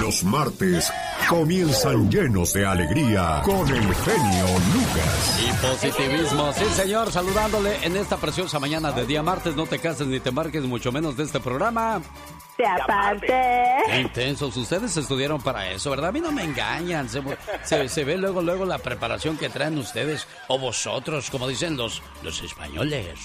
[0.00, 0.92] Los martes
[1.28, 5.40] comienzan llenos de alegría con el genio Lucas.
[5.40, 9.54] Y positivismo, sí señor, saludándole en esta preciosa mañana de día martes.
[9.54, 12.02] No te cases ni te marques, mucho menos de este programa.
[12.56, 13.82] Te aparte.
[13.86, 16.08] Qué intensos, ustedes estudiaron para eso, ¿verdad?
[16.08, 17.08] A mí no me engañan.
[17.08, 22.02] Se, se, ve luego, luego la preparación que traen ustedes, o vosotros, como dicen los,
[22.22, 23.18] los españoles.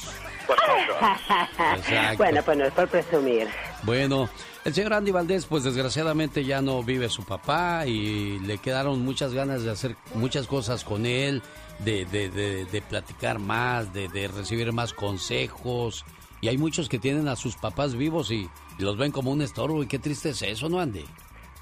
[2.17, 3.47] bueno, pues no es por presumir.
[3.83, 4.29] Bueno,
[4.63, 9.33] el señor Andy Valdés, pues desgraciadamente ya no vive su papá y le quedaron muchas
[9.33, 11.41] ganas de hacer muchas cosas con él,
[11.79, 12.29] de, de,
[12.65, 16.05] de, platicar más, de, de recibir más consejos.
[16.41, 19.83] Y hay muchos que tienen a sus papás vivos y los ven como un estorbo.
[19.83, 21.05] Y qué triste es eso, ¿no, Andy?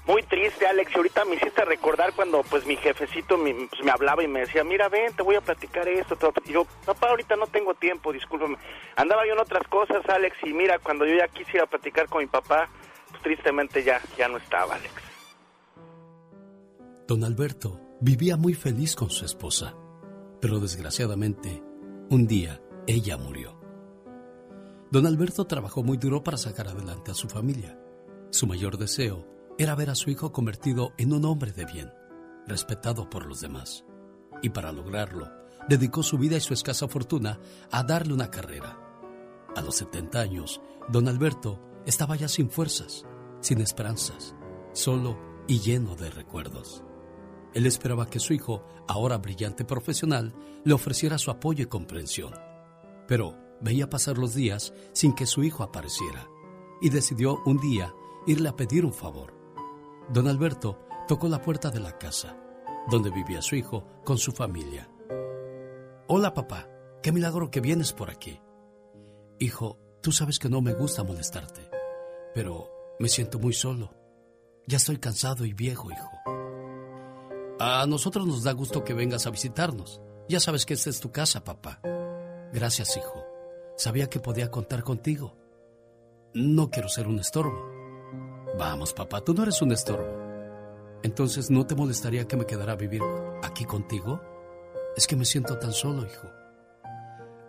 [0.06, 0.90] Muy triste, Alex.
[0.92, 4.40] Y ahorita me hiciste recordar cuando pues mi jefecito me, pues, me hablaba y me
[4.40, 6.16] decía, mira, ven, te voy a platicar esto.
[6.46, 8.56] Y yo, papá, ahorita no tengo tiempo, discúlpame.
[8.96, 12.26] Andaba yo en otras cosas, Alex, y mira, cuando yo ya quisiera platicar con mi
[12.26, 12.68] papá,
[13.22, 14.92] tristemente ya, ya no estaba, Alex.
[17.06, 19.74] Don Alberto vivía muy feliz con su esposa,
[20.40, 21.62] pero desgraciadamente,
[22.08, 23.58] un día ella murió.
[24.90, 27.78] Don Alberto trabajó muy duro para sacar adelante a su familia.
[28.30, 29.26] Su mayor deseo
[29.58, 31.92] era ver a su hijo convertido en un hombre de bien,
[32.46, 33.84] respetado por los demás.
[34.42, 35.30] Y para lograrlo,
[35.68, 37.38] dedicó su vida y su escasa fortuna
[37.70, 38.78] a darle una carrera.
[39.54, 43.04] A los 70 años, don Alberto estaba ya sin fuerzas
[43.40, 44.34] sin esperanzas,
[44.72, 46.84] solo y lleno de recuerdos.
[47.54, 52.34] Él esperaba que su hijo, ahora brillante profesional, le ofreciera su apoyo y comprensión.
[53.08, 56.28] Pero veía pasar los días sin que su hijo apareciera
[56.80, 57.92] y decidió un día
[58.26, 59.34] irle a pedir un favor.
[60.12, 62.36] Don Alberto tocó la puerta de la casa,
[62.88, 64.88] donde vivía su hijo con su familia.
[66.06, 66.68] Hola papá,
[67.02, 68.40] qué milagro que vienes por aquí.
[69.38, 71.70] Hijo, tú sabes que no me gusta molestarte,
[72.34, 73.94] pero me siento muy solo.
[74.66, 76.10] Ya estoy cansado y viejo, hijo.
[77.58, 80.02] A nosotros nos da gusto que vengas a visitarnos.
[80.28, 81.80] Ya sabes que esta es tu casa, papá.
[82.52, 83.24] Gracias, hijo.
[83.76, 85.34] Sabía que podía contar contigo.
[86.34, 87.58] No quiero ser un estorbo.
[88.58, 90.06] Vamos, papá, tú no eres un estorbo.
[91.02, 93.02] Entonces, ¿no te molestaría que me quedara a vivir
[93.42, 94.20] aquí contigo?
[94.94, 96.28] Es que me siento tan solo, hijo.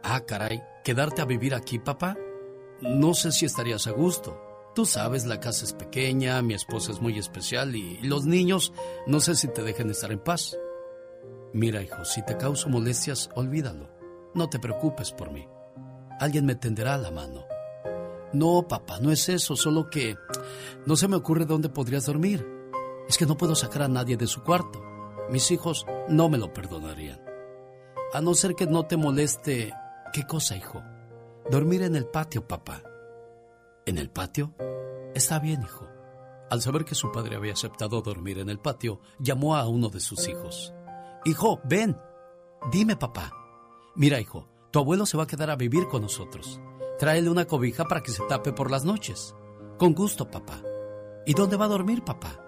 [0.02, 2.16] Ah, caray, ¿quedarte a vivir aquí, papá?
[2.80, 4.51] No sé si estarías a gusto.
[4.74, 8.72] Tú sabes, la casa es pequeña, mi esposa es muy especial y los niños
[9.06, 10.58] no sé si te dejen estar en paz.
[11.52, 13.90] Mira, hijo, si te causo molestias, olvídalo.
[14.34, 15.46] No te preocupes por mí.
[16.22, 17.46] Alguien me tenderá la mano.
[18.32, 20.16] No, papá, no es eso, solo que
[20.86, 22.48] no se me ocurre dónde podrías dormir.
[23.10, 24.82] Es que no puedo sacar a nadie de su cuarto.
[25.30, 27.20] Mis hijos no me lo perdonarían.
[28.14, 29.74] A no ser que no te moleste...
[30.14, 30.82] ¿Qué cosa, hijo?
[31.50, 32.84] Dormir en el patio, papá.
[33.86, 34.54] ¿En el patio?
[35.16, 35.88] Está bien, hijo.
[36.50, 40.00] Al saber que su padre había aceptado dormir en el patio, llamó a uno de
[40.00, 40.74] sus hijos.
[41.26, 41.98] Hijo, ven.
[42.72, 43.32] Dime, papá.
[43.96, 46.60] Mira, hijo, tu abuelo se va a quedar a vivir con nosotros.
[47.00, 49.36] Tráele una cobija para que se tape por las noches.
[49.80, 50.62] Con gusto, papá.
[51.26, 52.40] ¿Y dónde va a dormir, papá?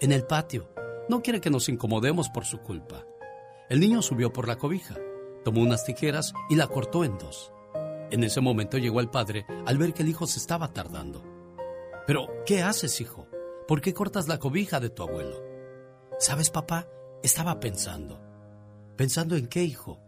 [0.00, 0.70] En el patio.
[1.08, 3.04] No quiere que nos incomodemos por su culpa.
[3.68, 4.96] El niño subió por la cobija,
[5.44, 7.52] tomó unas tijeras y la cortó en dos.
[8.10, 11.22] En ese momento llegó el padre al ver que el hijo se estaba tardando.
[12.06, 13.28] Pero, ¿qué haces, hijo?
[13.68, 15.40] ¿Por qué cortas la cobija de tu abuelo?
[16.18, 16.88] ¿Sabes, papá?
[17.22, 18.20] Estaba pensando.
[18.96, 20.00] ¿Pensando en qué, hijo?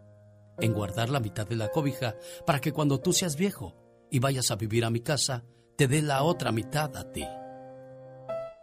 [0.59, 2.15] En guardar la mitad de la cobija
[2.45, 3.75] para que cuando tú seas viejo
[4.11, 5.45] y vayas a vivir a mi casa,
[5.77, 7.25] te dé la otra mitad a ti.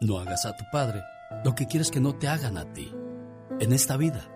[0.00, 1.02] No hagas a tu padre
[1.44, 2.92] lo que quieres que no te hagan a ti.
[3.58, 4.28] En esta vida,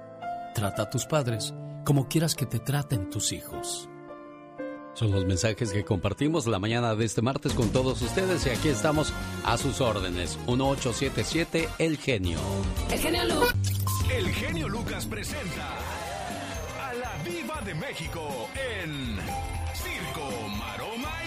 [0.54, 1.54] trata a tus padres
[1.84, 3.88] como quieras que te traten tus hijos.
[4.94, 8.68] Son los mensajes que compartimos la mañana de este martes con todos ustedes y aquí
[8.68, 9.12] estamos
[9.44, 10.38] a sus órdenes.
[10.46, 12.38] 1877 El Genio.
[12.90, 13.54] El Genio Lucas.
[14.16, 15.78] El Genio Lucas presenta
[16.80, 19.18] a la Viva de México en
[19.74, 21.23] Circo, Maroma.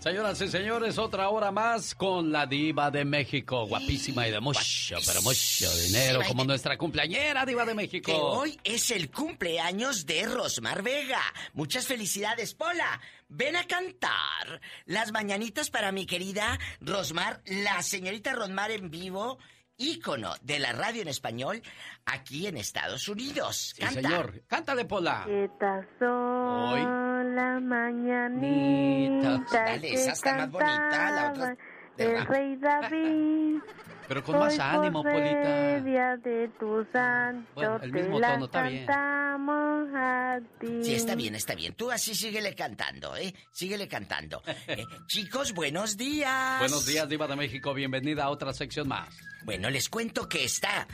[0.00, 4.96] Señoras y señores, otra hora más con la diva de México, guapísima y de mucho,
[5.04, 8.10] pero mucho dinero, como nuestra cumpleañera diva de México.
[8.10, 11.20] hoy es el cumpleaños de Rosmar Vega.
[11.52, 12.98] Muchas felicidades, Pola.
[13.28, 19.38] Ven a cantar las mañanitas para mi querida Rosmar, la señorita Rosmar en vivo
[19.80, 21.62] ícono de la radio en español
[22.04, 23.72] aquí en Estados Unidos.
[23.74, 24.42] Sí, señor.
[24.46, 25.26] Cántale, Pola.
[25.28, 31.56] Estas son las mañanitas Dale, esa está más bonita, la otra...
[31.96, 33.60] El rey David
[34.10, 35.80] Pero con más ánimo, Polita.
[35.82, 38.90] Día de tu santo, bueno, el mismo tono, está bien.
[38.90, 40.82] A ti.
[40.82, 41.74] Sí, está bien, está bien.
[41.74, 43.32] Tú así síguele cantando, ¿eh?
[43.52, 44.42] Síguele cantando.
[44.66, 46.58] Eh, chicos, buenos días.
[46.58, 47.72] Buenos días, Diva de México.
[47.72, 49.16] Bienvenida a otra sección más.
[49.44, 50.88] Bueno, les cuento que está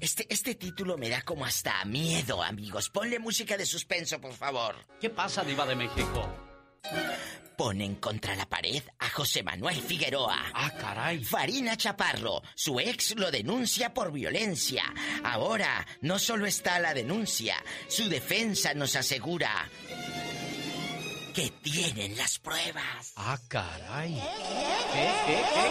[0.00, 2.88] este, este título me da como hasta miedo, amigos.
[2.88, 4.74] Ponle música de suspenso, por favor.
[4.98, 6.47] ¿Qué pasa, Diva de México?
[7.56, 10.38] Ponen contra la pared a José Manuel Figueroa.
[10.54, 11.24] Ah, caray.
[11.24, 12.40] Farina Chaparro.
[12.54, 14.84] Su ex lo denuncia por violencia.
[15.24, 17.56] Ahora no solo está la denuncia,
[17.88, 19.68] su defensa nos asegura
[21.34, 23.12] que tienen las pruebas.
[23.16, 24.14] Ah, caray.
[24.92, 25.66] ¿Qué, qué, qué,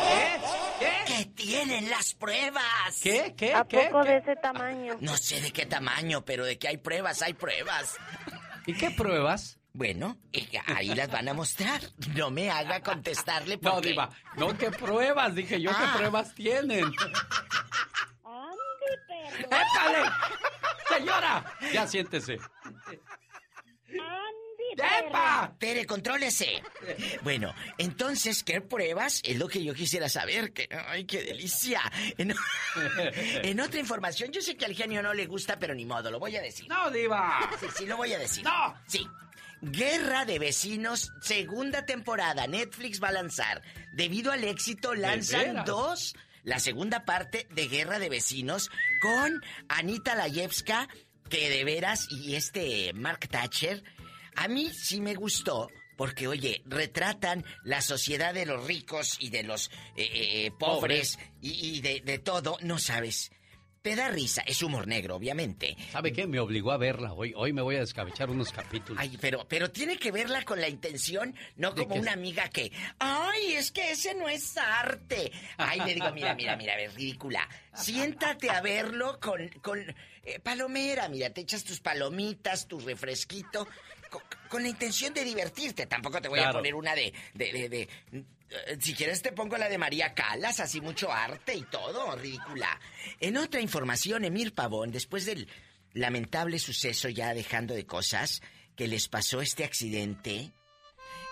[0.80, 1.14] qué?
[1.14, 3.00] Que tienen las pruebas.
[3.02, 3.88] ¿Qué, qué, ¿A qué?
[3.92, 4.98] poco de ese tamaño?
[5.00, 7.96] No sé de qué tamaño, pero de que hay pruebas, hay pruebas.
[8.66, 9.57] ¿Y qué pruebas?
[9.78, 10.18] Bueno,
[10.66, 11.80] ahí las van a mostrar.
[12.16, 13.76] No me haga contestarle porque...
[13.76, 15.36] No, Diva, no, ¿qué pruebas?
[15.36, 15.94] Dije yo, ¿qué Ah.
[15.96, 16.84] pruebas tienen?
[16.86, 16.96] Andy,
[19.08, 19.46] perro.
[19.46, 20.10] ¡Épale!
[20.90, 21.54] ¡Señora!
[21.72, 22.40] Ya siéntese.
[23.88, 25.54] Andy, ¡Epa!
[25.60, 26.64] Tere, contrólese.
[27.22, 29.22] Bueno, entonces, ¿qué pruebas?
[29.24, 30.54] Es lo que yo quisiera saber.
[30.54, 31.82] Que, ¡Ay, qué delicia!
[32.18, 32.34] En,
[33.44, 36.18] en otra información, yo sé que al genio no le gusta, pero ni modo, lo
[36.20, 36.68] voy a decir.
[36.68, 37.48] ¡No, Diva!
[37.60, 38.44] Sí, sí, lo voy a decir.
[38.44, 38.74] ¡No!
[38.88, 39.08] Sí.
[39.62, 42.48] Guerra de Vecinos, segunda temporada.
[42.48, 43.62] Netflix va a lanzar.
[43.94, 46.16] Debido al éxito, lanzan dos.
[46.44, 48.70] La segunda parte de Guerra de Vecinos
[49.02, 50.88] con Anita Layevska,
[51.30, 53.84] que de veras, y este Mark Thatcher.
[54.36, 55.70] A mí sí me gustó.
[55.98, 60.08] Porque, oye, retratan la sociedad de los ricos y de los eh,
[60.46, 62.58] eh, pobres y, y de, de todo.
[62.62, 63.32] No sabes.
[63.88, 64.42] Te da risa.
[64.46, 65.78] Es humor negro, obviamente.
[65.94, 66.28] ¿Sabe qué?
[66.28, 67.32] Me obligó a verla hoy.
[67.38, 69.02] Hoy me voy a descabechar unos capítulos.
[69.02, 72.70] Ay, pero, pero tiene que verla con la intención, no ¿De como una amiga que,
[73.00, 75.32] ay, es que ese no es arte.
[75.56, 77.48] Ay, le digo, mira, mira, mira, es ridícula.
[77.74, 83.70] Siéntate a verlo con, con eh, palomera, mira, te echas tus palomitas, tu refresquito,
[84.08, 85.86] con, con la intención de divertirte.
[85.86, 87.90] Tampoco te voy a poner una de, de, de, de-
[88.50, 92.80] eh, si quieres te pongo la de María Calas, así mucho arte y todo, ridícula.
[93.20, 95.48] En otra información, Emir Pavón, después del
[95.94, 98.42] lamentable suceso ya dejando de cosas
[98.76, 100.52] que les pasó este accidente,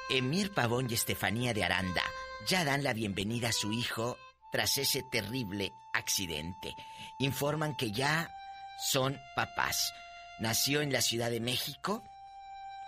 [0.10, 2.04] Emir Pavón y Estefanía de Aranda
[2.48, 4.18] ya dan la bienvenida a su hijo
[4.52, 6.74] tras ese terrible accidente.
[7.20, 8.30] Informan que ya
[8.92, 9.94] son papás.
[10.40, 12.04] Nació en la Ciudad de México.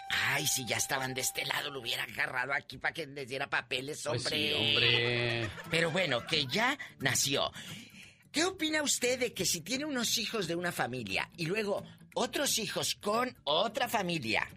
[0.09, 3.49] Ay, si ya estaban de este lado, lo hubiera agarrado aquí para que les diera
[3.49, 4.37] papeles, Pues hombre.
[4.37, 5.49] sí, hombre.
[5.69, 7.51] Pero bueno, que ya nació.
[8.31, 11.83] ¿Qué opina usted de que si tiene unos hijos de una familia y luego
[12.13, 14.47] otros hijos con otra familia,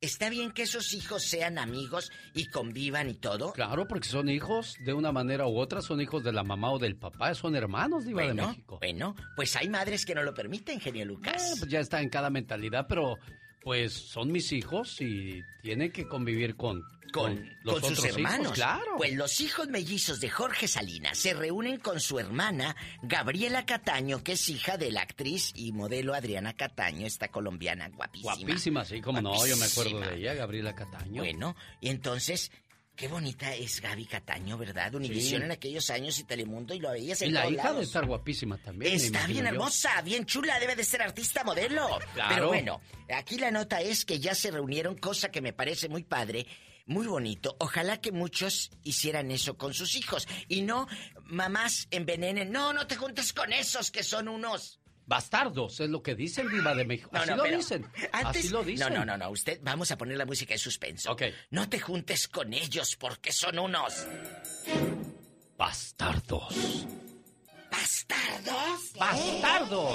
[0.00, 3.52] ¿está bien que esos hijos sean amigos y convivan y todo?
[3.52, 6.78] Claro, porque son hijos de una manera u otra, son hijos de la mamá o
[6.78, 8.78] del papá, son hermanos, de Bueno, México.
[8.80, 11.52] bueno, pues hay madres que no lo permiten, genio Lucas.
[11.52, 13.16] Eh, pues ya está en cada mentalidad, pero
[13.62, 16.82] pues son mis hijos y tienen que convivir con,
[17.12, 18.40] con, los con sus hermanos.
[18.40, 18.94] hijos, claro.
[18.96, 24.32] Pues los hijos mellizos de Jorge Salinas se reúnen con su hermana Gabriela Cataño, que
[24.32, 28.34] es hija de la actriz y modelo Adriana Cataño, esta colombiana guapísima.
[28.34, 31.22] Guapísima, sí, como no, yo me acuerdo de ella, Gabriela Cataño.
[31.22, 32.50] Bueno, y entonces,
[32.96, 34.94] qué bonita es Gaby Cataño, ¿verdad?
[34.94, 35.44] Univisión Sí.
[35.46, 37.78] en aquellos años y Telemundo y lo veías en y la todos hija lados.
[37.78, 38.94] de estar guapísima también.
[38.94, 39.50] Está bien yo.
[39.50, 41.98] hermosa, bien chula, debe de ser artista modelo.
[42.14, 42.34] Claro.
[42.34, 42.80] Pero bueno,
[43.14, 46.46] aquí la nota es que ya se reunieron, cosa que me parece muy padre,
[46.86, 47.56] muy bonito.
[47.60, 50.86] Ojalá que muchos hicieran eso con sus hijos y no
[51.24, 52.52] mamás envenenen.
[52.52, 54.78] No, no te juntes con esos que son unos.
[55.06, 57.10] Bastardos, es lo que dicen Viva de México.
[57.12, 57.86] No, Así no, lo pero dicen.
[58.12, 58.92] Antes, Así lo dicen.
[58.92, 59.30] No, no, no, no.
[59.30, 61.12] Usted, vamos a poner la música de suspenso.
[61.12, 61.22] Ok.
[61.50, 64.06] No te juntes con ellos porque son unos.
[65.56, 66.86] Bastardos.
[67.70, 68.92] ¿Bastardos?
[68.98, 69.94] ¡Bastardos!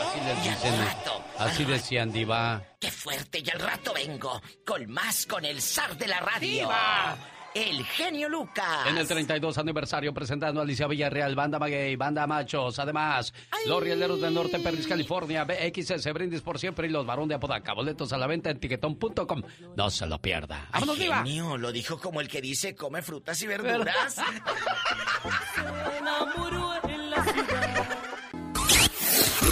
[0.00, 0.78] Así les dicen.
[0.84, 2.62] rato, Así decían, Diva.
[2.80, 3.42] ¡Qué fuerte!
[3.44, 6.48] Y al rato vengo con más con el zar de la radio.
[6.66, 7.18] ¡Viva!
[7.54, 8.86] El genio Lucas.
[8.86, 13.32] En el 32 aniversario presentando a Alicia Villarreal, Banda Maguey, Banda Machos, además
[13.66, 17.72] Los Rieleros del Norte, Perris, California, BXS, Brindis por Siempre y Los Barón de Apodaca.
[17.74, 19.42] Boletos a la venta en tiquetón.com.
[19.76, 20.68] No se lo pierda.
[20.70, 21.24] Ay, ¡Vámonos, Diva!
[21.24, 24.16] genio, lo dijo como el que dice come frutas y verduras.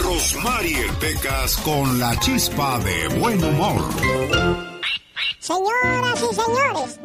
[0.03, 3.89] Rosmarie Pecas con la chispa de buen humor.
[5.39, 6.99] Señoras y señores,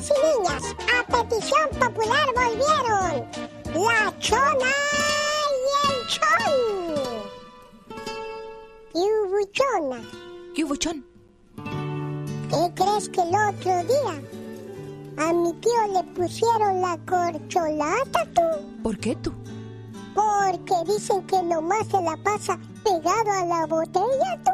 [0.00, 0.62] niños y niñas,
[0.96, 3.12] a petición popular volvieron
[3.74, 4.72] la chona
[5.56, 6.54] y el chon.
[8.92, 10.00] ¿Qué hubo, chona?
[10.54, 11.04] ¿Qué hubo, Chon?
[12.50, 14.20] ¿Qué crees que el otro día
[15.18, 18.42] A mi tío le pusieron la corcholata, tú.
[18.82, 19.32] ¿Por qué tú?
[20.14, 24.52] Porque dicen que nomás se la pasa pegado a la botella, tú.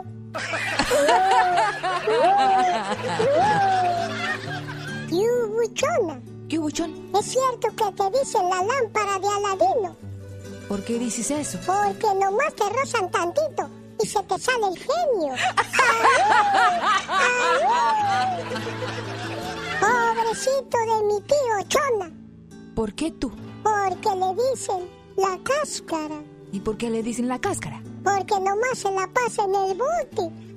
[5.10, 6.20] Yubuchona.
[6.48, 7.10] ¿Qué buchón?
[7.18, 9.96] Es cierto que te dicen la lámpara de Aladino.
[10.68, 11.58] ¿Por qué dices eso?
[11.66, 13.68] Porque nomás te rozan tantito
[14.02, 15.34] y se te sale el genio.
[19.80, 22.10] Pobrecito de mi tío Chona.
[22.74, 23.30] ¿Por qué tú?
[23.62, 26.20] Porque le dicen la cáscara.
[26.52, 27.82] ¿Y por qué le dicen la cáscara?
[28.06, 30.30] Porque nomás se la pasa en el booty.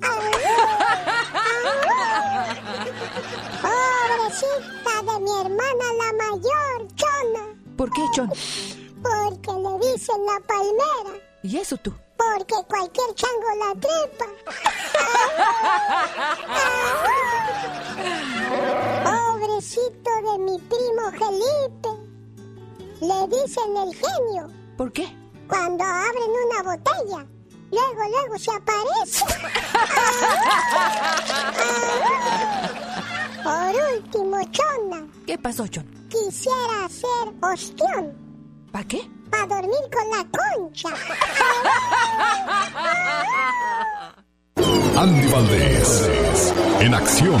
[3.60, 7.44] Pobrecita de mi hermana la mayor, Chona.
[7.76, 8.28] ¿Por qué, Chon?
[9.02, 11.18] Porque le dicen la palmera.
[11.42, 11.92] ¿Y eso tú?
[12.16, 14.26] Porque cualquier chango la trepa.
[19.10, 21.90] Pobrecito de mi primo Felipe.
[23.00, 24.46] Le dicen el genio.
[24.76, 25.12] ¿Por qué?
[25.48, 27.26] Cuando abren una botella,
[27.70, 29.24] luego, luego se aparece.
[33.42, 35.84] Por último, Chona, ¿Qué pasó, Chon?
[36.08, 38.12] quisiera hacer ostión
[38.72, 39.00] ¿Para qué?
[39.30, 40.88] para dormir con la concha.
[44.98, 47.40] Andy Valdés, en acción.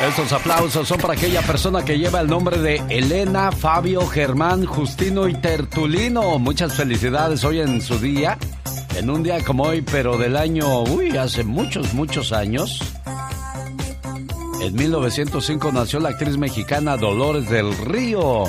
[0.00, 5.26] Estos aplausos son para aquella persona que lleva el nombre de Elena, Fabio, Germán, Justino
[5.26, 6.38] y Tertulino.
[6.38, 8.38] Muchas felicidades hoy en su día.
[8.94, 12.80] En un día como hoy, pero del año, uy, hace muchos, muchos años.
[14.60, 18.44] En 1905 nació la actriz mexicana Dolores del Río.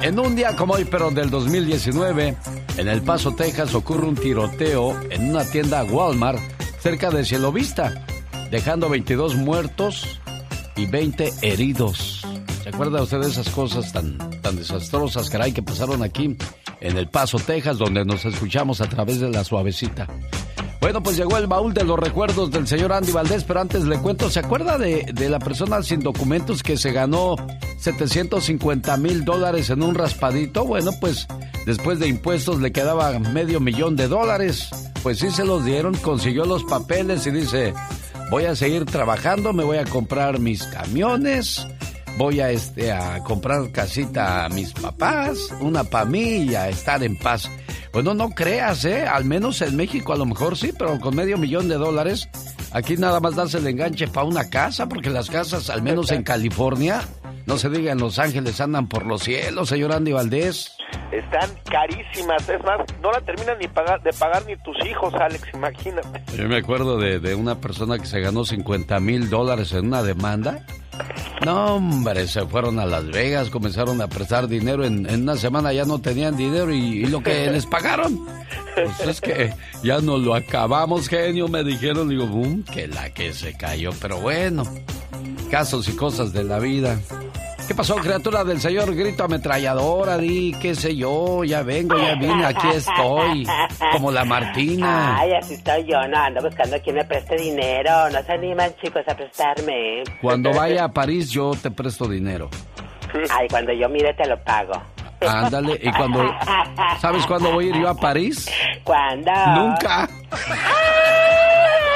[0.00, 2.34] En un día como hoy, pero del 2019,
[2.78, 6.40] en El Paso, Texas, ocurre un tiroteo en una tienda Walmart
[6.80, 8.06] cerca de Cielo Vista,
[8.50, 10.20] dejando 22 muertos
[10.76, 12.24] y 20 heridos.
[12.62, 16.36] ¿Se acuerda usted de esas cosas tan, tan desastrosas, caray, que pasaron aquí
[16.80, 20.06] en El Paso, Texas, donde nos escuchamos a través de la suavecita?
[20.80, 23.98] Bueno, pues llegó el baúl de los recuerdos del señor Andy Valdés, pero antes le
[23.98, 27.36] cuento, ¿se acuerda de, de la persona sin documentos que se ganó
[27.78, 30.66] 750 mil dólares en un raspadito?
[30.66, 31.26] Bueno, pues
[31.64, 34.68] después de impuestos le quedaba medio millón de dólares.
[35.02, 37.72] Pues sí se los dieron, consiguió los papeles y dice,
[38.34, 41.64] voy a seguir trabajando, me voy a comprar mis camiones,
[42.18, 47.04] voy a, este, a comprar casita a mis papás, una para mí y a estar
[47.04, 47.48] en paz.
[47.92, 49.06] Bueno, no creas, ¿eh?
[49.06, 52.28] Al menos en México a lo mejor sí, pero con medio millón de dólares,
[52.72, 56.22] aquí nada más das el enganche para una casa, porque las casas, al menos en
[56.24, 57.02] California,
[57.46, 60.72] no se diga en Los Ángeles, andan por los cielos, señor Andy Valdés.
[61.12, 65.42] Están carísimas, es más, no la terminan ni pagar, de pagar ni tus hijos, Alex,
[65.52, 66.22] imagínate.
[66.36, 70.02] Yo me acuerdo de, de una persona que se ganó 50 mil dólares en una
[70.02, 70.64] demanda.
[71.44, 74.84] No, hombre, se fueron a Las Vegas, comenzaron a prestar dinero.
[74.84, 78.24] En, en una semana ya no tenían dinero y, y lo que les pagaron.
[78.74, 82.08] Pues es que ya no lo acabamos, genio, me dijeron.
[82.08, 83.90] Digo, boom, que la que se cayó.
[84.00, 84.64] Pero bueno,
[85.50, 86.98] casos y cosas de la vida.
[87.66, 88.94] ¿Qué pasó, criatura del señor?
[88.94, 93.46] Grito ametralladora, di, qué sé yo, ya vengo, ya vine, aquí estoy,
[93.92, 95.16] como la Martina.
[95.18, 98.10] Ay, así estoy yo, no ando buscando quien me preste dinero.
[98.10, 100.02] No se animan, chicos, a prestarme.
[100.20, 102.50] Cuando vaya a París yo te presto dinero.
[103.30, 104.74] Ay, cuando yo mire te lo pago.
[105.26, 106.22] Ándale, y cuando...
[107.00, 108.46] ¿Sabes cuándo voy a ir yo a París?
[108.84, 109.32] ¿Cuándo?
[109.56, 110.06] Nunca.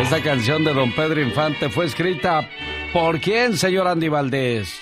[0.00, 2.48] Esta canción de Don Pedro Infante fue escrita
[2.92, 4.80] por quién, señor Andy Valdés.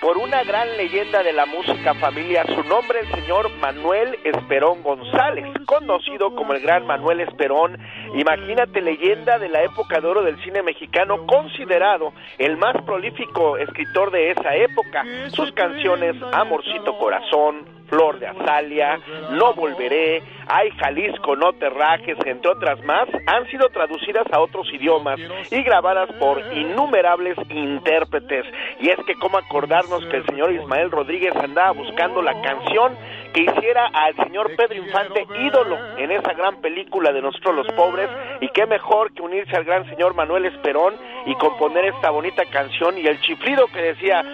[0.00, 5.44] Por una gran leyenda de la música familiar, su nombre el señor Manuel Esperón González,
[5.66, 7.78] conocido como el gran Manuel Esperón.
[8.14, 14.10] Imagínate, leyenda de la época de oro del cine mexicano, considerado el más prolífico escritor
[14.10, 15.04] de esa época.
[15.28, 18.98] Sus canciones Amorcito Corazón, Flor de Azalia,
[19.32, 24.66] No Volveré, Ay Jalisco, No Te Rajes, entre otras más, han sido traducidas a otros
[24.72, 25.20] idiomas
[25.50, 28.46] y grabadas por innumerables intérpretes.
[28.80, 32.96] Y es que cómo acordarnos que el señor Ismael Rodríguez andaba buscando la canción
[33.34, 38.08] que hiciera al señor Pedro Infante ídolo en esa gran película de Nosotros los Pobres
[38.40, 40.94] y qué mejor que unirse al gran señor Manuel Esperón
[41.26, 44.24] y componer esta bonita canción y el chiflido que decía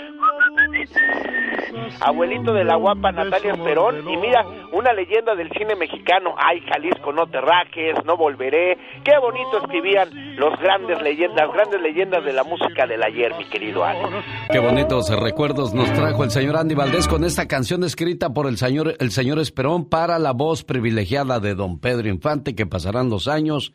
[2.01, 7.13] abuelito de la guapa Natalia Esperón y mira, una leyenda del cine mexicano, ay Jalisco,
[7.13, 12.33] no te rajes, no volveré, qué bonito escribían los grandes leyendas, las grandes leyendas de
[12.33, 14.09] la música del ayer, mi querido Alex.
[14.51, 18.57] Qué bonitos recuerdos nos trajo el señor Andy Valdés con esta canción escrita por el
[18.57, 23.29] señor, el señor Esperón para la voz privilegiada de don Pedro Infante, que pasarán los
[23.29, 23.73] años,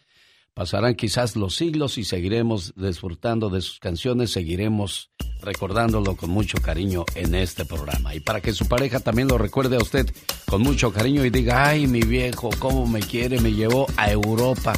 [0.53, 5.11] Pasarán quizás los siglos y seguiremos disfrutando de sus canciones, seguiremos
[5.43, 8.15] recordándolo con mucho cariño en este programa.
[8.15, 10.09] Y para que su pareja también lo recuerde a usted
[10.45, 14.73] con mucho cariño y diga, ay, mi viejo, cómo me quiere, me llevó a Europa.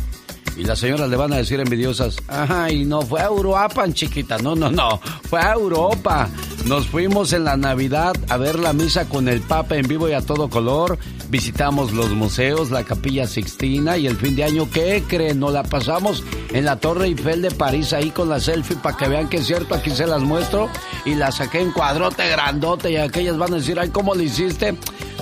[0.57, 4.55] Y las señoras le van a decir envidiosas, ay, no fue a Europa, chiquita, no,
[4.55, 6.29] no, no, fue a Europa.
[6.65, 10.13] Nos fuimos en la Navidad a ver la misa con el Papa en vivo y
[10.13, 10.97] a todo color.
[11.29, 15.39] Visitamos los museos, la Capilla Sixtina y el fin de año, ¿qué creen?
[15.39, 19.07] Nos la pasamos en la Torre Eiffel de París ahí con la selfie para que
[19.07, 20.69] vean que es cierto, aquí se las muestro.
[21.03, 24.75] Y la saqué en cuadrote grandote y aquellas van a decir, ay, ¿cómo lo hiciste?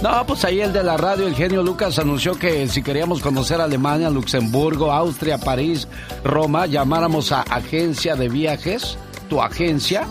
[0.03, 3.61] No, pues ahí el de la radio, el genio Lucas, anunció que si queríamos conocer
[3.61, 5.87] Alemania, Luxemburgo, Austria, París,
[6.25, 8.97] Roma, llamáramos a agencia de viajes,
[9.29, 10.05] tu agencia,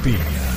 [0.03, 0.54] Piña,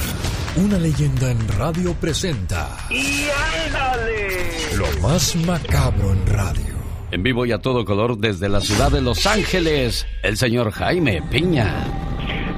[0.58, 2.68] una leyenda en radio presenta.
[2.90, 3.28] ¡Y
[3.66, 4.76] ándale!
[4.76, 6.76] Lo más macabro en radio.
[7.12, 11.22] En vivo y a todo color desde la ciudad de Los Ángeles, el señor Jaime
[11.30, 11.86] Piña.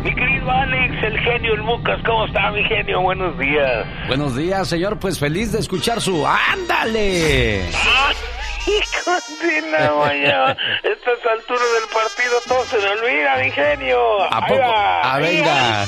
[0.03, 3.01] Mi querido Alex, el genio, el Lucas, ¿cómo está mi genio?
[3.01, 3.85] Buenos días.
[4.07, 4.97] Buenos días, señor.
[4.97, 7.69] Pues feliz de escuchar su ¡Ándale!
[7.75, 8.11] ¡Ah!
[9.71, 10.57] La mañana.
[10.83, 14.23] Estas alturas del partido todo se me olvida, mi genio.
[14.23, 14.61] ¿A poco?
[14.63, 15.85] Ah, venga.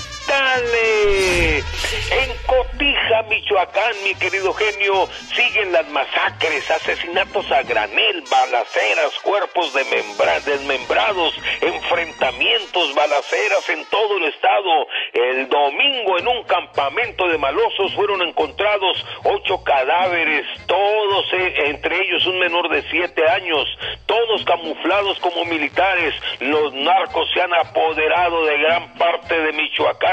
[2.11, 9.85] En Cotija, Michoacán, mi querido genio, siguen las masacres, asesinatos a granel, balaceras, cuerpos de
[9.85, 14.87] membra- desmembrados, enfrentamientos, balaceras en todo el estado.
[15.13, 22.25] El domingo en un campamento de malosos fueron encontrados ocho cadáveres, todos, eh, entre ellos
[22.25, 23.65] un menor de siete años,
[24.05, 26.13] todos camuflados como militares.
[26.39, 30.10] Los narcos se han apoderado de gran parte de Michoacán.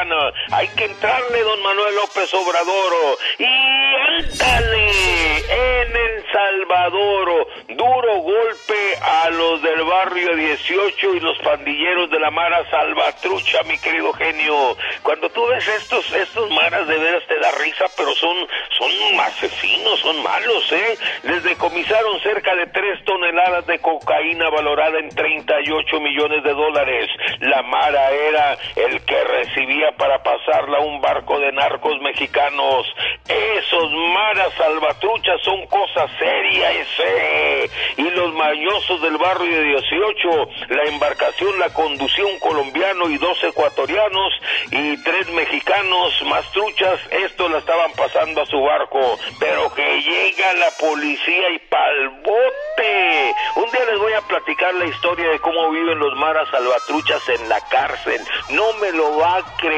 [0.52, 3.18] Hay que entrarle, don Manuel López Obrador.
[3.36, 12.10] Y ándale, en El Salvador, duro golpe a los del barrio 18 y los pandilleros
[12.10, 14.76] de la Mara Salvatrucha, mi querido genio.
[15.02, 18.36] Cuando tú ves estos, estos maras de veras te da risa, pero son,
[18.78, 20.98] son asesinos, son malos, ¿eh?
[21.24, 27.10] Les decomisaron cerca de 3 toneladas de cocaína valorada en 38 millones de dólares.
[27.40, 32.86] La Mara era el que recibía para pasarla a un barco de narcos mexicanos.
[33.28, 37.70] Esos maras salvatruchas son cosas serias, ¿eh?
[37.96, 40.28] Y los mañosos del barrio 18,
[40.68, 44.32] la embarcación la conducía un colombiano y dos ecuatorianos
[44.70, 50.52] y tres mexicanos más truchas, esto la estaban pasando a su barco, pero que llega
[50.54, 53.34] la policía y pa'l bote.
[53.56, 57.48] Un día les voy a platicar la historia de cómo viven los maras salvatruchas en
[57.48, 58.20] la cárcel.
[58.50, 59.77] No me lo va a creer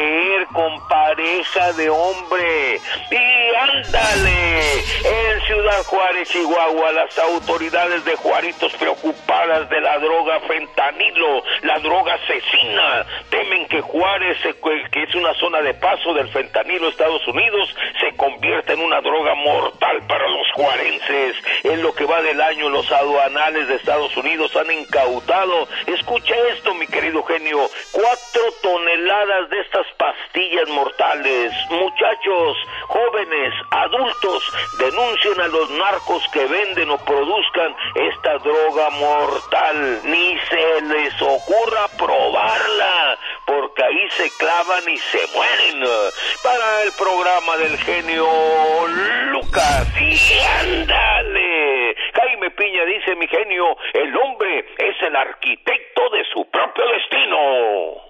[0.53, 2.81] con pareja de hombre.
[3.11, 4.61] Y ándale,
[5.05, 12.15] en Ciudad Juárez, Chihuahua, las autoridades de Juaritos preocupadas de la droga fentanilo, la droga
[12.15, 14.39] asesina, temen que Juárez,
[14.93, 19.35] que es una zona de paso del fentanilo Estados Unidos, se convierta en una droga
[19.35, 21.37] mortal para los juarenses.
[21.65, 26.75] En lo que va del año, los aduanales de Estados Unidos han incautado, escucha esto,
[26.75, 27.59] mi querido genio,
[27.93, 31.53] cuatro toneladas de estas pastillas mortales.
[31.71, 32.57] Muchachos,
[32.89, 34.43] jóvenes, adultos,
[34.79, 40.01] denuncien a los narcos que venden o produzcan esta droga mortal.
[40.05, 45.85] Ni se les ocurra probarla, porque ahí se clavan y se mueren.
[46.43, 48.27] Para el programa del genio
[49.33, 51.97] Lucas, y ándale.
[52.15, 58.10] Jaime Piña dice, mi genio, el hombre es el arquitecto de su propio destino.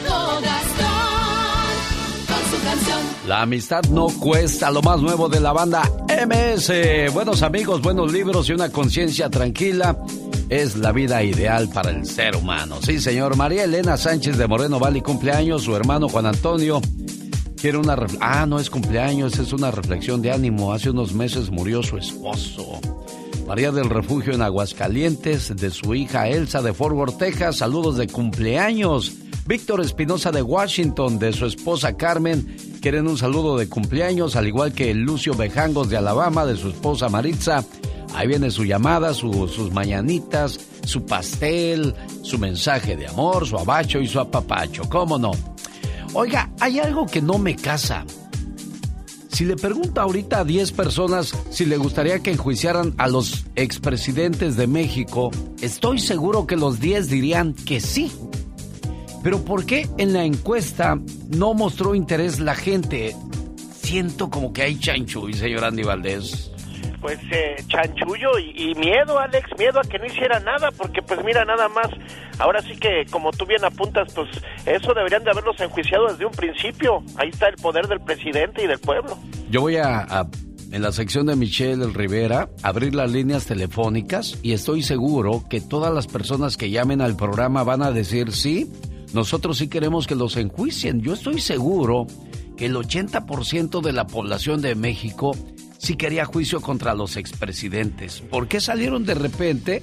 [3.27, 7.13] La amistad no cuesta lo más nuevo de la banda MS.
[7.13, 9.97] Buenos amigos, buenos libros y una conciencia tranquila
[10.49, 12.77] es la vida ideal para el ser humano.
[12.81, 13.37] Sí, señor.
[13.37, 16.81] María Elena Sánchez de Moreno Valley cumpleaños, su hermano Juan Antonio
[17.61, 17.95] quiere una...
[18.19, 20.73] Ah, no es cumpleaños, es una reflexión de ánimo.
[20.73, 22.81] Hace unos meses murió su esposo.
[23.51, 27.57] María del Refugio en Aguascalientes, de su hija Elsa de Fort Worth, Texas.
[27.57, 29.11] Saludos de cumpleaños
[29.45, 32.47] Víctor Espinosa de Washington, de su esposa Carmen,
[32.81, 37.09] quieren un saludo de cumpleaños, al igual que Lucio Bejangos de Alabama, de su esposa
[37.09, 37.65] Maritza.
[38.15, 44.07] Ahí viene su llamada, sus mañanitas, su pastel, su mensaje de amor, su abacho y
[44.07, 44.83] su apapacho.
[44.87, 45.31] ¿Cómo no?
[46.13, 48.05] Oiga, hay algo que no me casa.
[49.31, 54.57] Si le pregunta ahorita a 10 personas si le gustaría que enjuiciaran a los expresidentes
[54.57, 58.11] de México, estoy seguro que los 10 dirían que sí.
[59.23, 63.15] Pero ¿por qué en la encuesta no mostró interés la gente?
[63.81, 66.50] Siento como que hay chancho, y señor Andy Valdés
[67.01, 71.43] pues eh, chanchullo y, miedo, Alex, miedo a que no hiciera nada, porque pues mira,
[71.43, 71.87] nada más,
[72.37, 74.29] ahora sí que como tú bien apuntas, pues
[74.65, 77.03] eso deberían de haberlos enjuiciado desde un principio.
[77.17, 79.17] Ahí está el poder del presidente y del pueblo.
[79.49, 80.27] Yo voy a,
[80.71, 85.93] en la sección de Michelle Rivera, abrir las líneas telefónicas y estoy seguro que todas
[85.93, 88.71] las personas que llamen al programa van a decir sí,
[89.13, 91.01] nosotros sí queremos que los enjuicien.
[91.01, 92.07] Yo estoy seguro
[92.55, 95.35] que el 80% de la población de México
[95.81, 98.21] sí quería juicio contra los expresidentes.
[98.21, 99.81] ¿Por qué salieron de repente?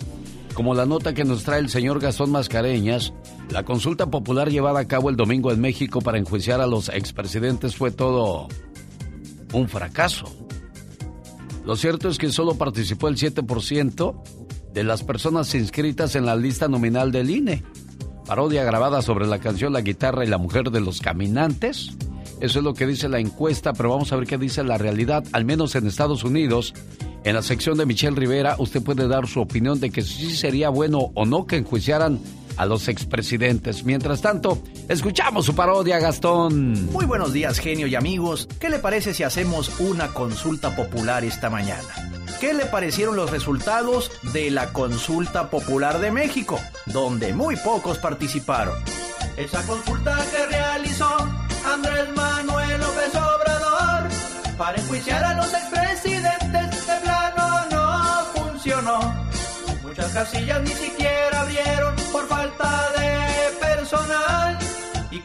[0.55, 3.13] Como la nota que nos trae el señor Gastón Mascareñas,
[3.51, 7.77] la consulta popular llevada a cabo el domingo en México para enjuiciar a los expresidentes
[7.77, 8.49] fue todo
[9.53, 10.27] un fracaso.
[11.65, 14.23] Lo cierto es que solo participó el 7%
[14.73, 17.65] de las personas inscritas en la lista nominal del INE.
[18.29, 21.97] Parodia grabada sobre la canción La guitarra y la mujer de los caminantes
[22.41, 25.25] eso es lo que dice la encuesta, pero vamos a ver qué dice la realidad,
[25.33, 26.73] al menos en Estados Unidos.
[27.25, 30.69] En la sección de Michelle Rivera, usted puede dar su opinión de que sí sería
[30.69, 32.21] bueno o no que enjuiciaran
[32.59, 33.85] a los expresidentes.
[33.85, 36.90] Mientras tanto, escuchamos su parodia, Gastón.
[36.92, 38.49] Muy buenos días, genio y amigos.
[38.59, 41.88] ¿Qué le parece si hacemos una consulta popular esta mañana?
[42.40, 48.75] ¿Qué le parecieron los resultados de la consulta popular de México, donde muy pocos participaron?
[49.37, 51.16] Esa consulta que realizó
[51.73, 54.09] Andrés Manuel López Obrador
[54.57, 59.14] para enjuiciar a los expresidentes de plano no funcionó.
[59.83, 61.98] Muchas casillas ni siquiera abrieron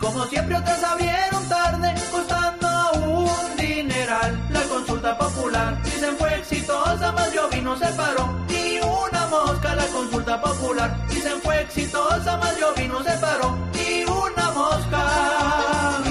[0.04, 4.38] como siempre otras abrieron tarde costando un dineral.
[4.50, 9.76] La consulta popular dicen fue exitosa, más yo no se paró ni una mosca.
[9.76, 16.04] La consulta popular dicen fue exitosa, más yo no se paró ni una mosca.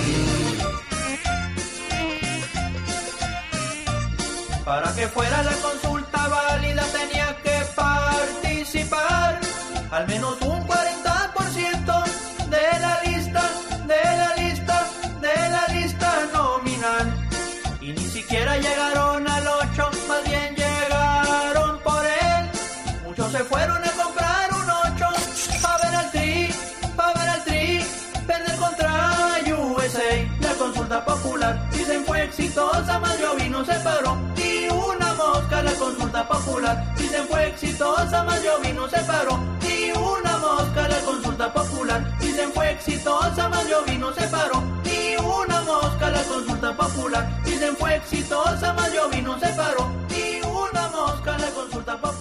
[4.64, 5.91] Para que fuera la consulta
[32.32, 34.16] exitosa, más yo vino se paró
[35.62, 36.94] la consulta popular.
[36.96, 39.38] Dicen fue exitosa, más yo vino se paró.
[39.62, 42.18] Y una mosca la consulta popular.
[42.18, 44.62] Dicen fue exitosa, más yo vino se paró.
[44.84, 47.42] Y una mosca la consulta popular.
[47.44, 49.88] Dicen fue exitosa, más yo vino se paró.
[50.10, 52.11] Y una mosca la consulta popular.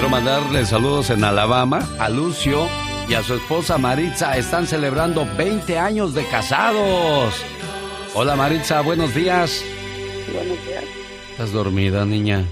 [0.00, 2.66] Quiero mandarle saludos en Alabama a Lucio
[3.06, 7.34] y a su esposa Maritza están celebrando 20 años de casados.
[8.14, 9.62] Hola Maritza, buenos días.
[10.32, 10.84] Buenos días.
[11.32, 12.46] ¿Estás dormida, niña?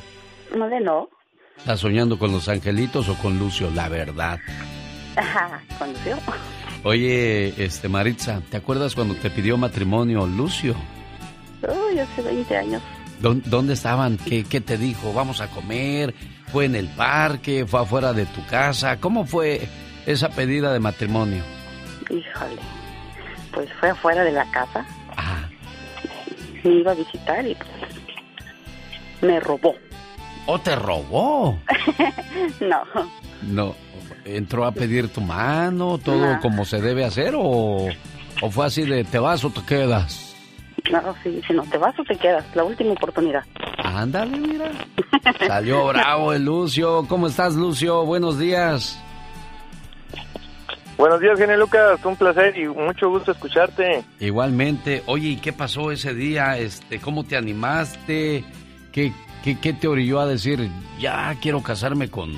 [0.55, 1.09] No, de no.
[1.57, 3.71] ¿Estás soñando con los angelitos o con Lucio?
[3.71, 4.39] La verdad.
[5.17, 6.19] Ajá, con Lucio.
[6.85, 10.75] Oye, este Maritza, ¿te acuerdas cuando te pidió matrimonio Lucio?
[11.63, 12.83] Uy, hace 20 años.
[13.21, 14.17] ¿Dónde estaban?
[14.17, 15.13] ¿Qué, ¿Qué te dijo?
[15.13, 16.15] ¿Vamos a comer?
[16.53, 17.67] ¿Fue en el parque?
[17.67, 18.99] ¿Fue afuera de tu casa?
[18.99, 19.69] ¿Cómo fue
[20.07, 21.43] esa pedida de matrimonio?
[22.09, 22.61] Híjole,
[23.53, 24.87] pues fue afuera de la casa.
[25.17, 25.51] Ajá.
[26.63, 27.57] Me iba a visitar y
[29.21, 29.75] me robó.
[30.47, 31.59] ¿O te robó?
[32.61, 32.83] no.
[33.43, 33.75] No.
[34.25, 37.89] ¿Entró a pedir tu mano, todo como se debe hacer o,
[38.43, 40.28] o fue así de te vas o te quedas?
[40.91, 43.45] No, sí, si no te vas o te quedas, la última oportunidad.
[43.79, 44.71] Ándale, mira.
[45.47, 47.07] Salió bravo el Lucio.
[47.09, 48.05] ¿Cómo estás, Lucio?
[48.05, 49.03] Buenos días.
[50.99, 54.03] Buenos días, genio Lucas, un placer y mucho gusto escucharte.
[54.19, 55.05] Igualmente.
[55.07, 56.59] Oye, ¿y qué pasó ese día?
[56.59, 58.45] Este, ¿Cómo te animaste?
[58.91, 59.13] ¿Qué,
[59.45, 62.33] qué, te orilló a decir, ya quiero casarme con,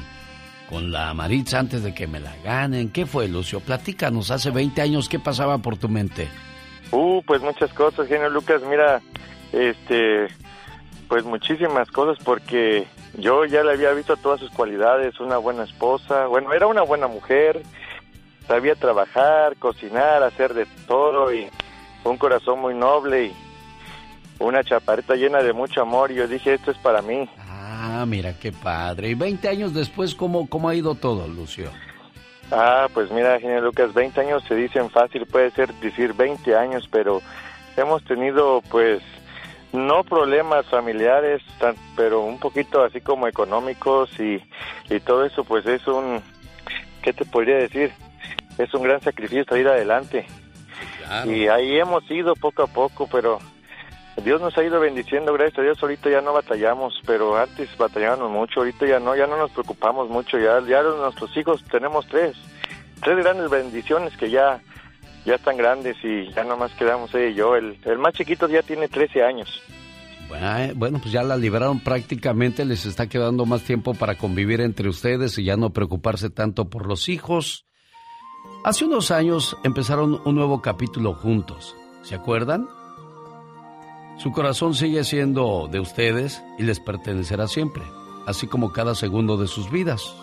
[0.69, 2.91] con la Maritza antes de que me la ganen?
[2.91, 3.61] ¿Qué fue, Lucio?
[3.61, 6.29] Platícanos, hace 20 años, ¿qué pasaba por tu mente?
[6.93, 8.63] Uh, pues muchas cosas, genio Lucas.
[8.63, 9.01] Mira,
[9.53, 10.27] este,
[11.09, 12.87] Pues muchísimas cosas porque
[13.19, 17.09] yo ya le había visto todas sus cualidades, una buena esposa, bueno, era una buena
[17.09, 17.63] mujer,
[18.47, 21.49] sabía trabajar, cocinar, hacer de todo y
[22.05, 23.33] un corazón muy noble y
[24.39, 27.29] una chaparita llena de mucho amor y yo dije, esto es para mí.
[27.39, 29.09] Ah, mira qué padre.
[29.11, 31.71] ¿Y 20 años después cómo, cómo ha ido todo, Lucio?
[32.53, 36.89] Ah, pues mira, genio Lucas, 20 años se dicen fácil, puede ser decir 20 años,
[36.91, 37.23] pero
[37.77, 39.03] hemos tenido pues
[39.73, 41.43] no problemas familiares,
[41.97, 44.43] pero un poquito así como económicos y,
[44.89, 46.21] y todo eso pues es un,
[47.03, 47.93] ¿qué te podría decir?
[48.59, 50.27] Es un gran sacrificio ir adelante.
[51.27, 53.39] Y ahí hemos ido poco a poco, pero
[54.17, 55.83] Dios nos ha ido bendiciendo, gracias a Dios.
[55.83, 58.61] Ahorita ya no batallamos, pero antes batallábamos mucho.
[58.61, 60.39] Ahorita ya no, ya no nos preocupamos mucho.
[60.39, 62.37] Ya, ya nuestros hijos tenemos tres,
[63.03, 64.61] tres grandes bendiciones que ya,
[65.25, 67.57] ya están grandes y ya nomás quedamos ella y yo.
[67.57, 69.63] El, más chiquito ya tiene 13 años.
[70.29, 74.61] Bueno, eh, Bueno, pues ya la liberaron prácticamente, les está quedando más tiempo para convivir
[74.61, 77.67] entre ustedes y ya no preocuparse tanto por los hijos.
[78.65, 82.69] Hace unos años empezaron un nuevo capítulo juntos, ¿se acuerdan?
[84.23, 87.83] Su corazón sigue siendo de ustedes y les pertenecerá siempre,
[88.27, 90.15] así como cada segundo de sus vidas.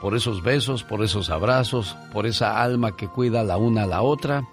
[0.00, 4.02] Por esos besos, por esos abrazos, por esa alma que cuida la una a la
[4.02, 4.48] otra,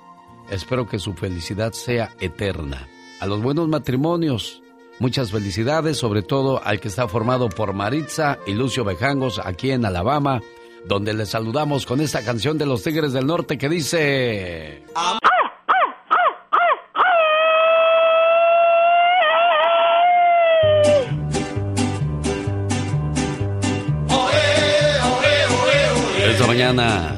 [0.50, 2.88] espero que su felicidad sea eterna.
[3.19, 4.63] A los buenos matrimonios,
[4.98, 9.86] muchas felicidades, sobre todo al que está formado por Maritza y Lucio Bejangos aquí en
[9.86, 10.41] Alabama,
[10.84, 14.84] donde les saludamos con esta canción de los Tigres del Norte que dice...
[14.88, 15.19] Esta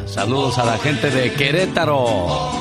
[0.06, 2.52] saludos a la gente de Querétaro.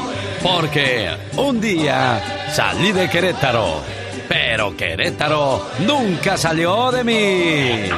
[0.43, 3.81] Porque un día salí de Querétaro,
[4.29, 7.89] pero Querétaro nunca salió de mí.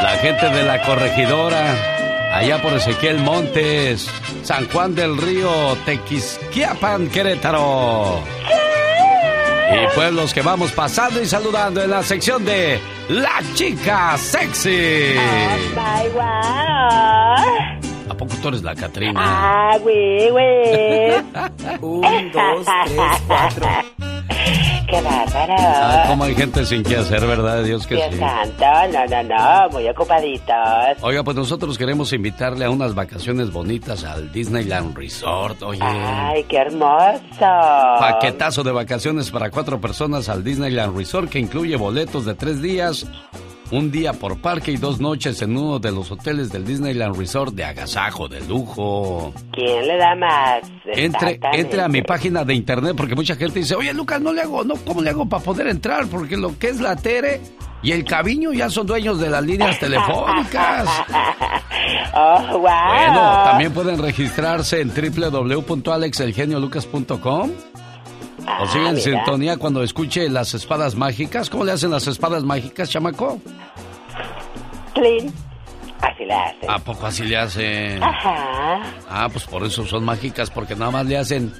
[0.00, 4.08] La gente de la corregidora, allá por Ezequiel Montes,
[4.44, 8.20] San Juan del Río, Tequisquiapan, Querétaro.
[9.72, 15.14] Y pueblos que vamos pasando y saludando en la sección de La Chica Sexy.
[15.74, 16.22] Bye, wow.
[18.08, 19.20] ¿A poco tú eres la Catrina?
[19.22, 21.14] Ah, güey, güey.
[21.80, 23.66] Un, dos, tres, cuatro.
[24.88, 25.54] Qué bárbaro.
[25.58, 27.62] Ah, cómo hay gente sin qué hacer, ¿verdad?
[27.64, 28.18] Dios que Dios sí.
[28.18, 30.54] santo, no, no, no, muy ocupaditos.
[31.02, 35.62] Oiga, pues nosotros queremos invitarle a unas vacaciones bonitas al Disneyland Resort.
[35.62, 37.20] Oye, Ay, qué hermoso.
[37.98, 43.06] paquetazo de vacaciones para cuatro personas al Disneyland Resort que incluye boletos de tres días,
[43.70, 47.54] un día por parque y dos noches en uno de los hoteles del Disneyland Resort
[47.54, 49.32] de agasajo, de lujo.
[49.52, 50.62] ¿Quién le da más?
[50.86, 54.42] Entre, entre a mi página de internet porque mucha gente dice, oye Lucas, no le
[54.42, 56.06] hago, no, ¿cómo le hago para poder entrar?
[56.06, 57.40] Porque lo que es la Tere
[57.82, 60.88] y el Caviño ya son dueños de las líneas telefónicas.
[62.18, 62.60] Oh, wow.
[62.60, 67.50] Bueno, también pueden registrarse en www.alexelgeniolucas.com
[68.60, 69.16] o sigan en mira.
[69.24, 71.50] sintonía cuando escuche las espadas mágicas.
[71.50, 73.40] ¿Cómo le hacen las espadas mágicas, chamaco?
[74.94, 75.32] Clean.
[76.00, 76.70] Así le hacen.
[76.70, 78.02] ¿A poco así le hacen?
[78.02, 78.80] Ajá.
[79.08, 81.52] Ah, pues por eso son mágicas, porque nada más le hacen...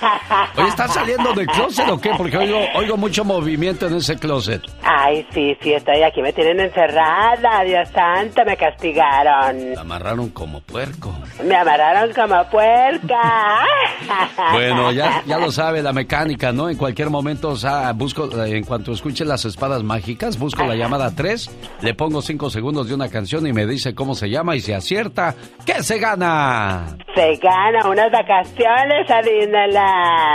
[0.56, 2.10] Oye, ¿estás saliendo del closet o qué?
[2.16, 4.62] Porque oigo, oigo mucho movimiento en ese closet.
[4.82, 6.22] Ay, sí, sí, estoy aquí.
[6.22, 7.62] Me tienen encerrada.
[7.64, 9.74] Dios santo, me castigaron.
[9.74, 11.14] La amarraron como puerco.
[11.44, 13.20] Me amarraron como puerca.
[14.52, 16.68] Bueno, ya, ya lo sabe la mecánica, ¿no?
[16.68, 21.14] En cualquier momento, o sea, busco, en cuanto escuche las espadas mágicas, busco la llamada
[21.14, 21.50] 3,
[21.82, 24.72] le pongo 5 segundos de una canción y me dice cómo se llama y si
[24.72, 26.96] acierta, ¿qué se gana?
[27.14, 29.85] Se gana unas vacaciones a Disneyland.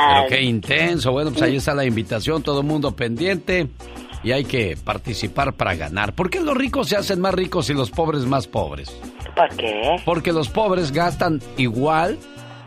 [0.07, 1.11] Pero qué intenso.
[1.11, 3.69] Bueno, pues ahí está la invitación, todo el mundo pendiente.
[4.23, 6.13] Y hay que participar para ganar.
[6.13, 8.95] ¿Por qué los ricos se hacen más ricos y los pobres más pobres?
[9.35, 9.95] ¿Por qué?
[10.05, 12.19] Porque los pobres gastan igual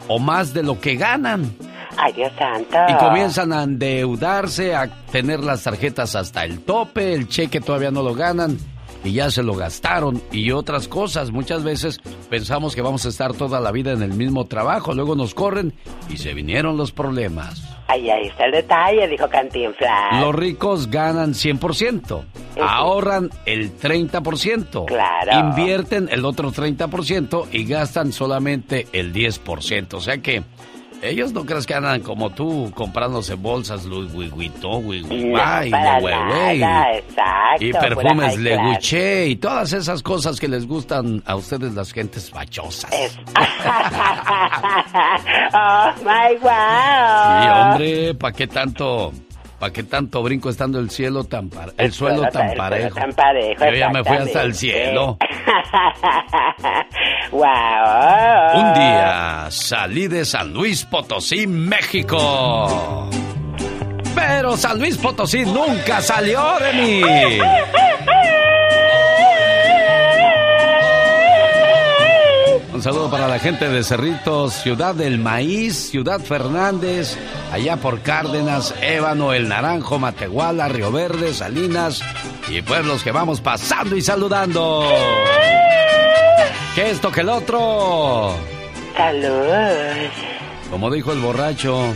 [0.08, 1.54] o más de lo que ganan.
[1.96, 2.76] Ay, Dios santo.
[2.88, 8.02] Y comienzan a endeudarse, a tener las tarjetas hasta el tope, el cheque todavía no
[8.02, 8.58] lo ganan
[9.04, 11.30] y ya se lo gastaron y otras cosas.
[11.30, 15.14] Muchas veces pensamos que vamos a estar toda la vida en el mismo trabajo, luego
[15.14, 15.72] nos corren
[16.08, 17.62] y se vinieron los problemas.
[17.86, 20.20] Ay, ahí está el detalle, dijo Cantinflas.
[20.20, 22.24] Los ricos ganan 100%,
[22.60, 25.32] ahorran el 30%, Claro.
[25.48, 29.94] invierten el otro 30% y gastan solamente el 10%.
[29.98, 30.42] O sea que
[31.02, 35.34] Ellos no crees que andan como tú comprándose bolsas Louis Vuitton, Louis No, Vuitton,
[37.60, 38.58] y perfumes Le
[39.28, 42.90] y todas esas cosas que les gustan a ustedes las gentes fachosas.
[45.54, 46.50] oh my wow.
[47.42, 49.12] Sí, hombre, ¿para qué tanto,
[49.64, 53.00] para qué tanto brinco estando el cielo tan par- el, suelo suelo tan parejo?
[53.00, 55.16] tan parejo, Yo ya me fui hasta el cielo.
[57.32, 58.56] wow.
[58.56, 63.08] Un día salí de San Luis Potosí, México.
[64.14, 67.00] Pero San Luis Potosí nunca salió de mí.
[72.84, 77.16] Saludo para la gente de Cerritos, Ciudad del Maíz, Ciudad Fernández,
[77.50, 82.02] allá por Cárdenas, Ébano, El Naranjo, Matehuala, Río Verde, Salinas
[82.46, 84.86] y pueblos que vamos pasando y saludando.
[86.74, 88.34] ¿Qué esto que el otro?
[88.94, 90.10] Salud.
[90.70, 91.94] Como dijo el borracho,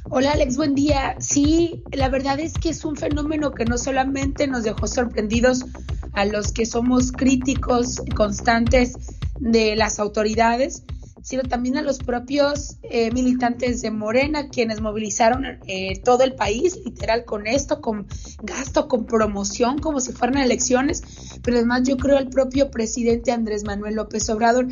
[0.06, 1.18] Hola Alex, buen día.
[1.20, 5.66] Sí, la verdad es que es un fenómeno que no solamente nos dejó sorprendidos
[6.14, 8.94] a los que somos críticos constantes
[9.42, 10.84] de las autoridades,
[11.22, 16.80] sino también a los propios eh, militantes de Morena, quienes movilizaron eh, todo el país,
[16.84, 18.08] literal, con esto, con
[18.42, 21.04] gasto, con promoción, como si fueran elecciones,
[21.44, 24.68] pero además yo creo al propio presidente Andrés Manuel López Obrador.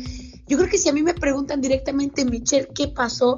[0.46, 3.36] Yo creo que si a mí me preguntan directamente, Michelle, ¿qué pasó?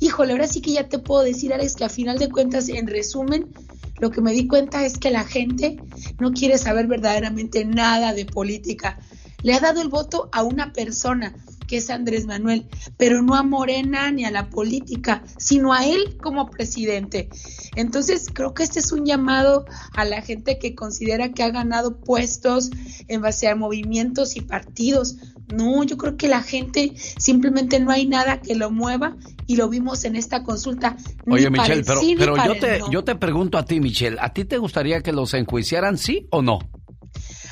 [0.00, 2.86] Híjole, ahora sí que ya te puedo decir, Alex, que a final de cuentas, en
[2.86, 3.52] resumen,
[4.00, 5.76] lo que me di cuenta es que la gente
[6.18, 8.98] no quiere saber verdaderamente nada de política.
[9.42, 11.34] Le ha dado el voto a una persona,
[11.70, 16.16] que es Andrés Manuel, pero no a Morena ni a la política, sino a él
[16.20, 17.28] como presidente.
[17.76, 22.00] Entonces, creo que este es un llamado a la gente que considera que ha ganado
[22.00, 22.70] puestos
[23.06, 25.18] en base a movimientos y partidos.
[25.54, 29.68] No, yo creo que la gente simplemente no hay nada que lo mueva y lo
[29.68, 30.96] vimos en esta consulta.
[31.28, 32.90] Oye, Michelle, el pero, yo, te, no.
[32.90, 36.42] yo te pregunto a ti, Michelle, ¿a ti te gustaría que los enjuiciaran, sí o
[36.42, 36.58] no?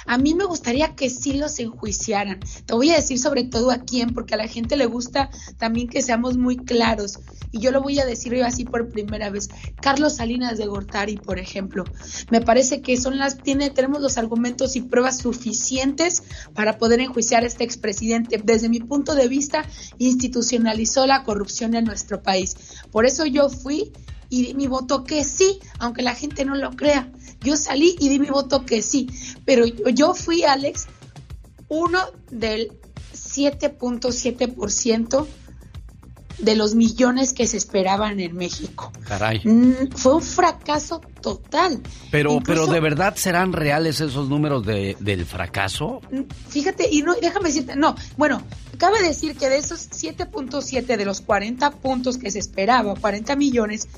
[0.09, 2.41] A mí me gustaría que sí los enjuiciaran.
[2.65, 5.87] Te voy a decir sobre todo a quién, porque a la gente le gusta también
[5.87, 7.19] que seamos muy claros.
[7.53, 9.51] Y yo lo voy a decir hoy así por primera vez.
[9.83, 11.85] Carlos Salinas de Gortari, por ejemplo.
[12.31, 16.23] Me parece que son las, tiene, tenemos los argumentos y pruebas suficientes
[16.55, 18.41] para poder enjuiciar a este expresidente.
[18.43, 19.67] Desde mi punto de vista,
[19.99, 22.57] institucionalizó la corrupción en nuestro país.
[22.91, 23.93] Por eso yo fui
[24.31, 27.11] y di mi voto que sí, aunque la gente no lo crea.
[27.41, 29.09] Yo salí y di mi voto que sí,
[29.45, 30.87] pero yo, yo fui, Alex,
[31.69, 31.99] uno
[32.31, 32.73] del
[33.15, 35.27] 7.7%
[36.39, 38.93] de los millones que se esperaban en México.
[39.07, 39.41] Caray.
[39.45, 41.81] Mm, Fue un fracaso total.
[42.13, 46.01] Pero, Incluso- pero ¿de verdad serán reales esos números de, del fracaso?
[46.49, 48.41] Fíjate, y no, déjame decirte, no, bueno,
[48.77, 53.89] cabe decir que de esos 7.7 de los 40 puntos que se esperaba, 40 millones,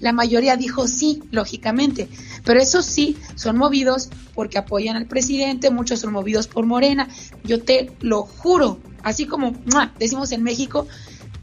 [0.00, 2.08] la mayoría dijo sí, lógicamente,
[2.44, 7.08] pero esos sí son movidos porque apoyan al presidente, muchos son movidos por Morena,
[7.42, 9.94] yo te lo juro, así como ¡mua!
[9.98, 10.86] decimos en México,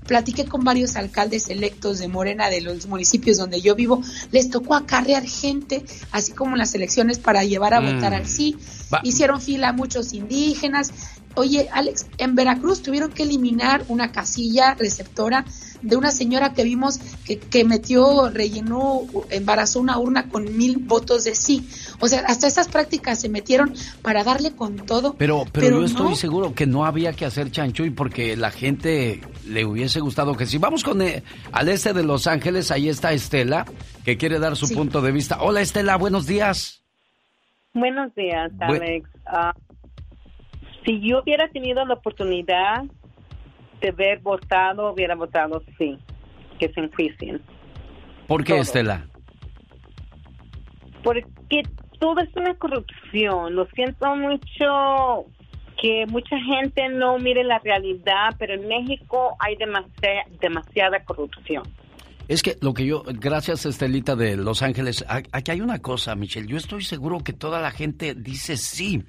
[0.08, 4.01] platiqué con varios alcaldes electos de Morena de los municipios donde yo vivo,
[4.32, 7.95] les tocó acarrear gente, así como en las elecciones para llevar a Mm.
[7.95, 8.58] votar al sí,
[8.93, 10.91] Va- hicieron fila muchos indígenas,
[11.38, 15.43] Oye, Alex, en Veracruz tuvieron que eliminar una casilla receptora
[15.86, 21.24] de una señora que vimos que, que metió, rellenó, embarazó una urna con mil votos
[21.24, 21.68] de sí.
[22.00, 25.14] O sea, hasta esas prácticas se metieron para darle con todo.
[25.18, 29.64] Pero, pero, yo estoy seguro que no había que hacer chanchuy porque la gente le
[29.64, 30.58] hubiese gustado que sí.
[30.58, 33.66] Vamos con eh, al este de Los Ángeles, ahí está Estela,
[34.04, 35.38] que quiere dar su punto de vista.
[35.42, 36.84] Hola Estela, buenos días.
[37.74, 39.08] Buenos días, Alex.
[39.28, 39.54] Ah,
[40.84, 42.86] si yo hubiera tenido la oportunidad
[43.82, 45.97] de haber votado, hubiera votado sí,
[46.59, 47.41] que se enjuicien.
[48.28, 49.05] ¿Por qué, Estela?
[51.03, 51.63] Porque
[51.99, 53.55] todo es una corrupción.
[53.55, 55.26] Lo siento mucho
[55.80, 61.63] que mucha gente no mire la realidad, pero en México hay demasiada, demasiada corrupción.
[62.28, 66.47] Es que lo que yo, gracias Estelita de Los Ángeles, aquí hay una cosa, Michelle,
[66.47, 69.03] yo estoy seguro que toda la gente dice sí,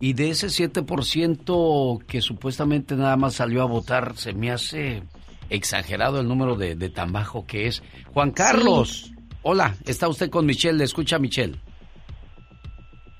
[0.00, 5.02] y de ese 7% que supuestamente nada más salió a votar, se me hace
[5.50, 7.82] exagerado el número de, tan bajo que es.
[8.14, 11.60] Juan Carlos, hola, está usted con Michelle, le escucha Michelle.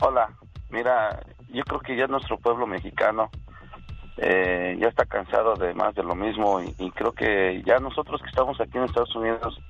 [0.01, 0.31] Hola,
[0.71, 1.21] mira,
[1.51, 3.29] yo creo que ya nuestro pueblo mexicano
[4.17, 8.23] eh, ya está cansado de más de lo mismo y, y, creo que ya nosotros
[8.23, 9.61] que estamos aquí en Estados Unidos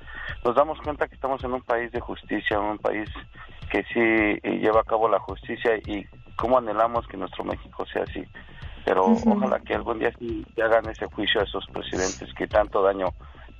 [0.44, 3.08] nos damos cuenta que estamos en un país de justicia, un país
[3.70, 6.04] que sí lleva a cabo la justicia y
[6.40, 8.22] cómo anhelamos que nuestro México sea así.
[8.84, 13.08] Pero ojalá que algún día sí hagan ese juicio a esos presidentes que tanto daño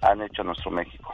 [0.01, 1.12] han hecho a nuestro México.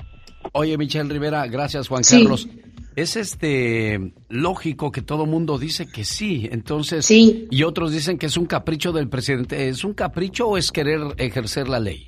[0.52, 2.48] Oye, Michelle Rivera, gracias Juan Carlos.
[2.94, 7.46] Es este lógico que todo mundo dice que sí, entonces sí.
[7.50, 9.68] y otros dicen que es un capricho del presidente.
[9.68, 12.06] ¿Es un capricho o es querer ejercer la ley?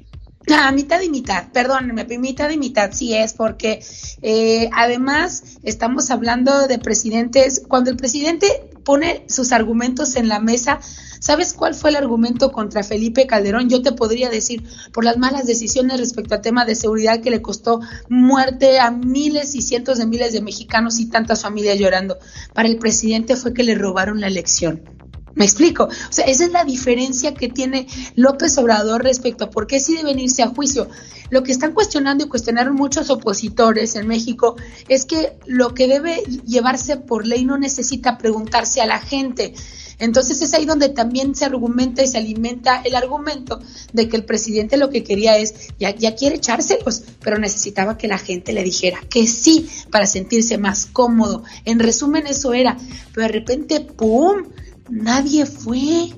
[0.51, 3.81] Ah, mitad y mitad, perdónenme, mitad y mitad sí es, porque
[4.23, 10.81] eh, además estamos hablando de presidentes, cuando el presidente pone sus argumentos en la mesa,
[11.21, 13.69] ¿sabes cuál fue el argumento contra Felipe Calderón?
[13.69, 14.65] Yo te podría decir,
[14.95, 19.55] por las malas decisiones respecto al tema de seguridad que le costó muerte a miles
[19.55, 22.17] y cientos de miles de mexicanos y tantas familias llorando.
[22.55, 24.98] Para el presidente fue que le robaron la elección.
[25.39, 25.85] ¿Me explico?
[25.85, 27.87] O sea, esa es la diferencia que tiene
[28.17, 30.89] López Obrador respecto a por qué sí deben irse a juicio.
[31.31, 34.57] Lo que están cuestionando y cuestionaron muchos opositores en México
[34.89, 39.55] es que lo que debe llevarse por ley no necesita preguntarse a la gente.
[40.01, 43.61] Entonces es ahí donde también se argumenta y se alimenta el argumento
[43.93, 48.09] de que el presidente lo que quería es, ya, ya quiere echárselos, pero necesitaba que
[48.09, 51.45] la gente le dijera que sí para sentirse más cómodo.
[51.65, 52.77] En resumen, eso era.
[53.15, 54.45] Pero de repente, ¡pum!
[54.89, 56.15] Nadie fue.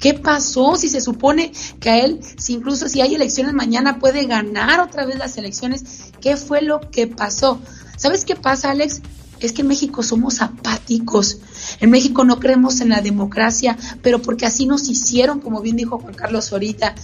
[0.00, 0.76] ¿Qué pasó?
[0.76, 5.06] Si se supone que a él, si incluso si hay elecciones mañana, puede ganar otra
[5.06, 6.12] vez las elecciones.
[6.20, 7.58] ¿Qué fue lo que pasó?
[7.96, 9.00] ¿Sabes qué pasa, Alex?
[9.40, 11.38] Es que en México somos apáticos.
[11.80, 15.98] En México no creemos en la democracia, pero porque así nos hicieron, como bien dijo
[15.98, 16.94] Juan Carlos ahorita.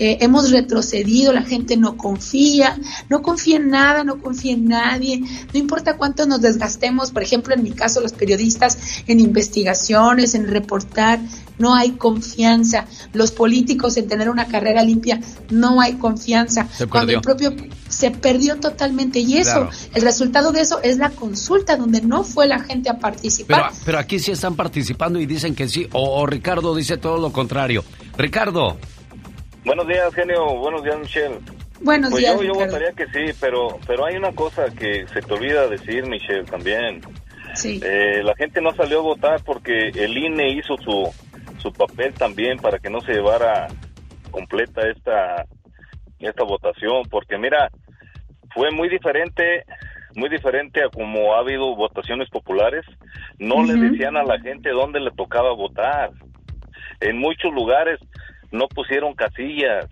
[0.00, 2.78] Eh, hemos retrocedido, la gente no confía,
[3.10, 5.20] no confía en nada, no confía en nadie.
[5.52, 10.48] No importa cuánto nos desgastemos, por ejemplo, en mi caso, los periodistas, en investigaciones, en
[10.48, 11.20] reportar,
[11.58, 12.86] no hay confianza.
[13.12, 15.20] Los políticos en tener una carrera limpia,
[15.50, 16.66] no hay confianza.
[16.88, 17.54] Cuando el propio
[17.90, 22.46] se perdió totalmente y eso, el resultado de eso es la consulta donde no fue
[22.46, 23.72] la gente a participar.
[23.84, 27.84] Pero, aquí sí están participando y dicen que sí, o, Ricardo dice todo lo contrario.
[28.16, 28.78] Ricardo.
[29.64, 30.56] Buenos días, genio.
[30.56, 31.38] Buenos días, Michelle.
[31.80, 32.36] Buenos pues días.
[32.36, 36.06] Yo, yo votaría que sí, pero, pero hay una cosa que se te olvida decir,
[36.06, 37.00] Michelle, también.
[37.54, 37.80] Sí.
[37.82, 41.12] Eh, la gente no salió a votar porque el INE hizo su,
[41.58, 43.68] su papel también para que no se llevara
[44.30, 45.44] completa esta
[46.18, 47.70] esta votación porque mira
[48.54, 49.64] fue muy diferente
[50.14, 52.84] muy diferente a como ha habido votaciones populares
[53.38, 56.10] no le decían a la gente dónde le tocaba votar
[57.00, 57.98] en muchos lugares
[58.50, 59.86] no pusieron casillas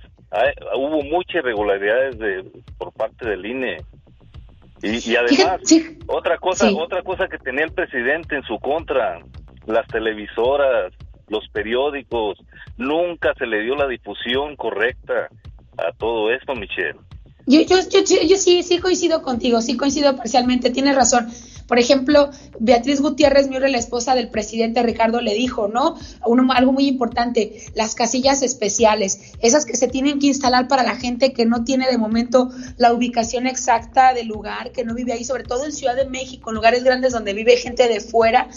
[0.77, 2.45] hubo muchas irregularidades de
[2.77, 3.79] por parte del INE
[4.83, 5.61] y, además
[6.07, 9.21] otra cosa otra cosa que tenía el presidente en su contra
[9.67, 10.93] las televisoras
[11.29, 12.39] los periódicos,
[12.77, 15.29] nunca se le dio la difusión correcta
[15.77, 16.99] a todo esto, Michelle.
[17.47, 21.29] Yo, yo, yo, sí, sí coincido contigo, sí coincido parcialmente, tienes razón.
[21.69, 25.97] Por ejemplo, Beatriz Gutiérrez Miure, la esposa del presidente Ricardo, le dijo, ¿no?
[26.55, 31.35] algo muy importante, las casillas especiales, esas que se tienen que instalar para la gente
[31.35, 35.45] que no tiene de momento la ubicación exacta del lugar, que no vive ahí, sobre
[35.45, 38.49] todo en Ciudad de México, en lugares grandes donde vive gente de fuera,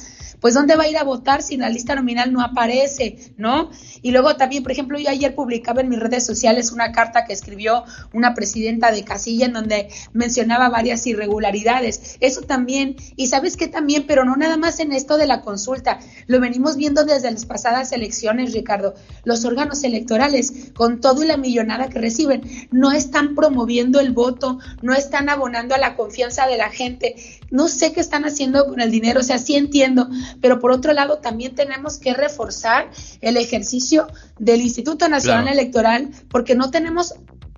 [0.41, 3.69] pues ¿dónde va a ir a votar si la lista nominal no aparece, ¿no?
[4.01, 7.33] Y luego también, por ejemplo, yo ayer publicaba en mis redes sociales una carta que
[7.33, 12.17] escribió una presidenta de casilla en donde mencionaba varias irregularidades.
[12.19, 15.99] Eso también, y sabes qué también, pero no nada más en esto de la consulta,
[16.25, 18.95] lo venimos viendo desde las pasadas elecciones, Ricardo.
[19.23, 24.57] Los órganos electorales, con todo y la millonada que reciben, no están promoviendo el voto,
[24.81, 27.15] no están abonando a la confianza de la gente.
[27.51, 30.09] No sé qué están haciendo con el dinero, o sea, sí entiendo,
[30.41, 32.89] pero por otro lado también tenemos que reforzar
[33.21, 34.07] el ejercicio
[34.39, 37.13] del Instituto Nacional Electoral porque no tenemos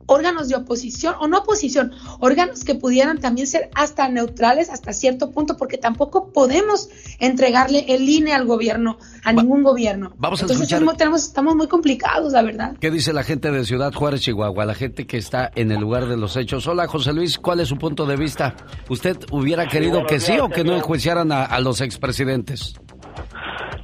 [0.06, 5.32] órganos de oposición o no oposición, órganos que pudieran también ser hasta neutrales hasta cierto
[5.32, 6.90] punto, porque tampoco podemos
[7.20, 10.14] entregarle el INE al gobierno, a ningún gobierno.
[10.18, 12.76] Vamos a Entonces escuchar- tenemos, estamos muy complicados, la verdad.
[12.80, 14.66] ¿Qué dice la gente de Ciudad Juárez, Chihuahua?
[14.66, 16.68] La gente que está en el lugar de los hechos.
[16.68, 18.56] Hola, José Luis, ¿cuál es su punto de vista?
[18.90, 22.76] ¿Usted hubiera querido que sí o que no enjuiciaran a, a los expresidentes?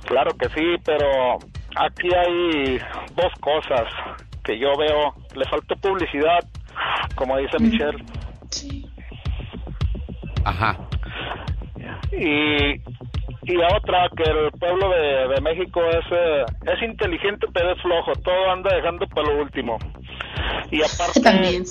[0.07, 1.38] Claro que sí, pero
[1.76, 2.78] aquí hay
[3.15, 3.84] dos cosas
[4.49, 5.13] que yo veo.
[5.35, 6.43] Le faltó publicidad,
[7.15, 8.03] como dice Michelle.
[10.43, 10.75] Ajá.
[12.11, 12.81] Y,
[13.43, 17.81] y la otra, que el pueblo de, de México es, eh, es inteligente, pero es
[17.81, 18.13] flojo.
[18.23, 19.77] Todo anda dejando para lo último.
[20.71, 21.21] Y aparte,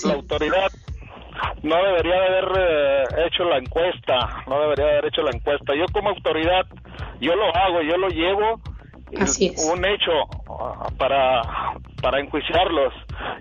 [0.05, 0.71] la autoridad
[1.63, 4.45] no debería de haber eh, hecho la encuesta.
[4.47, 5.75] No debería de haber hecho la encuesta.
[5.75, 6.65] Yo como autoridad,
[7.21, 8.61] yo lo hago, yo lo llevo.
[9.13, 10.13] Un hecho
[10.51, 11.43] ah, para,
[12.03, 12.93] para enjuiciarlos.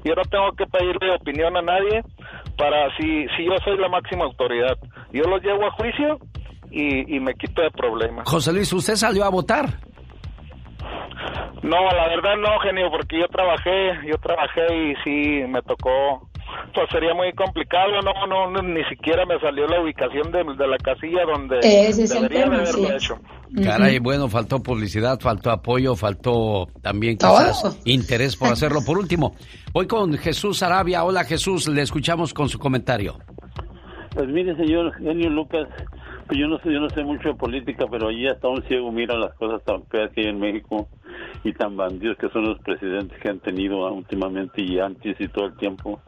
[0.04, 2.02] Yo no tengo que pedirle opinión a nadie
[2.58, 4.78] para si, si yo soy la máxima autoridad.
[5.12, 6.20] Yo los llevo a juicio
[6.72, 8.28] y, y me quito de problemas.
[8.30, 9.66] José Luis, ¿usted salió a votar?
[11.64, 16.30] No, la verdad no, genio, porque yo trabajé, yo trabajé y sí me tocó.
[16.74, 20.68] Pues sería muy complicado, no, no, no, ni siquiera me salió la ubicación de, de
[20.68, 22.94] la casilla donde Ese es el debería tema, de haberlo sí.
[22.94, 23.20] hecho.
[23.64, 27.38] Caray, bueno, faltó publicidad, faltó apoyo, faltó también Todo.
[27.38, 28.82] quizás interés por hacerlo.
[28.86, 29.36] Por último,
[29.74, 31.04] voy con Jesús Arabia.
[31.04, 33.18] Hola Jesús, le escuchamos con su comentario.
[34.14, 35.68] Pues mire, señor Genio Lucas,
[36.36, 39.16] yo no sé, yo no sé mucho de política, pero allí hasta un ciego mira
[39.18, 40.88] las cosas tan feas que hay en México
[41.44, 45.46] y tan bandidos que son los presidentes que han tenido últimamente y antes y todo
[45.46, 46.02] el tiempo.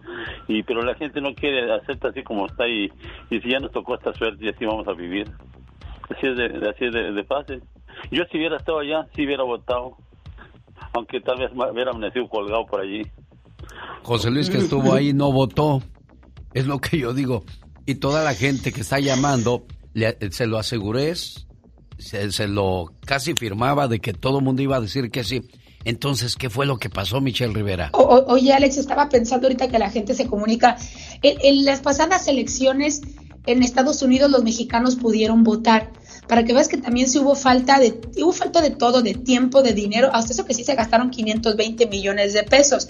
[0.48, 2.92] Y pero la gente no quiere acepta así como está y,
[3.30, 5.30] si ya nos tocó esta suerte y así vamos a vivir.
[6.10, 7.62] Así es de, así de, de fácil.
[8.12, 9.98] Yo si hubiera estado allá, si hubiera votado,
[10.94, 13.04] aunque tal vez hubiera amanecido colgado por allí.
[14.04, 15.82] José Luis que estuvo ahí no votó.
[16.54, 17.44] Es lo que yo digo.
[17.86, 19.64] Y toda la gente que está llamando,
[20.32, 24.82] se lo aseguré, se, se lo casi firmaba de que todo el mundo iba a
[24.82, 25.42] decir que sí.
[25.86, 27.90] Entonces, ¿qué fue lo que pasó, Michelle Rivera?
[27.94, 30.78] O- oye, Alex, estaba pensando ahorita que la gente se comunica.
[31.22, 33.02] En, las pasadas elecciones
[33.46, 35.92] en Estados Unidos los mexicanos pudieron votar.
[36.28, 39.64] Para que veas que también sí hubo falta de, hubo falta de todo, de tiempo,
[39.64, 42.88] de dinero, hasta eso que sí se gastaron 520 millones de pesos.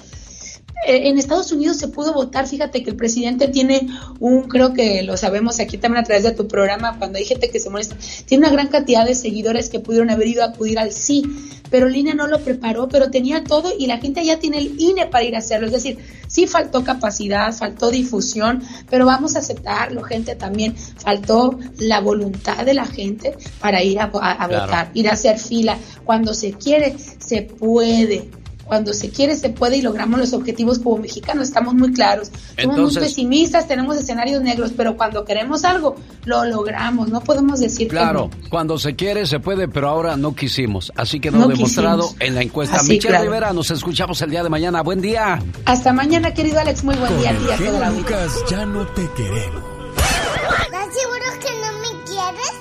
[0.88, 3.88] Eh, en Estados Unidos se pudo votar, fíjate que el presidente tiene
[4.20, 7.50] un, creo que lo sabemos aquí también a través de tu programa, cuando hay gente
[7.50, 10.80] que se molesta, tiene una gran cantidad de seguidores que pudieron haber ido a acudir
[10.80, 11.24] al sí,
[11.70, 14.80] pero el INE no lo preparó, pero tenía todo y la gente ya tiene el
[14.80, 15.98] INE para ir a hacerlo, es decir,
[16.28, 22.74] sí faltó capacidad, faltó difusión, pero vamos a aceptarlo, gente, también faltó la voluntad de
[22.74, 24.66] la gente para ir a, a- a Claro.
[24.66, 28.30] votar, ir a hacer fila, cuando se quiere, se puede.
[28.70, 31.48] Cuando se quiere, se puede y logramos los objetivos como mexicanos.
[31.50, 32.28] Estamos muy claros.
[32.28, 37.10] Somos Entonces- muy pesimistas, tenemos escenarios negros, pero cuando queremos algo, lo logramos.
[37.10, 38.50] No podemos decir que Claro, no.
[38.50, 40.94] cuando se quiere se puede, pero ahora no quisimos.
[40.96, 42.22] Así quedó No demostrado quisimos.
[42.22, 42.76] en la encuesta.
[42.78, 43.24] Así, Michelle claro.
[43.26, 44.82] Rivera, nos escuchamos el día de mañana.
[44.84, 45.42] Buen día.
[45.66, 46.84] Hasta mañana, querido Alex.
[46.84, 47.90] Muy buen día a ti y a toda la.
[47.90, 49.64] Lucas ya no te queremos.
[49.98, 52.54] ¿Estás seguro que no me quieres?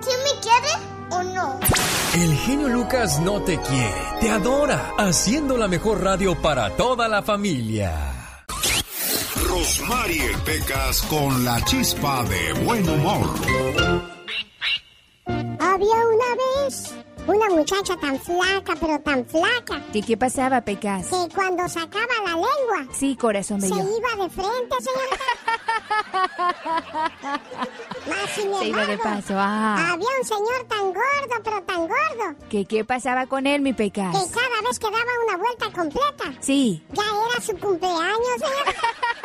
[0.00, 0.78] ¿Sí me quieres
[1.10, 2.01] o no?
[2.14, 7.22] El genio Lucas no te quiere, te adora, haciendo la mejor radio para toda la
[7.22, 8.44] familia.
[9.48, 13.30] Rosmarie Pecas con la chispa de buen humor.
[15.26, 16.94] Había una vez
[17.26, 21.06] una muchacha tan flaca, pero tan flaca, ¿Y qué pasaba, Pecas?
[21.06, 23.82] que cuando sacaba la lengua Sí, corazón se bello.
[23.82, 25.24] iba de frente, señorita.
[28.08, 29.92] Más sin Se iba de paso, ah.
[29.92, 34.12] Había un señor tan gordo, pero tan gordo, ¿Qué, ¿Qué pasaba con él, mi Pecas?
[34.12, 36.84] que cada vez que daba una vuelta completa, Sí.
[36.92, 38.72] ya era su cumpleaños, señorita.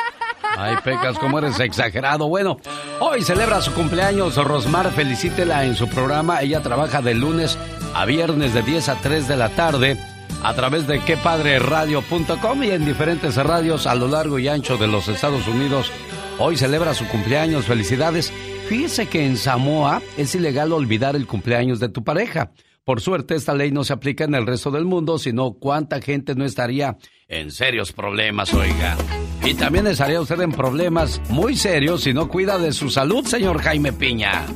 [0.56, 2.28] Ay, Pecas, cómo eres exagerado.
[2.28, 2.58] Bueno,
[3.00, 4.36] hoy celebra su cumpleaños.
[4.36, 6.42] Rosmar, felicítela en su programa.
[6.42, 7.58] Ella trabaja de lunes
[7.94, 9.96] a viernes de 10 a 3 de la tarde
[10.42, 15.08] a través de quepadreradio.com y en diferentes radios a lo largo y ancho de los
[15.08, 15.90] Estados Unidos.
[16.38, 17.66] Hoy celebra su cumpleaños.
[17.66, 18.32] Felicidades.
[18.68, 22.52] Fíjese que en Samoa es ilegal olvidar el cumpleaños de tu pareja.
[22.84, 26.34] Por suerte, esta ley no se aplica en el resto del mundo, sino cuánta gente
[26.34, 26.96] no estaría
[27.30, 28.96] en serios problemas, oiga.
[29.44, 33.60] Y también estaría usted en problemas muy serios si no cuida de su salud, señor
[33.60, 34.46] Jaime Piña.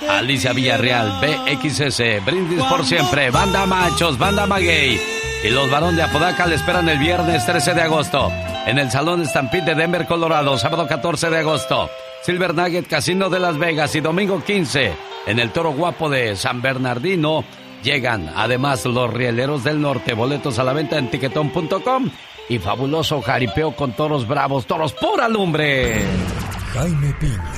[0.09, 5.01] Alicia Villarreal, BXS, Brindis por siempre, Banda Machos, Banda Maguey.
[5.43, 8.31] Y los varón de Apodaca le esperan el viernes 13 de agosto
[8.67, 11.91] en el Salón Stampede de Denver, Colorado, sábado 14 de agosto.
[12.23, 14.93] Silver Nugget Casino de Las Vegas y domingo 15
[15.27, 17.45] en el Toro Guapo de San Bernardino.
[17.83, 22.11] Llegan además los Rieleros del Norte, boletos a la venta en tiquetón.com
[22.49, 26.03] y fabuloso jaripeo con toros bravos, toros por alumbre.
[26.75, 27.53] Jaime Piña,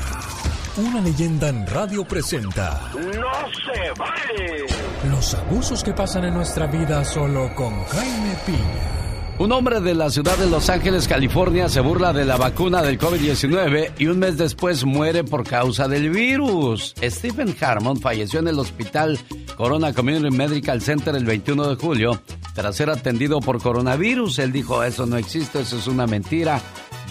[0.77, 2.91] una leyenda en radio presenta.
[2.95, 4.67] ¡No se vale!
[5.11, 9.02] Los abusos que pasan en nuestra vida solo con Jaime Piña.
[9.43, 12.97] Un hombre de la ciudad de Los Ángeles, California, se burla de la vacuna del
[12.97, 16.95] COVID-19 y un mes después muere por causa del virus.
[17.03, 19.19] Stephen Harmon falleció en el hospital
[19.57, 22.23] Corona Community Medical Center el 21 de julio
[22.55, 24.39] tras ser atendido por coronavirus.
[24.39, 26.61] Él dijo, eso no existe, eso es una mentira.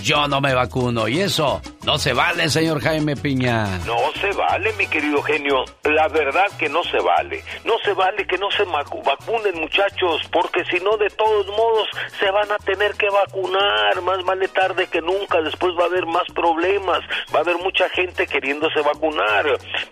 [0.01, 3.79] Yo no me vacuno y eso no se vale, señor Jaime Piña.
[3.85, 5.65] No se vale, mi querido genio.
[5.83, 7.43] La verdad que no se vale.
[7.65, 11.87] No se vale que no se vacunen, muchachos, porque si no, de todos modos,
[12.19, 14.01] se van a tener que vacunar.
[14.03, 15.41] Más vale tarde que nunca.
[15.41, 16.99] Después va a haber más problemas.
[17.33, 19.45] Va a haber mucha gente queriéndose vacunar,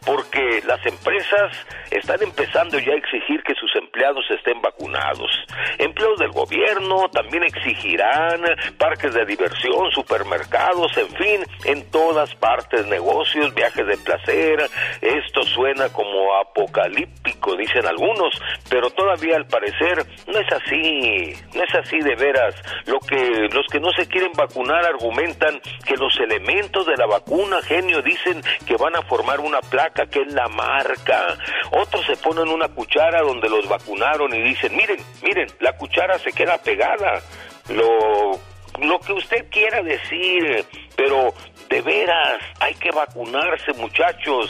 [0.06, 1.52] porque las empresas
[1.92, 5.32] están empezando ya a exigir que sus empleados estén vacunados.
[5.78, 8.42] Empleos del gobierno también exigirán
[8.78, 14.70] parques de diversión, supermercados, en fin, en todas partes, negocios, viajes de placer.
[15.02, 18.34] Esto suena como apocalíptico, dicen algunos,
[18.70, 22.56] pero todavía al parecer no es así, no es así de veras.
[22.86, 27.62] Lo que los que no se quieren vacunar argumentan que los elementos de la vacuna,
[27.62, 31.38] genio, dicen que van a formar una placa que es la marca.
[31.72, 36.32] Otros se ponen una cuchara donde los vacunaron y dicen, miren, miren, la cuchara se
[36.32, 37.22] queda pegada.
[37.70, 38.40] Lo
[38.82, 40.66] lo que usted quiera decir,
[40.96, 41.34] pero
[41.70, 44.50] de veras hay que vacunarse muchachos,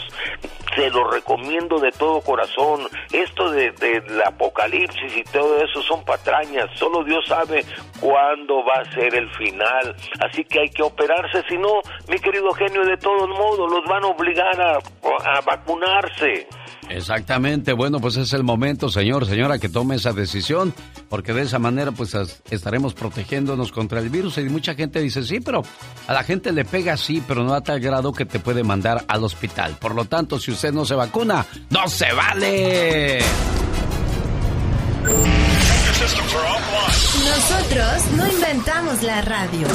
[0.75, 6.67] se lo recomiendo de todo corazón, esto de, del apocalipsis y todo eso son patrañas,
[6.75, 7.65] solo Dios sabe
[7.99, 12.51] cuándo va a ser el final, así que hay que operarse, si no, mi querido
[12.53, 16.47] genio, de todos modos los van a obligar a vacunarse.
[16.89, 20.73] Exactamente, bueno, pues es el momento, señor, señora, que tome esa decisión,
[21.07, 22.15] porque de esa manera pues
[22.49, 25.61] estaremos protegiéndonos contra el virus y mucha gente dice, sí, pero
[26.07, 29.05] a la gente le pega sí, pero no a tal grado que te puede mandar
[29.07, 29.77] al hospital.
[29.79, 33.19] Por lo tanto, si usted no se vacuna, no se vale.
[37.29, 39.67] Nosotros no inventamos la radio.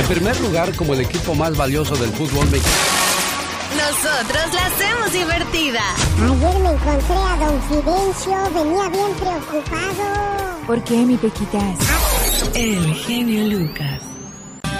[0.00, 3.07] En primer lugar, como el equipo más valioso del fútbol mexicano.
[3.88, 5.80] Nosotros la hacemos divertida.
[6.20, 10.66] Ayer me encontré a don Fidencio, venía bien preocupado.
[10.66, 12.52] ¿Por qué, mi Pequitas?
[12.54, 14.02] El genio Lucas.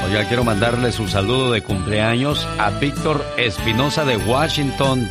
[0.04, 5.09] Oiga, quiero mandarles un saludo de cumpleaños a Víctor Espinosa de Washington.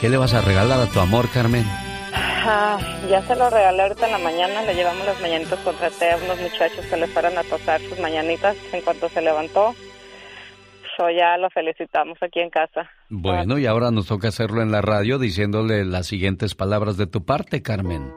[0.00, 1.64] ¿Qué le vas a regalar a tu amor, Carmen?
[2.14, 2.78] Ah,
[3.10, 6.38] ya se lo regalé ahorita en la mañana, le llevamos las mañanitas, contraté a unos
[6.38, 9.74] muchachos que le fueran a tocar sus mañanitas en cuanto se levantó.
[10.96, 12.88] So ya lo felicitamos aquí en casa.
[13.10, 17.24] Bueno, y ahora nos toca hacerlo en la radio diciéndole las siguientes palabras de tu
[17.24, 18.12] parte, Carmen.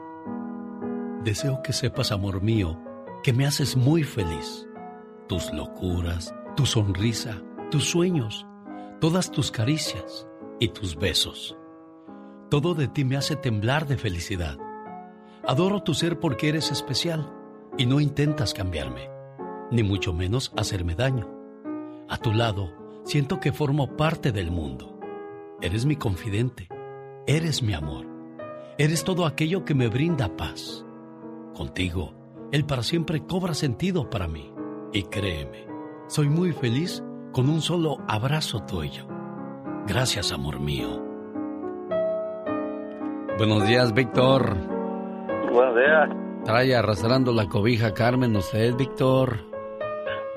[1.22, 2.80] Deseo que sepas, amor mío,
[3.22, 4.66] que me haces muy feliz.
[5.28, 8.46] Tus locuras, tu sonrisa, tus sueños,
[9.00, 10.26] todas tus caricias
[10.58, 11.56] y tus besos.
[12.50, 14.56] Todo de ti me hace temblar de felicidad.
[15.46, 17.30] Adoro tu ser porque eres especial
[17.76, 19.10] y no intentas cambiarme,
[19.70, 21.39] ni mucho menos hacerme daño.
[22.10, 22.72] A tu lado,
[23.04, 24.98] siento que formo parte del mundo.
[25.62, 26.66] Eres mi confidente,
[27.24, 28.04] eres mi amor,
[28.78, 30.84] eres todo aquello que me brinda paz.
[31.54, 32.12] Contigo,
[32.50, 34.52] el para siempre cobra sentido para mí.
[34.92, 35.68] Y créeme,
[36.08, 37.00] soy muy feliz
[37.30, 39.06] con un solo abrazo tuyo.
[39.86, 41.00] Gracias, amor mío.
[43.38, 44.56] Buenos días, Víctor.
[45.52, 46.10] Buenos días.
[46.44, 49.49] Trae arrastrando la cobija Carmen, usted, Víctor.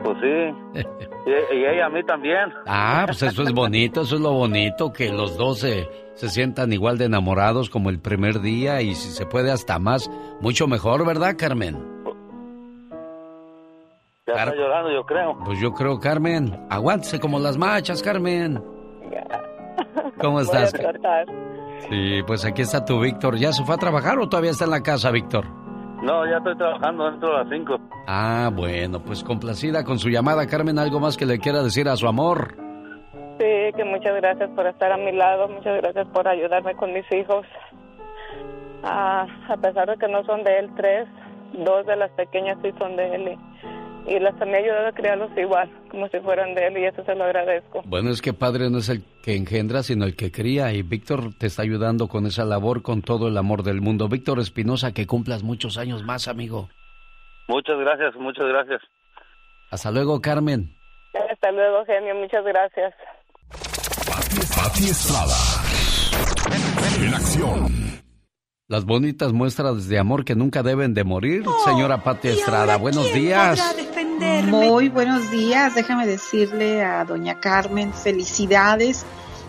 [0.02, 0.80] Pues sí.
[1.26, 2.52] y, y ella a mí también.
[2.66, 6.74] Ah, pues eso es bonito, eso es lo bonito, que los dos se, se sientan
[6.74, 10.10] igual de enamorados como el primer día y si se puede hasta más,
[10.42, 11.94] mucho mejor, ¿verdad, Carmen?
[14.26, 15.38] Ya está llorando, yo creo.
[15.46, 16.66] Pues yo creo, Carmen.
[16.70, 18.64] Aguántese como las machas, Carmen.
[20.20, 20.72] ¿Cómo estás?
[20.72, 21.26] Voy a.
[21.90, 23.36] Sí, pues aquí está tu Víctor.
[23.36, 25.46] ¿Ya se fue a trabajar o todavía está en la casa, Víctor?
[26.04, 27.78] No, ya estoy trabajando dentro de las 5.
[28.08, 30.78] Ah, bueno, pues complacida con su llamada, Carmen.
[30.78, 32.56] ¿Algo más que le quiera decir a su amor?
[33.40, 37.10] Sí, que muchas gracias por estar a mi lado, muchas gracias por ayudarme con mis
[37.12, 37.46] hijos.
[38.84, 41.08] Ah, a pesar de que no son de él tres,
[41.54, 43.38] dos de las pequeñas sí son de él y,
[44.08, 47.04] y las me ha ayudado a criarlos igual, como si fueran de él y eso
[47.06, 47.82] se lo agradezco.
[47.86, 51.34] Bueno, es que padre no es el que engendra, sino el que cría y Víctor
[51.38, 54.10] te está ayudando con esa labor con todo el amor del mundo.
[54.10, 56.70] Víctor Espinosa, que cumplas muchos años más, amigo.
[57.48, 58.82] Muchas gracias, muchas gracias.
[59.72, 60.76] Hasta luego, Carmen.
[61.32, 62.94] Hasta luego, genio, muchas gracias.
[64.56, 65.36] Pati Estrada.
[67.00, 67.84] En acción.
[68.68, 72.78] Las bonitas muestras de amor que nunca deben de morir, señora Pati Estrada.
[72.78, 73.60] Buenos días.
[74.20, 75.74] Muy buenos días.
[75.74, 79.06] Déjame decirle a doña Carmen felicidades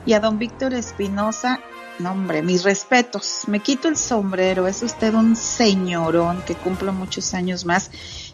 [0.07, 1.61] y a don Víctor Espinosa,
[1.99, 3.43] no hombre, mis respetos.
[3.47, 4.67] Me quito el sombrero.
[4.67, 7.91] Es usted un señorón que cumpla muchos años más.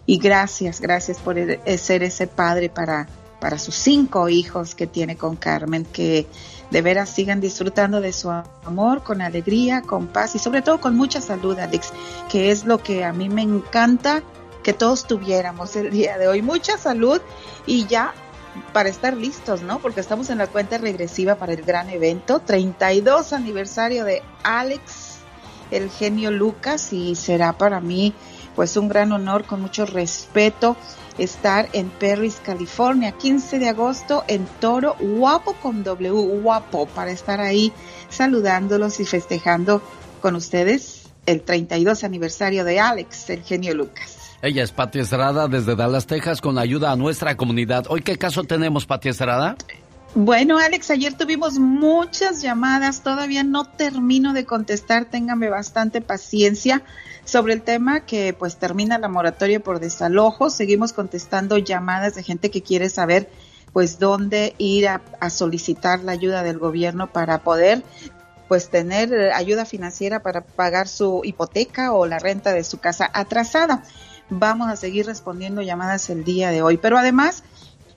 [0.06, 3.08] Y gracias, gracias por e- ser ese padre para,
[3.40, 5.84] para sus cinco hijos que tiene con Carmen.
[5.84, 6.26] Que
[6.70, 10.96] de veras sigan disfrutando de su amor con alegría, con paz y sobre todo con
[10.96, 11.92] mucha salud, Alex,
[12.30, 14.22] que es lo que a mí me encanta
[14.62, 16.42] que todos tuviéramos el día de hoy.
[16.42, 17.20] Mucha salud
[17.66, 18.14] y ya
[18.72, 19.78] para estar listos, ¿no?
[19.78, 25.18] Porque estamos en la cuenta regresiva para el gran evento, 32 aniversario de Alex,
[25.70, 28.14] el genio Lucas, y será para mí
[28.56, 30.76] pues un gran honor, con mucho respeto,
[31.18, 36.10] estar en Perris, California, 15 de agosto en Toro, guapo con W,
[36.42, 37.72] guapo, para estar ahí
[38.08, 39.80] saludándolos y festejando
[40.20, 44.19] con ustedes el 32 aniversario de Alex, el genio Lucas.
[44.42, 47.84] Ella es Pati Estrada desde Dallas, Texas, con ayuda a nuestra comunidad.
[47.90, 49.56] Hoy, ¿qué caso tenemos, Pati Estrada?
[50.14, 56.82] Bueno, Alex, ayer tuvimos muchas llamadas, todavía no termino de contestar, téngame bastante paciencia
[57.24, 60.48] sobre el tema que pues termina la moratoria por desalojo.
[60.48, 63.28] Seguimos contestando llamadas de gente que quiere saber
[63.74, 67.84] pues dónde ir a, a solicitar la ayuda del gobierno para poder
[68.48, 73.08] pues tener eh, ayuda financiera para pagar su hipoteca o la renta de su casa
[73.12, 73.84] atrasada.
[74.30, 77.42] Vamos a seguir respondiendo llamadas el día de hoy, pero además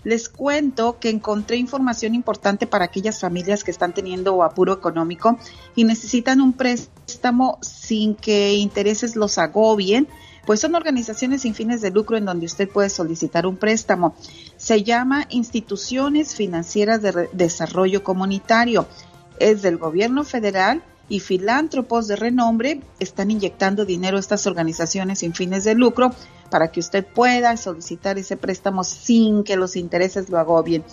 [0.03, 5.38] les cuento que encontré información importante para aquellas familias que están teniendo apuro económico
[5.75, 10.07] y necesitan un préstamo sin que intereses los agobien.
[10.45, 14.13] Pues son organizaciones sin fines de lucro en donde usted puede solicitar un préstamo.
[14.57, 18.88] Se llama Instituciones Financieras de Desarrollo Comunitario.
[19.39, 25.33] Es del gobierno federal y filántropos de renombre están inyectando dinero a estas organizaciones sin
[25.33, 26.11] fines de lucro
[26.49, 30.83] para que usted pueda solicitar ese préstamo sin que los intereses lo agobien.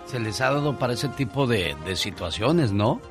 [0.07, 3.01] se les ha dado para ese tipo de, de situaciones, ¿no?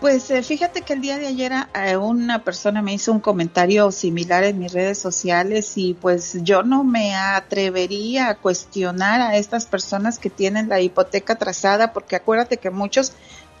[0.00, 3.92] Pues eh, fíjate que el día de ayer eh, una persona me hizo un comentario
[3.92, 9.66] similar en mis redes sociales y pues yo no me atrevería a cuestionar a estas
[9.66, 13.12] personas que tienen la hipoteca trazada porque acuérdate que muchos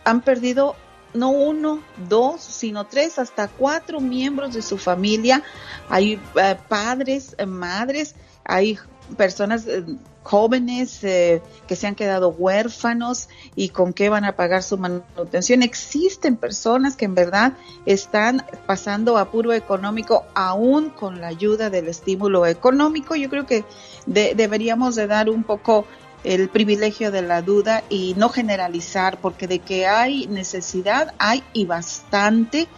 [0.04, 0.76] han perdido
[1.12, 5.42] no uno, dos, sino tres, hasta cuatro miembros de su familia.
[5.90, 8.78] Hay eh, padres, eh, madres, hay
[9.18, 9.66] personas
[10.22, 15.62] jóvenes eh, que se han quedado huérfanos y con qué van a pagar su manutención.
[15.62, 17.54] Existen personas que en verdad
[17.86, 23.16] están pasando apuro económico aún con la ayuda del estímulo económico.
[23.16, 23.64] Yo creo que
[24.06, 25.86] deberíamos de dar un poco
[26.22, 31.64] el privilegio de la duda y no generalizar, porque de que hay necesidad, hay y
[31.64, 32.68] bastante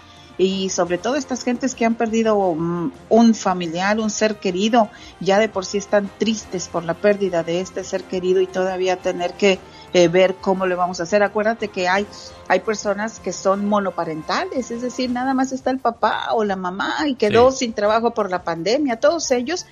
[0.42, 4.88] y sobre todo estas gentes que han perdido un, familiar, un ser querido,
[5.20, 8.96] ya de por sí están tristes por la pérdida de este ser querido y todavía
[8.96, 9.60] tener que
[9.92, 11.22] eh, ver cómo le vamos a hacer.
[11.22, 12.08] Acuérdate que hay,
[12.48, 16.92] hay personas que son monoparentales, es decir, nada más está el papá o la mamá
[17.06, 18.98] y quedó sin trabajo por la pandemia.
[18.98, 19.66] Todos ellos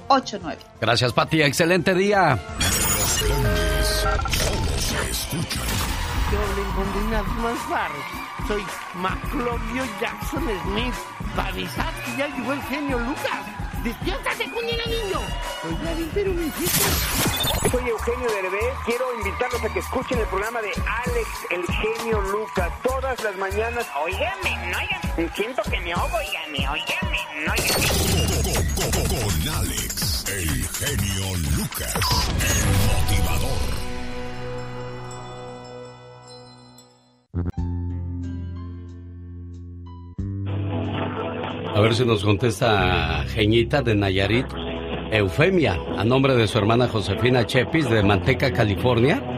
[0.08, 0.56] 469-358-4389.
[0.80, 1.42] Gracias, Pati.
[1.42, 2.38] Excelente día
[5.08, 5.60] escucha.
[6.32, 8.04] Yo más raros.
[8.46, 8.62] Soy
[8.94, 10.94] Maclovio Jackson Smith.
[11.36, 13.46] Para avisar que ya llegó el genio Lucas.
[13.84, 15.20] ¡Despiértate, cuñera niño!
[15.64, 16.50] Oiga, pero me
[17.70, 18.74] Soy Eugenio Derbez.
[18.84, 23.86] Quiero invitarlos a que escuchen el programa de Alex, el genio Lucas, todas las mañanas.
[24.02, 25.32] Óigame, no, óigame.
[25.34, 28.37] Siento que me oigo, óigame, óigame, no, óigame.
[29.08, 29.18] Con
[29.54, 31.94] Alex, el genio Lucas,
[32.44, 33.68] el motivador.
[41.74, 44.46] A ver si nos contesta Geñita de Nayarit.
[45.10, 49.37] Eufemia, a nombre de su hermana Josefina Chepis de Manteca, California.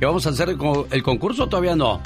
[0.00, 2.00] vamos a hacer el, concurso o todavía no?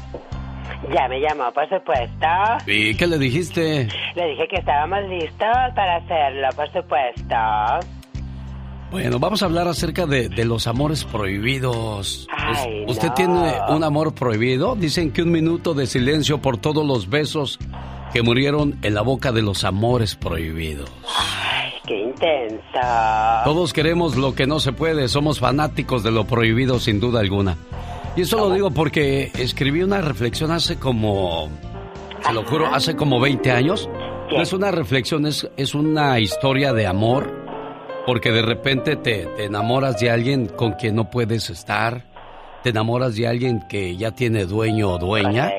[0.88, 2.26] Ya me llamó, por supuesto.
[2.66, 3.88] ¿Y qué le dijiste?
[4.14, 7.36] Le dije que estábamos listos para hacerlo, por supuesto.
[8.90, 12.26] Bueno, vamos a hablar acerca de, de los amores prohibidos.
[12.88, 14.74] ¿Usted tiene un amor prohibido?
[14.74, 17.58] Dicen que un minuto de silencio por todos los besos
[18.12, 20.90] que murieron en la boca de los amores prohibidos.
[21.16, 23.42] Ay, qué intensa.
[23.44, 27.56] Todos queremos lo que no se puede, somos fanáticos de lo prohibido sin duda alguna.
[28.16, 31.48] Y eso lo digo porque escribí una reflexión hace como,
[32.22, 33.88] se lo juro, hace como 20 años.
[34.30, 37.32] No es una reflexión, es, es una historia de amor,
[38.06, 42.10] porque de repente te, te enamoras de alguien con quien no puedes estar
[42.62, 45.50] te enamoras de alguien que ya tiene dueño o dueña.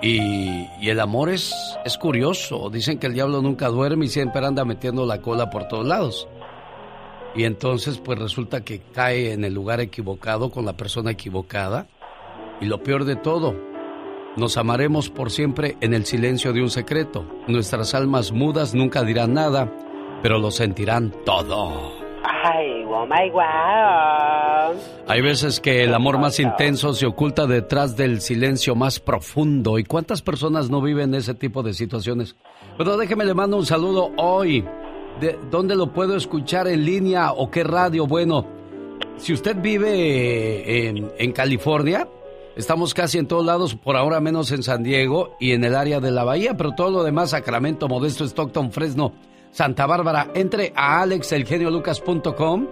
[0.00, 1.54] Y, y, el amor es,
[1.84, 2.70] es curioso.
[2.70, 6.28] Dicen que el diablo nunca duerme y siempre anda metiendo la cola por todos lados.
[7.34, 11.86] Y entonces pues resulta que cae en el lugar equivocado con la persona equivocada.
[12.60, 13.56] Y lo peor de todo,
[14.36, 17.26] nos amaremos por siempre en el silencio de un secreto.
[17.48, 19.70] Nuestras almas mudas nunca dirán nada,
[20.22, 21.92] pero lo sentirán todo.
[22.24, 24.80] Ay, oh my wow.
[25.08, 29.78] Hay veces que el amor más intenso se oculta detrás del silencio más profundo.
[29.78, 32.36] ¿Y cuántas personas no viven ese tipo de situaciones?
[32.78, 34.64] Pero déjeme le mando un saludo hoy.
[35.20, 38.06] ¿De dónde lo puedo escuchar en línea o qué radio?
[38.06, 38.46] Bueno,
[39.16, 42.08] si usted vive en, en California,
[42.56, 46.00] estamos casi en todos lados, por ahora menos en San Diego y en el área
[46.00, 49.12] de la Bahía, pero todo lo demás, Sacramento, Modesto, Stockton, Fresno,
[49.52, 52.66] Santa Bárbara, entre a alexelgeniolucas.com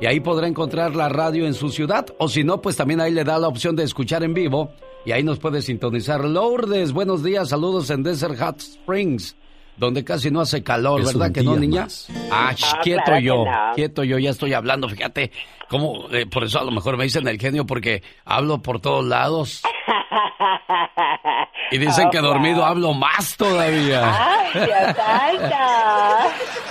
[0.00, 2.06] y ahí podrá encontrar la radio en su ciudad.
[2.18, 4.70] O si no, pues también ahí le da la opción de escuchar en vivo
[5.04, 6.24] y ahí nos puede sintonizar.
[6.24, 9.36] Lourdes, buenos días, saludos en Desert Hot Springs.
[9.76, 11.88] Donde casi no hace calor, ¿verdad que no, niña?
[12.30, 13.44] Ah, ah quieto yo,
[13.74, 15.32] quieto yo, ya estoy hablando, fíjate,
[15.68, 19.04] cómo, eh, por eso a lo mejor me dicen el genio porque hablo por todos
[19.04, 19.62] lados.
[21.70, 24.02] Y dicen que dormido hablo más todavía.
[24.04, 24.94] Ay, Dios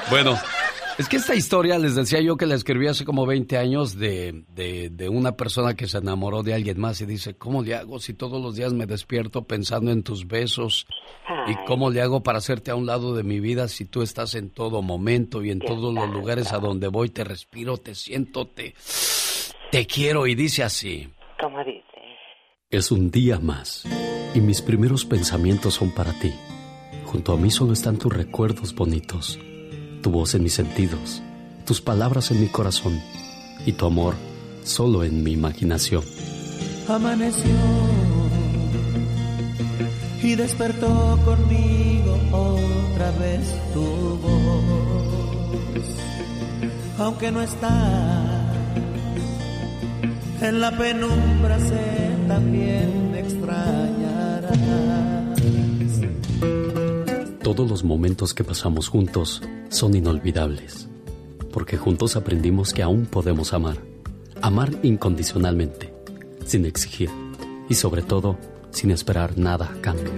[0.09, 0.39] bueno,
[0.99, 4.43] Es que esta historia, les decía yo que la escribí hace como 20 años de,
[4.53, 8.13] de, una persona que se enamoró de alguien más y dice, ¿cómo le hago si
[8.13, 10.85] todos los días me despierto pensando en tus besos?
[11.47, 14.35] ¿Y cómo le hago para hacerte a un lado de mi vida si tú estás
[14.35, 18.45] en todo momento y en todos los lugares a donde voy te respiro, te siento,
[18.45, 18.75] te,
[19.71, 20.27] te quiero?
[20.27, 21.09] Y dice así.
[21.41, 21.81] ¿Cómo dice?
[22.69, 23.83] Es un día más
[24.35, 26.31] y mis primeros pensamientos son para ti.
[27.05, 29.39] Junto a mí solo están tus recuerdos bonitos
[30.03, 31.23] tu voz en mis sentidos,
[31.65, 33.01] tus palabras en mi corazón
[33.65, 34.15] y tu amor
[34.63, 36.03] solo en mi imaginación.
[36.87, 37.55] Amaneció
[40.21, 45.85] y despertó conmigo otra vez tu voz.
[46.99, 48.53] Aunque no está
[50.41, 54.53] en la penumbra, sé también extrañarás.
[57.43, 60.87] Todos los momentos que pasamos juntos son inolvidables,
[61.51, 63.79] porque juntos aprendimos que aún podemos amar,
[64.41, 65.93] amar incondicionalmente,
[66.45, 67.09] sin exigir
[67.67, 68.37] y sobre todo
[68.71, 70.13] sin esperar nada a cambio.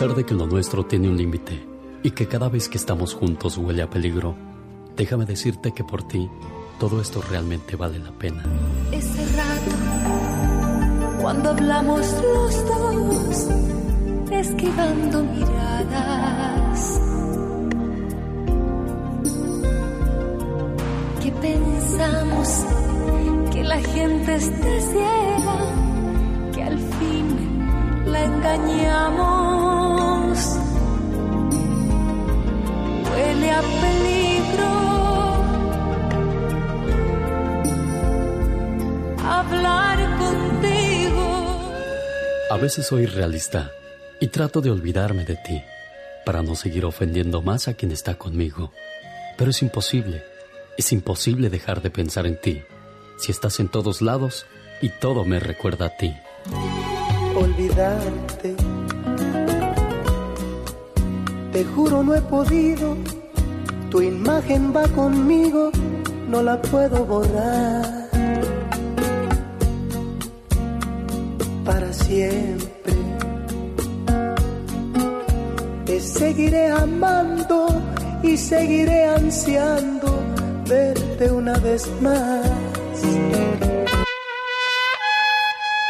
[0.00, 1.62] Pesar de que lo nuestro tiene un límite
[2.02, 4.34] y que cada vez que estamos juntos huele a peligro,
[4.96, 6.26] déjame decirte que por ti
[6.78, 8.42] todo esto realmente vale la pena.
[8.92, 13.48] Ese rato, cuando hablamos los dos,
[14.30, 17.00] esquivando miradas
[21.42, 22.66] pensamos
[23.52, 25.56] que la gente esté ciega,
[26.54, 29.69] que al fin la engañamos.
[33.20, 34.70] Huele a peligro
[39.22, 41.72] hablar contigo.
[42.50, 43.70] A veces soy realista
[44.20, 45.62] y trato de olvidarme de ti
[46.24, 48.72] para no seguir ofendiendo más a quien está conmigo.
[49.36, 50.24] Pero es imposible
[50.80, 52.62] es imposible dejar de pensar en ti
[53.18, 54.46] si estás en todos lados
[54.80, 56.14] y todo me recuerda a ti.
[57.36, 58.56] Olvidarte.
[61.52, 62.96] Te juro no he podido.
[63.90, 65.70] Tu imagen va conmigo,
[66.28, 68.08] no la puedo borrar.
[71.64, 72.94] Para siempre.
[75.86, 77.82] Te seguiré amando
[78.22, 80.20] y seguiré ansiando
[80.68, 82.46] verte una vez más.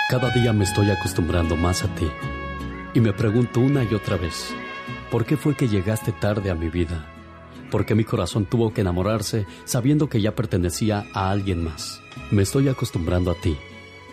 [0.08, 2.10] Cada día me estoy acostumbrando más a ti
[2.94, 4.52] y me pregunto una y otra vez,
[5.10, 7.06] ¿por qué fue que llegaste tarde a mi vida?
[7.70, 12.00] ¿Por qué mi corazón tuvo que enamorarse sabiendo que ya pertenecía a alguien más?
[12.30, 13.56] Me estoy acostumbrando a ti,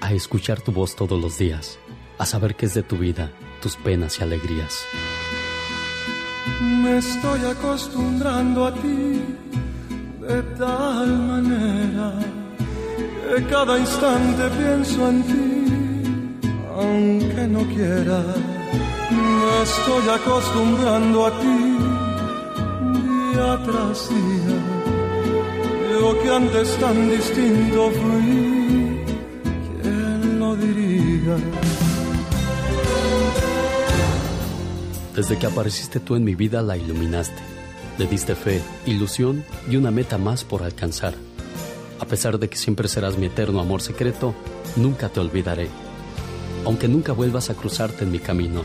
[0.02, 1.80] a escuchar tu voz todos los días,
[2.18, 3.32] a saber qué es de tu vida,
[3.62, 4.84] tus penas y alegrías.
[6.62, 9.22] Me estoy acostumbrando a ti
[10.22, 12.14] de tal manera
[13.36, 18.57] que cada instante pienso en ti, aunque no quiera.
[19.64, 21.78] Estoy acostumbrando a ti
[23.04, 23.60] día
[26.22, 29.04] que antes tan distinto fui,
[29.82, 31.38] ¿quién lo diría?
[35.16, 37.58] Desde que apareciste tú en mi vida la iluminaste
[37.98, 41.16] le diste fe, ilusión y una meta más por alcanzar.
[42.00, 44.36] A pesar de que siempre serás mi eterno amor secreto,
[44.76, 45.68] nunca te olvidaré.
[46.64, 48.64] Aunque nunca vuelvas a cruzarte en mi camino,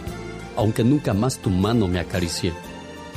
[0.63, 2.53] aunque nunca más tu mano me acaricie,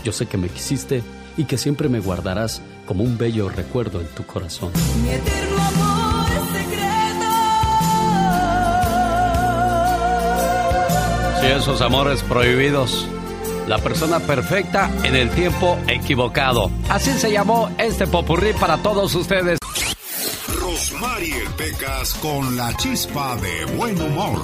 [0.03, 1.03] yo sé que me quisiste
[1.37, 4.71] y que siempre me guardarás como un bello recuerdo en tu corazón.
[5.03, 7.25] Mi eterno amor secreto.
[11.39, 13.07] Sí, esos amores prohibidos
[13.67, 16.69] la persona perfecta en el tiempo equivocado.
[16.89, 19.59] Así se llamó este popurrí para todos ustedes.
[20.95, 24.39] Rosmarie Pecas con la chispa de buen humor.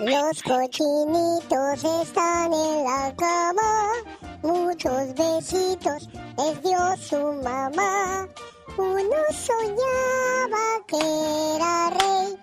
[0.00, 3.92] Los cochinitos están en la cama,
[4.42, 8.26] muchos besitos les dio su mamá.
[8.76, 12.36] Uno soñaba que era rey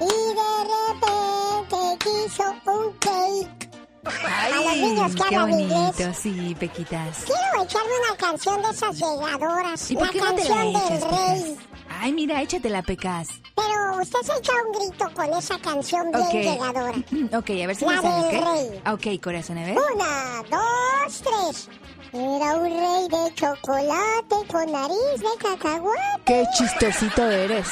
[0.00, 3.70] y de repente quiso un cake.
[4.04, 6.18] Ay, a los niños que qué hablan bonito, inglés.
[6.20, 7.24] sí, Pequitas.
[7.24, 9.90] Quiero echarme una canción de esas llegadoras.
[9.90, 11.56] ¿Y por la no canción la del rey.
[12.00, 13.28] Ay, mira, échatela, Pecas.
[13.54, 16.32] Pero usted se echa un grito con esa canción bien Ok.
[16.32, 16.92] llegadora.
[17.38, 18.44] Ok, a ver si La me sale, del ¿ok?
[18.44, 19.14] rey.
[19.16, 19.76] Ok, corazón, a ver.
[19.94, 21.68] Una, dos, tres.
[22.12, 26.22] Era un rey de chocolate con nariz de cacahuate.
[26.24, 27.66] Qué chistosito eres.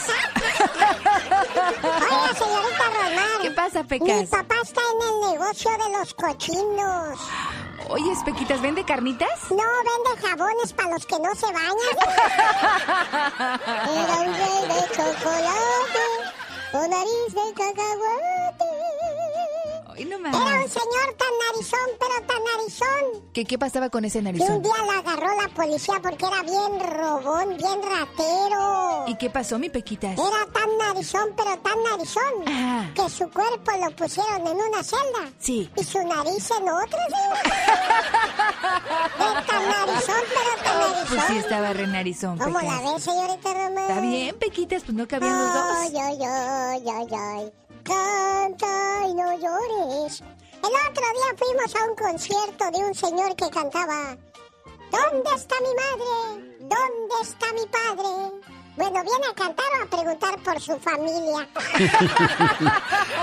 [1.82, 3.42] Oiga, señorita Román.
[3.42, 4.28] ¿Qué pasa, Mi Pecas?
[4.30, 7.18] papá está en el negocio de los cochinos.
[7.92, 9.50] Oye, Pequitas, ¿vende carnitas?
[9.50, 11.76] No, vende jabones para los que no se bañan.
[13.86, 16.06] Era un rey de chocolate
[16.72, 18.71] con nariz de cacahuate.
[19.96, 23.30] Ay, no Era un señor tan narizón, pero tan narizón.
[23.32, 24.62] ¿Qué, ¿Qué pasaba con ese Que un narizón?
[24.62, 29.04] día lo agarró la policía porque era bien robón, bien ratero.
[29.08, 30.12] ¿Y qué pasó, mi Pequitas?
[30.18, 35.30] Era tan narizón, pero tan narizón, que su cuerpo lo pusieron en una celda.
[35.38, 35.70] Sí.
[35.76, 36.98] Y su nariz en otra.
[39.18, 41.06] De tan narizón, pero tan narizón.
[41.08, 42.82] Pues sí, estaba re narizón, ¿Cómo Pecas.
[42.84, 43.78] la ves, señorita Román?
[43.88, 45.64] Está bien, Pequitas, pues no cabían los dos.
[45.78, 47.52] Ay, ay, ay, ay, ay.
[47.82, 50.20] Canta y no llores.
[50.20, 54.16] El otro día fuimos a un concierto de un señor que cantaba
[54.92, 56.56] ¿Dónde está mi madre?
[56.60, 58.52] ¿Dónde está mi padre?
[58.76, 61.48] Bueno, ¿viene a cantar o a preguntar por su familia?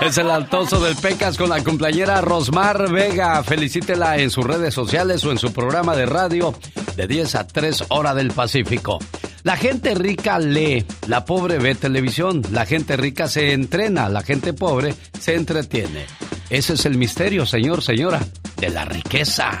[0.00, 3.42] Es el altoso del Pecas con la cumpleañera Rosmar Vega.
[3.44, 6.54] Felicítela en sus redes sociales o en su programa de radio
[6.96, 8.98] de 10 a 3 hora del Pacífico.
[9.42, 14.52] La gente rica lee, la pobre ve televisión, la gente rica se entrena, la gente
[14.52, 16.04] pobre se entretiene.
[16.50, 18.20] Ese es el misterio, señor, señora,
[18.58, 19.58] de la riqueza.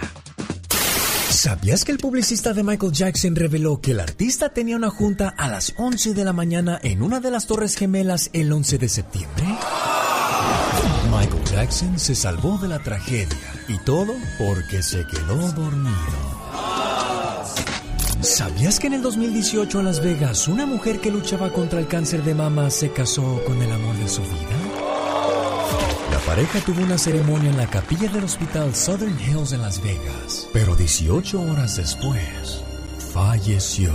[1.30, 5.48] ¿Sabías que el publicista de Michael Jackson reveló que el artista tenía una junta a
[5.48, 9.44] las 11 de la mañana en una de las Torres Gemelas el 11 de septiembre?
[11.10, 16.89] Michael Jackson se salvó de la tragedia y todo porque se quedó dormido.
[18.22, 22.22] ¿Sabías que en el 2018 en Las Vegas una mujer que luchaba contra el cáncer
[22.22, 24.56] de mama se casó con el amor de su vida?
[26.10, 30.46] La pareja tuvo una ceremonia en la capilla del hospital Southern Hills en Las Vegas,
[30.52, 32.62] pero 18 horas después
[33.14, 33.90] falleció.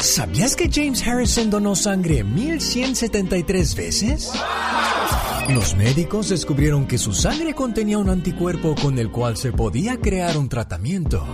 [0.00, 4.32] ¿Sabías que James Harrison donó sangre 1173 veces?
[5.48, 10.36] Los médicos descubrieron que su sangre contenía un anticuerpo con el cual se podía crear
[10.36, 11.24] un tratamiento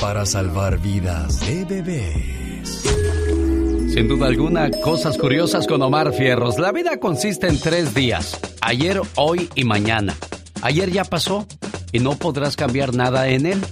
[0.00, 2.82] para salvar vidas de bebés.
[3.92, 6.58] Sin duda alguna, cosas curiosas con Omar Fierros.
[6.58, 10.14] La vida consiste en tres días, ayer, hoy y mañana.
[10.62, 11.46] Ayer ya pasó
[11.92, 13.64] y no podrás cambiar nada en él.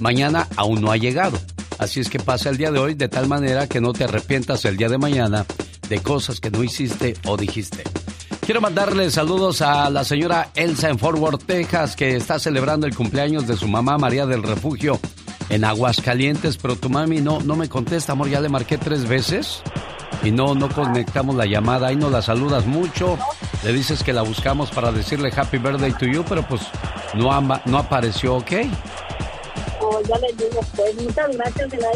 [0.00, 1.38] Mañana aún no ha llegado.
[1.78, 4.64] Así es que pasa el día de hoy de tal manera que no te arrepientas
[4.64, 5.46] el día de mañana
[5.88, 7.84] de cosas que no hiciste o dijiste.
[8.40, 12.96] Quiero mandarle saludos a la señora Elsa en Fort Worth, Texas, que está celebrando el
[12.96, 14.98] cumpleaños de su mamá María del Refugio
[15.48, 19.62] en Aguascalientes, pero tu mami no, no me contesta, amor, ya le marqué tres veces
[20.22, 23.18] y no, no conectamos la llamada, ahí no la saludas mucho,
[23.64, 26.62] le dices que la buscamos para decirle happy birthday to you, pero pues
[27.14, 28.52] no, ama- no apareció, ¿ok?
[29.80, 31.88] Oh, ya le digo, pues muchas gracias de la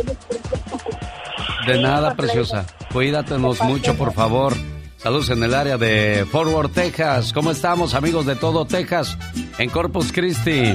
[1.75, 4.55] De nada, preciosa, cuídatenos mucho, por favor.
[4.97, 7.33] Saludos en el área de Fort Worth, Texas.
[7.33, 9.19] ¿Cómo estamos, amigos de todo Texas?
[9.59, 10.73] En Corpus Christi,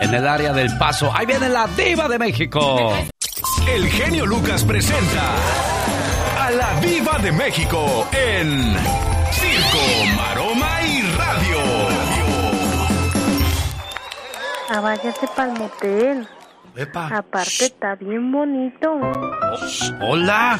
[0.00, 1.10] en el área del Paso.
[1.14, 2.92] Ahí viene la diva de México.
[3.68, 5.34] El genio Lucas presenta
[6.38, 8.76] a la Viva de México en
[9.32, 11.58] Circo, Maroma y Radio.
[14.70, 16.28] Ah, váyase para el motel.
[16.94, 19.00] Aparte está bien bonito.
[20.00, 20.58] Hola.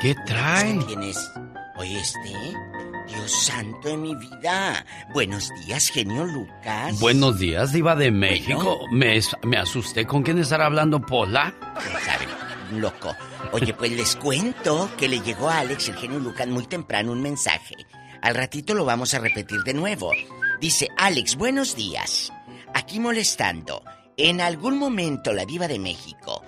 [0.00, 0.78] ¿Qué trae?
[0.86, 1.32] ¿Quién es?
[1.76, 2.71] Oye, este.
[3.12, 4.86] Dios santo de mi vida.
[5.12, 6.98] Buenos días, genio Lucas.
[6.98, 8.86] Buenos días, diva de México.
[8.90, 10.06] Me, me asusté.
[10.06, 11.54] ¿Con quién estará hablando Pola?
[12.04, 12.26] ¿Sabe?
[12.72, 13.14] Loco.
[13.52, 17.20] Oye, pues les cuento que le llegó a Alex, el genio Lucas, muy temprano un
[17.20, 17.74] mensaje.
[18.22, 20.10] Al ratito lo vamos a repetir de nuevo.
[20.58, 22.32] Dice, Alex, buenos días.
[22.72, 23.84] Aquí molestando.
[24.16, 26.42] En algún momento la diva de México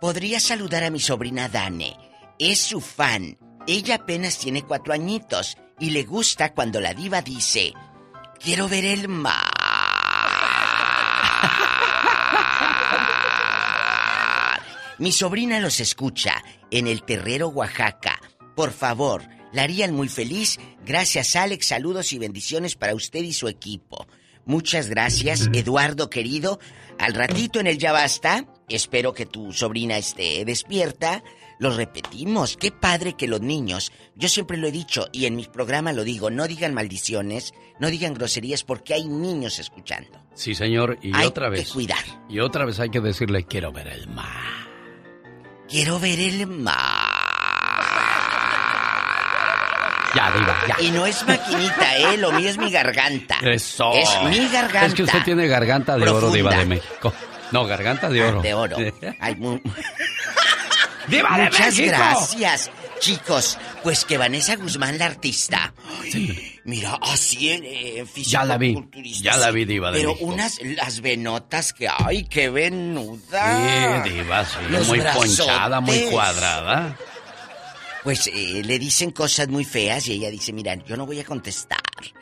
[0.00, 1.96] podría saludar a mi sobrina Dane.
[2.38, 3.38] Es su fan.
[3.66, 7.72] Ella apenas tiene cuatro añitos y le gusta cuando la diva dice,
[8.40, 9.34] quiero ver el mar.
[14.98, 18.18] Mi sobrina los escucha en el Terrero, Oaxaca.
[18.54, 19.22] Por favor,
[19.52, 20.58] la harían muy feliz.
[20.84, 21.66] Gracias, Alex.
[21.66, 24.06] Saludos y bendiciones para usted y su equipo.
[24.46, 26.60] Muchas gracias, Eduardo querido.
[26.98, 31.22] Al ratito en el Ya Basta, espero que tu sobrina esté despierta.
[31.58, 35.46] Lo repetimos, qué padre que los niños, yo siempre lo he dicho y en mi
[35.46, 40.22] programa lo digo, no digan maldiciones, no digan groserías porque hay niños escuchando.
[40.34, 41.70] Sí, señor, y Hay otra que vez.
[41.72, 42.04] cuidar.
[42.28, 44.66] Y otra vez hay que decirle, quiero ver el mar.
[45.66, 46.74] Quiero ver el mar.
[50.14, 50.76] Ya, diva, ya.
[50.82, 52.16] Y no es maquinita, ¿eh?
[52.16, 53.36] Lo mío es mi garganta.
[53.42, 53.92] Eso.
[53.92, 54.86] Es mi garganta.
[54.86, 56.36] Es que usted tiene garganta de oro, Profunda.
[56.36, 57.12] diva de México.
[57.52, 58.40] No, garganta de oro.
[58.40, 58.76] De oro.
[59.20, 59.60] Ay, mu-
[61.08, 61.96] ¡Viva de Muchas México!
[61.96, 62.70] gracias,
[63.00, 63.58] chicos.
[63.82, 65.72] Pues que Vanessa Guzmán, la artista.
[66.02, 68.76] Ay, Mira, así en, en Ya la vi,
[69.20, 70.26] ya la vi, diva de Pero México.
[70.32, 74.02] unas, las venotas que, ay, qué venuda.
[74.04, 74.44] Sí, diva,
[74.86, 76.96] muy ponchada, muy cuadrada.
[78.06, 81.24] Pues eh, le dicen cosas muy feas y ella dice, mira, yo no voy a
[81.24, 81.80] contestar.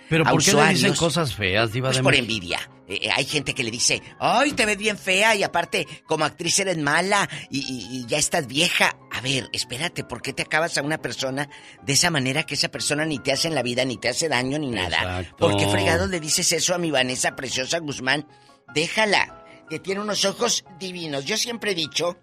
[0.09, 0.99] Pero a ¿por qué le dicen usuarios".
[0.99, 2.25] cosas feas, diva Pues de por México?
[2.33, 2.71] envidia.
[2.89, 6.25] Eh, eh, hay gente que le dice, ay, te ves bien fea y aparte como
[6.25, 8.97] actriz eres mala y, y- y ya estás vieja.
[9.13, 11.51] A ver, espérate, ¿por qué te acabas a una persona
[11.83, 14.31] de esa manera que esa persona ni te hace en la vida, ni te hace
[14.31, 14.97] daño, ni nada?
[15.21, 15.37] Exacto.
[15.37, 18.27] ¿Por qué fregados le dices eso a mi Vanessa Preciosa Guzmán?
[18.75, 21.25] Déjala, que tiene unos ojos divinos.
[21.27, 22.17] Yo siempre he dicho,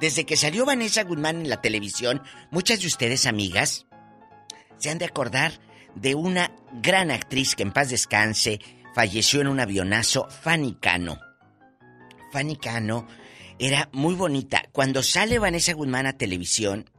[0.00, 3.86] desde que salió Vanessa Guzmán en la televisión, muchas de ustedes, amigas,
[4.78, 5.52] se han de acordar
[5.94, 8.60] de una gran actriz que en paz descanse
[8.94, 11.18] falleció en un avionazo, Fanny Cano.
[12.32, 13.06] Fanny Cano
[13.58, 14.64] era muy bonita.
[14.72, 16.90] Cuando sale Vanessa Guzmán a televisión,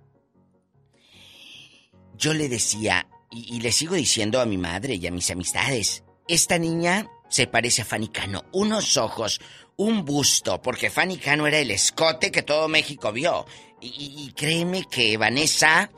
[2.18, 6.04] yo le decía, y, y le sigo diciendo a mi madre y a mis amistades,
[6.28, 8.44] esta niña se parece a Fanny Cano.
[8.52, 9.40] Unos ojos,
[9.78, 13.46] un busto, porque Fanny Cano era el escote que todo México vio.
[13.82, 13.88] Y,
[14.28, 15.90] y- créeme que Vanessa...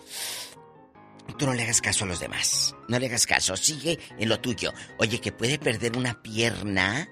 [1.37, 2.75] Tú no le hagas caso a los demás.
[2.89, 3.55] No le hagas caso.
[3.55, 4.73] Sigue en lo tuyo.
[4.97, 7.07] Oye, que puede perder una pierna.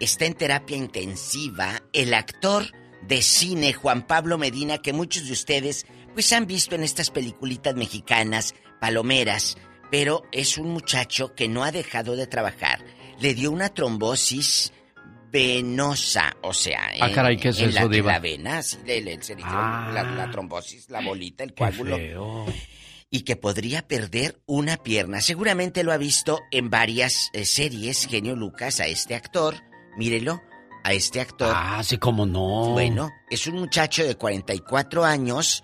[0.00, 1.80] Está en terapia intensiva.
[1.92, 2.66] El actor
[3.02, 7.74] de cine, Juan Pablo Medina, que muchos de ustedes pues han visto en estas peliculitas
[7.76, 9.56] mexicanas, palomeras.
[9.92, 12.84] Pero es un muchacho que no ha dejado de trabajar.
[13.22, 14.72] Le dio una trombosis
[15.30, 18.12] venosa, o sea, Ah, en- caray, ¿qué es en eso, la, diva?
[18.12, 18.76] la vena, así,
[19.44, 19.90] Ah.
[19.94, 22.46] la, la trombosis, la bolita, el coágulo feo.
[23.10, 25.20] y que podría perder una pierna.
[25.20, 29.54] Seguramente lo ha visto en varias eh, series, genio Lucas, a este actor.
[29.98, 30.40] Mírelo,
[30.82, 31.52] a este actor.
[31.54, 32.70] Ah, sí, cómo no.
[32.70, 35.62] Bueno, es un muchacho de 44 años,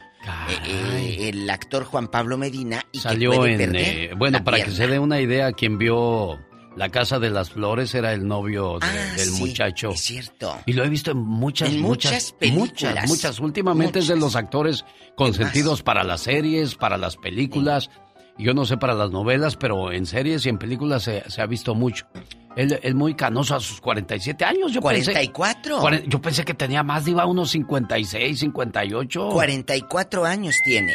[0.51, 3.59] eh, eh, el actor Juan Pablo Medina, y que Salió puede en...
[3.59, 6.39] perder eh, bueno, para que se dé una idea, quien vio
[6.78, 9.90] La Casa de las Flores era el novio de- Ah, del sí, muchacho.
[9.90, 10.56] es cierto.
[10.64, 12.66] Y lo he visto en muchas, En muchas, muchas películas.
[12.68, 13.40] muchas, muchas.
[13.40, 14.84] Últimamente es de los actores
[15.16, 17.90] consentidos para las series, para las películas.
[18.38, 21.46] Yo no sé para las novelas, pero en series y en películas se, se ha
[21.46, 22.06] visto mucho.
[22.55, 24.72] Él es muy canoso a sus 47 años.
[24.72, 25.80] Yo pensé- 44.
[25.80, 29.28] Cuaren- yo pensé que tenía más, iba a unos 56, 58.
[29.30, 30.94] 44 años tiene.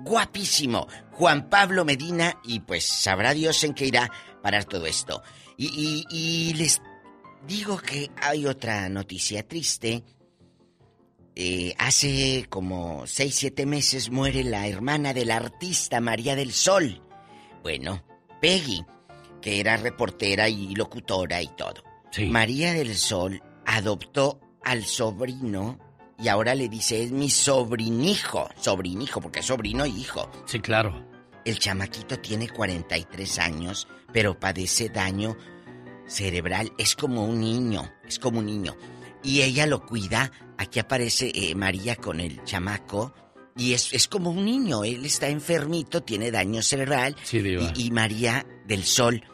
[0.00, 0.88] Guapísimo.
[1.12, 4.10] Juan Pablo Medina y pues sabrá Dios en qué irá
[4.44, 5.22] parar todo esto.
[5.56, 6.80] Y, y- y les
[7.46, 10.04] digo que hay otra noticia triste.
[11.36, 17.02] Eh, hace como 6, 7 meses muere la hermana del artista María del Sol.
[17.62, 18.04] Bueno,
[18.40, 18.84] Peggy,
[19.42, 21.82] que era reportera y locutora y todo.
[22.28, 25.78] María del Sol adoptó al sobrino
[26.22, 30.30] y ahora le dice es mi sobrinijo, sobrinijo, porque es sobrino y hijo.
[30.46, 31.04] Sí, claro.
[31.44, 35.36] El chamaquito tiene 43 años, pero padece daño
[36.06, 36.72] cerebral.
[36.78, 38.76] Es como un niño, es como un niño.
[39.24, 40.30] Y ella lo cuida.
[40.56, 43.12] Aquí aparece eh, María con el chamaco.
[43.56, 44.84] Y es, es como un niño.
[44.84, 47.16] Él está enfermito, tiene daño cerebral.
[47.24, 49.24] Sí, y, y María del Sol,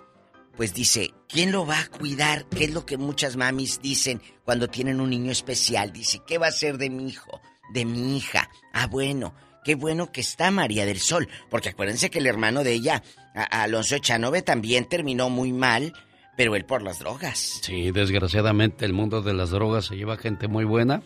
[0.57, 2.47] pues dice, ¿quién lo va a cuidar?
[2.48, 5.93] ¿Qué es lo que muchas mamis dicen cuando tienen un niño especial?
[5.93, 7.39] Dice, ¿qué va a ser de mi hijo?
[7.74, 8.48] De mi hija.
[8.73, 9.35] Ah, bueno.
[9.65, 13.03] Qué bueno que está María del Sol, porque acuérdense que el hermano de ella,
[13.35, 15.93] a- Alonso Echanove, también terminó muy mal,
[16.37, 17.61] pero él por las drogas.
[17.62, 21.03] Sí, desgraciadamente el mundo de las drogas se lleva gente muy buena.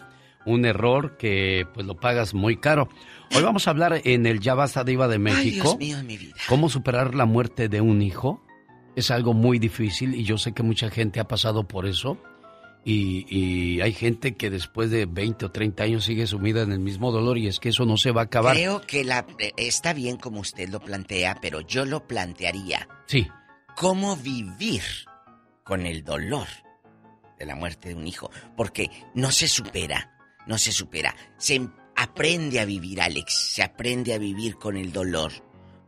[0.47, 2.89] Un error que pues lo pagas muy caro.
[3.35, 5.76] Hoy vamos a hablar en el Ya Basta Diva de México.
[5.81, 6.35] Ay, Dios mío, mi vida.
[6.48, 8.44] ¿Cómo superar la muerte de un hijo?
[8.94, 12.18] Es algo muy difícil y yo sé que mucha gente ha pasado por eso.
[12.85, 16.81] Y, y hay gente que después de 20 o 30 años sigue sumida en el
[16.81, 18.55] mismo dolor y es que eso no se va a acabar.
[18.55, 22.86] Creo que la, eh, está bien como usted lo plantea, pero yo lo plantearía.
[23.06, 23.27] Sí,
[23.77, 24.82] ¿Cómo vivir
[25.65, 26.47] con el dolor
[27.39, 28.31] de la muerte de un hijo?
[28.56, 30.16] Porque no se supera,
[30.47, 31.16] no se supera.
[31.36, 35.32] Se aprende a vivir, Alex, se aprende a vivir con el dolor.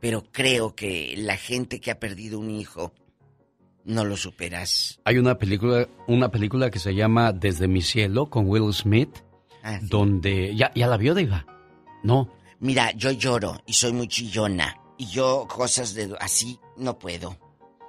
[0.00, 2.92] Pero creo que la gente que ha perdido un hijo
[3.86, 5.00] No lo superas.
[5.04, 9.16] Hay una película, una película que se llama Desde mi cielo con Will Smith,
[9.62, 9.86] Ah, sí.
[9.88, 11.46] donde ya, ya la vio, Diva.
[12.02, 12.28] No.
[12.60, 14.76] Mira, yo lloro y soy muy chillona.
[14.98, 17.36] Y yo cosas de así no puedo.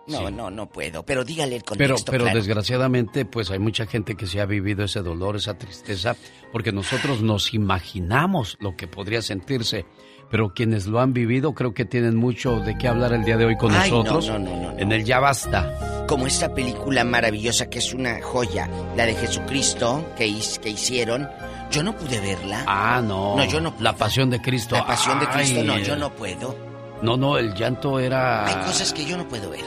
[0.07, 0.33] No, Sí.
[0.33, 1.03] no, no puedo.
[1.05, 2.37] Pero dígale el Pero, contexto pero claro.
[2.39, 6.15] desgraciadamente, pues hay mucha gente que se ha vivido ese dolor, esa tristeza,
[6.53, 9.85] porque nosotros nos imaginamos lo que podría sentirse.
[10.29, 13.45] Pero quienes lo han vivido creo que tienen mucho de qué hablar el día de
[13.45, 14.27] hoy con Ay, nosotros.
[14.27, 14.79] no, no, no, no.
[14.79, 16.05] En el Ya Basta.
[16.07, 21.29] Como esta película maravillosa que es una joya, la de Jesucristo que, his- que hicieron.
[21.71, 22.63] Yo no pude verla.
[22.65, 23.35] Ah, no.
[23.37, 24.75] No, yo no La pasión de Cristo.
[24.75, 26.55] La pasión de Cristo, no, yo no puedo.
[27.01, 29.63] No, no, el llanto era Hay cosas que yo no puedo ver.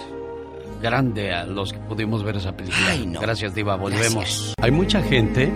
[0.82, 2.86] grande a los que pudimos ver esa película.
[2.88, 3.20] Ay, no.
[3.20, 3.76] Gracias, Diva.
[3.76, 4.14] Volvemos.
[4.14, 4.54] Gracias.
[4.62, 5.52] Hay mucha gente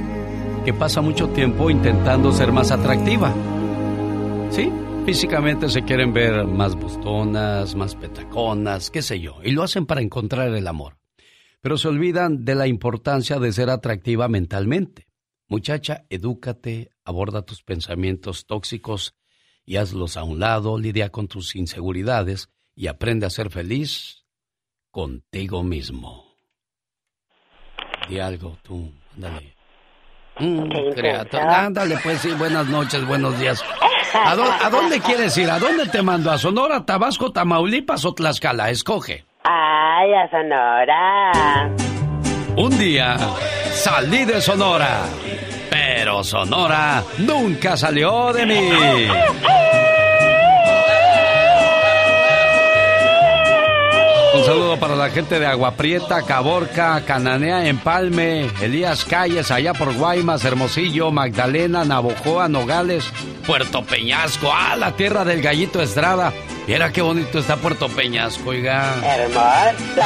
[0.66, 3.32] que pasa mucho tiempo intentando ser más atractiva.
[4.50, 4.70] ¿Sí?
[5.04, 10.00] Físicamente se quieren ver más bustonas, más petaconas, qué sé yo, y lo hacen para
[10.00, 10.96] encontrar el amor.
[11.60, 15.06] Pero se olvidan de la importancia de ser atractiva mentalmente.
[15.46, 19.14] Muchacha, edúcate, aborda tus pensamientos tóxicos
[19.66, 24.24] y hazlos a un lado, lidia con tus inseguridades y aprende a ser feliz
[24.90, 26.34] contigo mismo.
[28.08, 29.54] Di algo tú, ándale.
[30.38, 30.70] Mm,
[31.34, 33.62] ándale, pues sí, buenas noches, buenos días.
[34.14, 35.50] ¿A, dó- a dónde quieres ir?
[35.50, 36.30] ¿A dónde te mando?
[36.30, 38.70] ¿A Sonora, Tabasco, Tamaulipas o Tlaxcala?
[38.70, 39.24] Escoge.
[39.44, 41.70] Ay, a Sonora.
[42.56, 43.16] Un día
[43.72, 45.00] salí de Sonora,
[45.70, 48.70] pero Sonora nunca salió de mí.
[54.44, 59.94] Un saludo para la gente de Agua Prieta, Caborca, Cananea, Empalme, Elías Calles, allá por
[59.94, 63.10] Guaymas, Hermosillo, Magdalena, Navojoa, Nogales,
[63.46, 66.30] Puerto Peñasco, ah, la tierra del gallito Estrada.
[66.68, 68.94] Mira qué bonito está Puerto Peñasco, oiga.
[69.02, 70.02] Hermoso.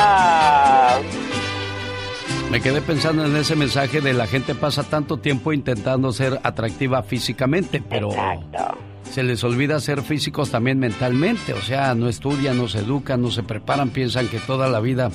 [2.52, 7.02] Me quedé pensando en ese mensaje de la gente pasa tanto tiempo intentando ser atractiva
[7.02, 8.10] físicamente, pero
[9.10, 11.52] se les olvida ser físicos también mentalmente.
[11.52, 15.10] O sea, no estudian, no se educan, no se preparan, piensan que toda la vida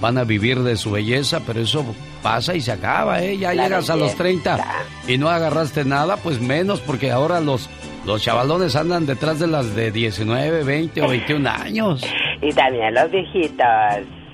[0.00, 1.84] van a vivir de su belleza, pero eso
[2.22, 3.38] pasa y se acaba, ¿eh?
[3.38, 4.56] Ya llegas a los belleza.
[4.56, 4.64] 30
[5.08, 7.68] y no agarraste nada, pues menos, porque ahora los,
[8.06, 12.04] los chavalones andan detrás de las de 19, 20 o 21 años.
[12.42, 13.66] Y también los viejitos.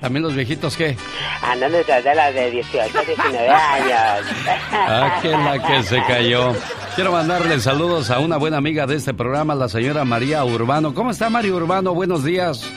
[0.01, 0.97] También los viejitos, ¿qué?
[1.43, 4.27] Andan detrás de las de 18, 19 años.
[4.73, 6.53] Ah, que la que se cayó.
[6.95, 10.93] Quiero mandarle saludos a una buena amiga de este programa, la señora María Urbano.
[10.93, 11.93] ¿Cómo está María Urbano?
[11.93, 12.67] Buenos días.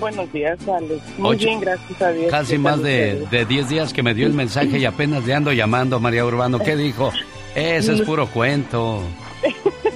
[0.00, 1.00] Buenos días, Alex.
[1.18, 2.30] Muy Ocho- bien, gracias a Dios.
[2.30, 5.34] Casi ¿Qué más de, de 10 días que me dio el mensaje y apenas le
[5.34, 6.58] ando llamando, María Urbano.
[6.58, 7.12] ¿Qué dijo?
[7.54, 9.02] Ese es puro cuento.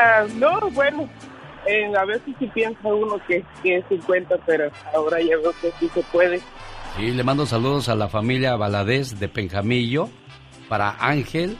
[0.00, 1.08] Ah, no, bueno,
[1.66, 5.72] eh, a veces sí piensa uno que, que es 50, pero ahora ya veo que
[5.78, 6.40] sí se puede.
[6.96, 10.08] Sí, le mando saludos a la familia Valadez de Penjamillo,
[10.68, 11.56] para Ángel,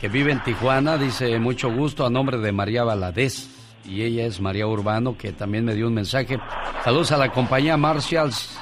[0.00, 3.54] que vive en Tijuana, dice mucho gusto a nombre de María Valadez.
[3.84, 6.38] Y ella es María Urbano, que también me dio un mensaje.
[6.84, 8.60] Saludos a la compañía Marshalls,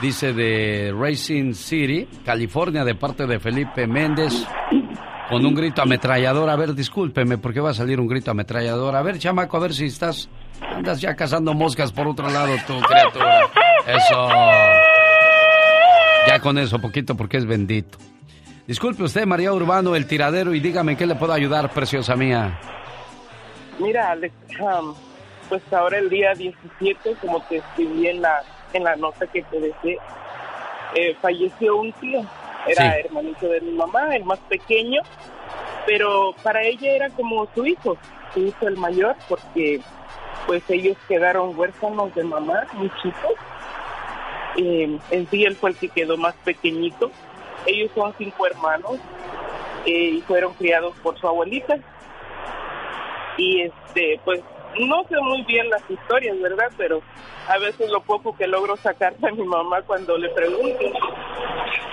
[0.00, 4.46] dice de Racing City, California, de parte de Felipe Méndez,
[5.32, 6.50] con un grito ametrallador.
[6.50, 8.94] A ver, discúlpeme, ¿por qué va a salir un grito ametrallador?
[8.94, 10.28] A ver, chamaco, a ver si estás...
[10.60, 13.48] Andas ya cazando moscas por otro lado, tú, criatura.
[13.86, 14.28] Eso.
[16.28, 17.96] Ya con eso, poquito, porque es bendito.
[18.66, 22.60] Disculpe usted, María Urbano, el tiradero, y dígame qué le puedo ayudar, preciosa mía.
[23.78, 24.94] Mira, Alex, am,
[25.48, 28.42] pues ahora el día 17, como te escribí en la,
[28.74, 29.98] en la nota que te dejé,
[30.94, 32.20] eh, falleció un tío.
[32.66, 35.02] Era hermanito de mi mamá, el más pequeño,
[35.86, 37.96] pero para ella era como su hijo,
[38.32, 39.80] su hijo el mayor, porque
[40.46, 43.32] pues ellos quedaron huérfanos de mamá, muy chicos.
[44.56, 47.10] Eh, en sí él fue el que quedó más pequeñito.
[47.66, 48.96] Ellos son cinco hermanos
[49.86, 51.78] eh, y fueron criados por su abuelita
[53.36, 54.40] y este pues
[54.80, 57.02] no sé muy bien las historias verdad pero
[57.48, 60.92] a veces lo poco que logro sacarle a mi mamá cuando le pregunto.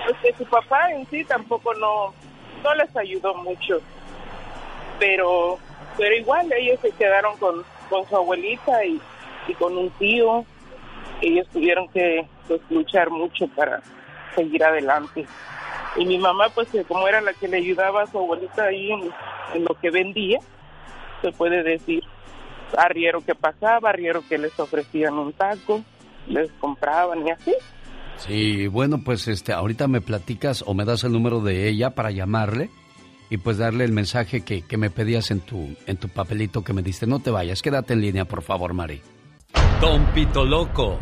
[0.06, 2.14] Pues que su papá en sí tampoco no
[2.62, 3.80] no les ayudó mucho.
[4.98, 5.58] Pero
[5.96, 9.00] pero igual ellos se quedaron con con su abuelita y,
[9.48, 10.44] y con un tío.
[11.20, 13.82] Ellos tuvieron que pues, luchar mucho para
[14.34, 15.26] seguir adelante.
[15.96, 19.64] Y mi mamá pues como era la que le ayudaba a su abuelita ahí en
[19.64, 20.38] lo que vendía
[21.20, 22.02] se puede decir
[22.78, 25.82] arriero que pasaba, arriero que les ofrecían un taco,
[26.26, 27.54] les compraban y así.
[28.16, 32.10] Sí, bueno, pues este, ahorita me platicas o me das el número de ella para
[32.10, 32.68] llamarle
[33.30, 36.72] y pues darle el mensaje que, que me pedías en tu, en tu papelito que
[36.72, 37.06] me diste.
[37.06, 39.00] No te vayas, quédate en línea, por favor, Mari.
[39.80, 41.00] Don Pito Loco.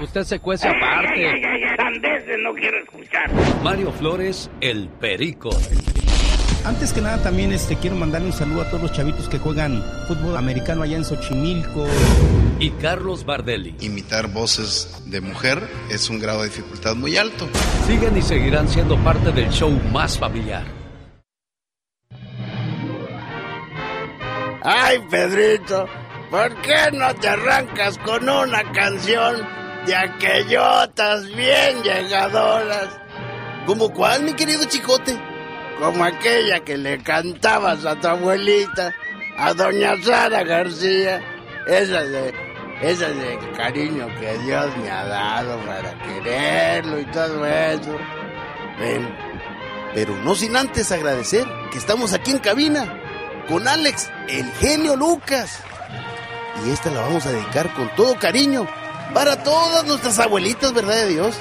[0.00, 1.26] Usted se cuece aparte.
[1.26, 3.30] Ay, ay, ay, sandeces no quiero escuchar.
[3.64, 5.50] Mario Flores, el Perico.
[6.64, 9.82] Antes que nada también este quiero mandarle un saludo a todos los chavitos que juegan
[10.06, 11.86] fútbol americano allá en Xochimilco.
[12.60, 13.74] Y Carlos Bardelli.
[13.80, 17.48] Imitar voces de mujer es un grado de dificultad muy alto.
[17.88, 20.64] Siguen y seguirán siendo parte del show más familiar.
[24.62, 25.86] Ay, Pedrito,
[26.30, 29.34] ¿por qué no te arrancas con una canción
[29.84, 32.88] de aquellotas bien llegadoras?
[33.66, 35.31] ¿Como cuál, mi querido chicote?
[35.78, 38.94] Como aquella que le cantabas a tu abuelita,
[39.36, 41.20] a doña Sara García.
[41.66, 42.34] Esa de,
[42.82, 47.96] esa de cariño que Dios me ha dado para quererlo y todo eso.
[49.94, 53.00] Pero no sin antes agradecer que estamos aquí en cabina
[53.48, 55.60] con Alex, el genio Lucas.
[56.66, 58.66] Y esta la vamos a dedicar con todo cariño
[59.14, 61.36] para todas nuestras abuelitas, ¿verdad de Dios?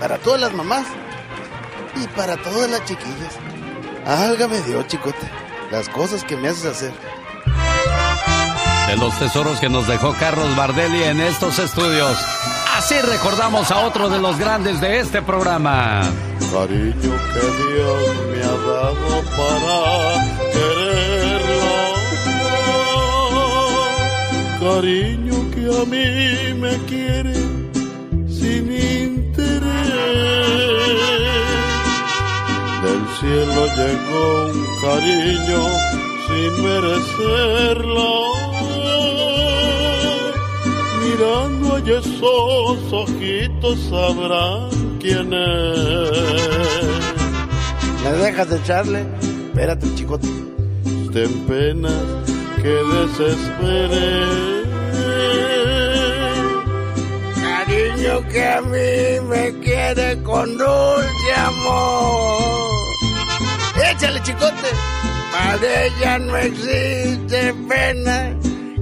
[0.00, 0.86] Para todas las mamás
[2.02, 3.34] y para todas las chiquillas.
[4.06, 5.28] Álgame Dios, chicote,
[5.70, 6.92] las cosas que me haces hacer.
[8.86, 12.16] De los tesoros que nos dejó Carlos Bardelli en estos estudios.
[12.76, 16.02] Así recordamos a otro de los grandes de este programa.
[16.52, 16.94] Cariño
[17.32, 17.40] que
[17.74, 21.76] Dios me ha dado para quererlo.
[24.60, 27.45] Cariño que a mí me quiere
[33.20, 35.62] cielo llegó un cariño
[36.26, 38.08] sin merecerlo.
[41.02, 46.10] Mirando a esos ojitos sabrán quién es.
[48.04, 49.06] ¿Me dejas de echarle?
[49.48, 50.28] Espérate, chicote.
[51.12, 51.90] Ten pena
[52.60, 54.06] que desespere.
[57.34, 62.85] Cariño que a mí me quiere con dulce amor.
[63.78, 64.70] Échale, chicote.
[65.32, 68.34] Para ella no existe pena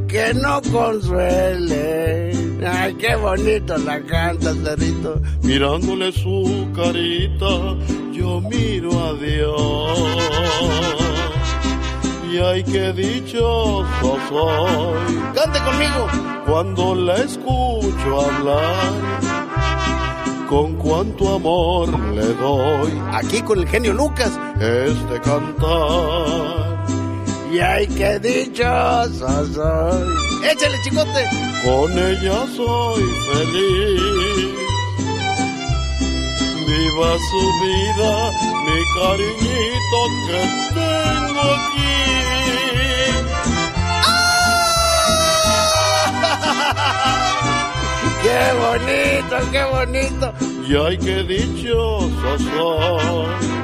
[0.07, 2.33] que no consuele.
[2.67, 5.21] Ay, qué bonito la canta, Cerrito.
[5.43, 7.77] Mirándole su carita,
[8.13, 9.99] yo miro a Dios.
[12.33, 15.15] Y ay, qué dichoso soy.
[15.35, 16.09] Cante conmigo.
[16.47, 18.93] Cuando la escucho hablar,
[20.55, 22.93] con cuánto amor le doy.
[23.13, 24.31] Aquí con el genio Lucas.
[24.61, 26.87] Este cantar
[27.53, 30.15] y ay, qué dichoso soy.
[30.49, 31.23] Échale, chicote.
[31.65, 34.55] Con ella soy feliz.
[36.69, 38.13] Viva su vida,
[38.67, 40.41] mi cariñito que
[40.75, 42.14] tengo aquí.
[48.25, 50.33] ¡Qué bonito, qué bonito!
[50.67, 53.55] Y ay, qué dichoso soy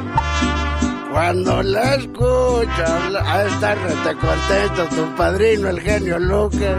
[1.11, 2.85] cuando la escucho,
[3.25, 6.79] a estar rete contento tu padrino, el genio Lucas.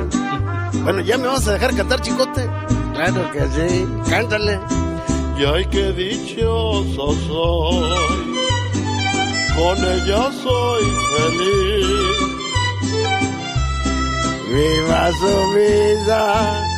[0.84, 2.50] Bueno, ¿ya me vas a dejar cantar, chicote?
[2.94, 4.60] Claro que sí, cántale.
[5.38, 8.34] Y ay, qué dichoso soy,
[9.56, 10.84] con ella soy
[11.14, 12.32] feliz.
[14.50, 16.71] Viva su vida.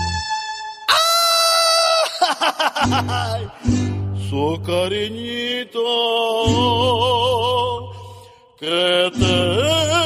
[4.29, 5.81] Su cariñito
[8.59, 10.02] que tengo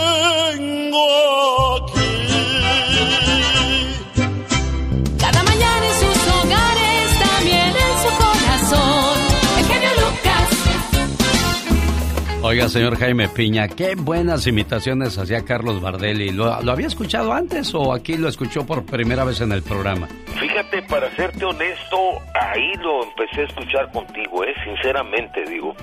[12.57, 16.31] Oiga, señor Jaime Piña, qué buenas imitaciones hacía Carlos Bardelli.
[16.31, 20.07] ¿Lo, ¿Lo había escuchado antes o aquí lo escuchó por primera vez en el programa?
[20.39, 21.97] Fíjate, para serte honesto,
[22.33, 24.55] ahí lo empecé a escuchar contigo, ¿eh?
[24.65, 25.75] Sinceramente, digo.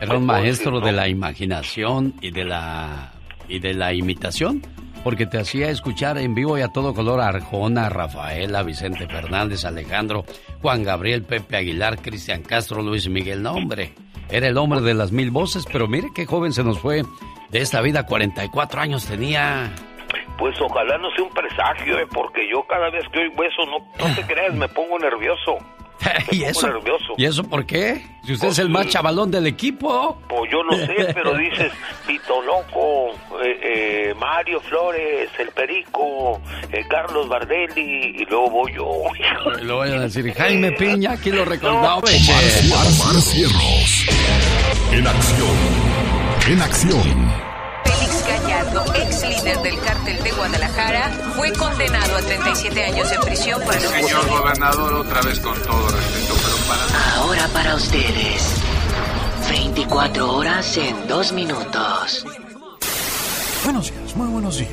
[0.00, 3.12] Era un maestro de la imaginación y de la
[3.46, 4.62] y de la imitación,
[5.04, 9.66] porque te hacía escuchar en vivo y a todo color a Arjona, Rafaela, Vicente Fernández,
[9.66, 10.24] Alejandro,
[10.62, 13.42] Juan Gabriel, Pepe Aguilar, Cristian Castro, Luis Miguel.
[13.42, 13.92] No, hombre,
[14.30, 17.02] era el hombre de las mil voces, pero mire qué joven se nos fue
[17.50, 19.70] de esta vida, 44 años tenía.
[20.38, 22.06] Pues ojalá no sea un presagio, ¿eh?
[22.12, 25.58] porque yo cada vez que oigo eso, no, no te creas, me pongo nervioso.
[26.30, 26.66] ¿Y eso?
[26.68, 27.14] nervioso.
[27.16, 28.04] ¿Y eso por qué?
[28.24, 30.18] Si usted es el más chavalón del equipo.
[30.28, 31.72] Pues yo no sé, pero dices
[32.06, 33.12] Pito Loco,
[33.42, 36.40] eh, eh, Mario Flores, El Perico,
[36.72, 39.02] eh, Carlos Bardelli, y luego voy yo.
[39.62, 41.96] Lo voy a decir, Jaime Piña, aquí lo recordaba.
[41.96, 44.06] Omar, Omar Cierros.
[44.92, 45.56] En acción.
[46.48, 47.53] En acción.
[48.14, 53.60] Félix Gallardo ex líder del cártel de Guadalajara, fue condenado a 37 años de prisión
[53.62, 57.16] por el Señor gobernador, otra vez con todo respeto, pero para...
[57.16, 58.54] Ahora para ustedes.
[59.48, 62.26] 24 horas en 2 minutos.
[63.64, 64.70] Buenos días, muy buenos días.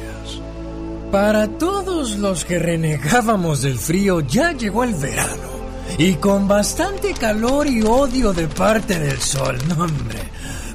[1.11, 5.51] Para todos los que renegábamos del frío, ya llegó el verano.
[5.97, 10.30] Y con bastante calor y odio de parte del sol, no hombre.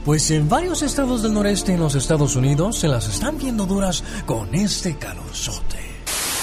[0.07, 4.05] Pues en varios estados del noreste en los Estados Unidos se las están viendo duras
[4.24, 5.78] con este calorzote.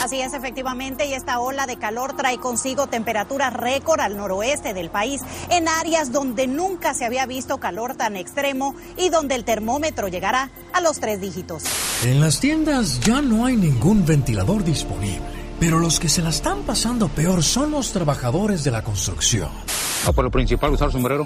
[0.04, 4.90] Así es, efectivamente, y esta ola de calor trae consigo temperaturas récord al noroeste del
[4.90, 10.10] país, en áreas donde nunca se había visto calor tan extremo y donde el termómetro
[10.10, 11.64] llegará a los tres dígitos.
[12.04, 15.24] En las tiendas ya no hay ningún ventilador disponible,
[15.62, 19.48] pero los que se la están pasando peor son los trabajadores de la construcción.
[20.06, 21.26] Ah, por lo principal, usar sombrero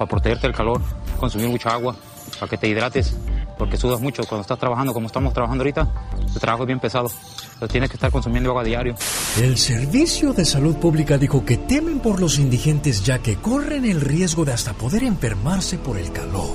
[0.00, 0.80] para protegerte del calor,
[1.18, 1.94] consumir mucha agua,
[2.38, 3.14] para que te hidrates,
[3.58, 5.86] porque sudas mucho cuando estás trabajando, como estamos trabajando ahorita,
[6.34, 7.10] el trabajo es bien pesado,
[7.58, 8.94] pero tienes que estar consumiendo agua diario.
[9.38, 14.00] El Servicio de Salud Pública dijo que temen por los indigentes ya que corren el
[14.00, 16.48] riesgo de hasta poder enfermarse por el calor.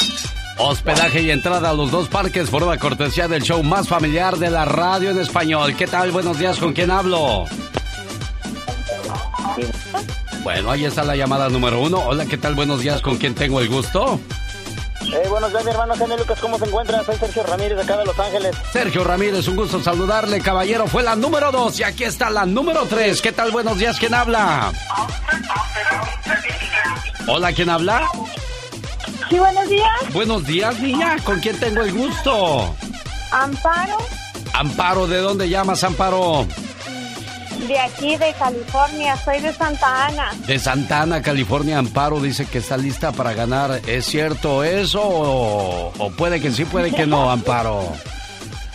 [0.60, 4.52] hospedaje y entrada a los dos parques por una cortesía del show más familiar de
[4.52, 5.76] la radio en español.
[5.76, 6.12] ¿Qué tal?
[6.12, 7.46] Buenos días, ¿con quién hablo?
[10.44, 12.04] Bueno, ahí está la llamada número uno.
[12.06, 12.54] Hola, ¿qué tal?
[12.54, 14.20] Buenos días, ¿con quién tengo el gusto?
[15.14, 17.04] Eh, buenos días, mi hermano Genio Lucas, ¿cómo se encuentra?
[17.04, 18.56] Soy Sergio Ramírez, de acá de Los Ángeles.
[18.72, 20.88] Sergio Ramírez, un gusto saludarle, caballero.
[20.88, 23.22] Fue la número dos y aquí está la número tres.
[23.22, 23.52] ¿Qué tal?
[23.52, 24.72] Buenos días, ¿quién habla?
[27.28, 28.08] Hola, ¿quién habla?
[29.30, 29.90] Sí, buenos días.
[30.14, 31.16] Buenos días, niña.
[31.24, 32.76] ¿Con quién tengo el gusto?
[33.32, 33.98] Amparo,
[34.54, 36.46] Amparo, ¿de dónde llamas, Amparo?
[37.68, 39.18] De aquí de California.
[39.18, 40.32] Soy de Santa Ana.
[40.46, 43.82] De Santa Ana, California, Amparo dice que está lista para ganar.
[43.88, 47.84] ¿Es cierto eso o, o puede que sí, puede que no, Amparo?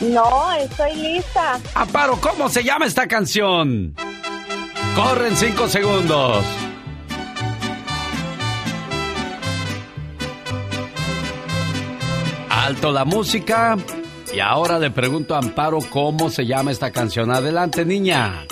[0.00, 1.60] No, estoy lista.
[1.74, 3.94] Amparo, ¿cómo se llama esta canción?
[4.96, 6.44] Corren cinco segundos.
[12.50, 13.76] Alto la música.
[14.34, 17.30] Y ahora le pregunto a Amparo cómo se llama esta canción.
[17.30, 18.44] Adelante, niña.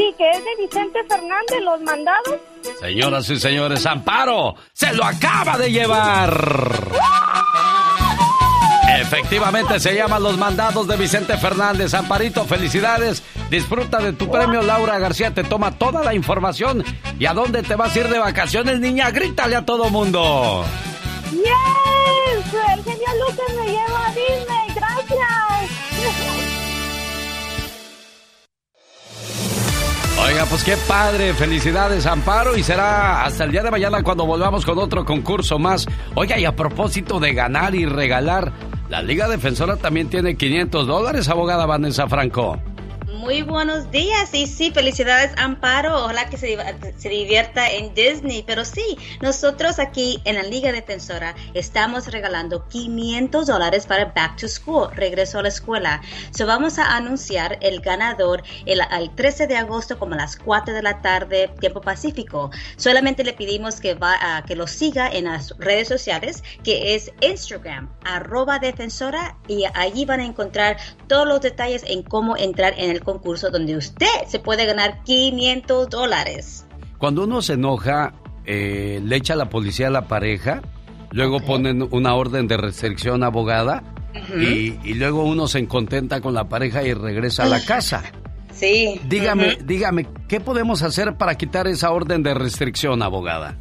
[0.00, 2.40] Sí, que es de Vicente Fernández, Los Mandados.
[2.80, 6.32] Señoras y señores, Amparo se lo acaba de llevar.
[8.98, 11.92] Efectivamente se llaman Los Mandados de Vicente Fernández.
[11.92, 13.22] Amparito, felicidades.
[13.50, 14.62] Disfruta de tu premio.
[14.62, 16.82] Laura García te toma toda la información.
[17.18, 19.10] ¿Y a dónde te vas a ir de vacaciones, niña?
[19.10, 20.64] Grítale a todo mundo.
[21.30, 22.54] ¡Yes!
[22.72, 24.60] El genio Lucas me lleva a Disney.
[30.22, 31.32] Oiga, pues qué padre.
[31.34, 32.56] Felicidades, Amparo.
[32.56, 35.86] Y será hasta el día de mañana cuando volvamos con otro concurso más.
[36.14, 38.52] Oiga, y a propósito de ganar y regalar,
[38.88, 42.58] la Liga Defensora también tiene 500 dólares, abogada Vanessa Franco.
[43.20, 46.56] Muy buenos días y sí, felicidades Amparo, ojalá que se,
[46.96, 53.46] se, divierta en Disney, pero sí, nosotros aquí en la Liga Defensora estamos regalando 500
[53.46, 56.00] dólares para Back to School, regreso a la escuela.
[56.30, 60.72] So vamos a anunciar el ganador el, el 13 de agosto como a las 4
[60.72, 62.50] de la tarde, tiempo pacífico.
[62.78, 67.94] Solamente le pedimos que, va, que lo siga en las redes sociales, que es Instagram,
[68.02, 73.09] arroba defensora, y allí van a encontrar todos los detalles en cómo entrar en el
[73.12, 76.66] concurso donde usted se puede ganar 500 dólares.
[76.98, 78.12] Cuando uno se enoja,
[78.44, 80.62] eh, le echa a la policía a la pareja,
[81.10, 81.48] luego okay.
[81.48, 83.82] ponen una orden de restricción abogada
[84.14, 84.42] uh -huh.
[84.42, 88.02] y, y, luego uno se contenta con la pareja y regresa a la casa.
[88.52, 89.00] Sí.
[89.08, 89.62] Dígame, uh -huh.
[89.64, 93.56] dígame, ¿qué podemos hacer para quitar esa orden de restricción, abogada?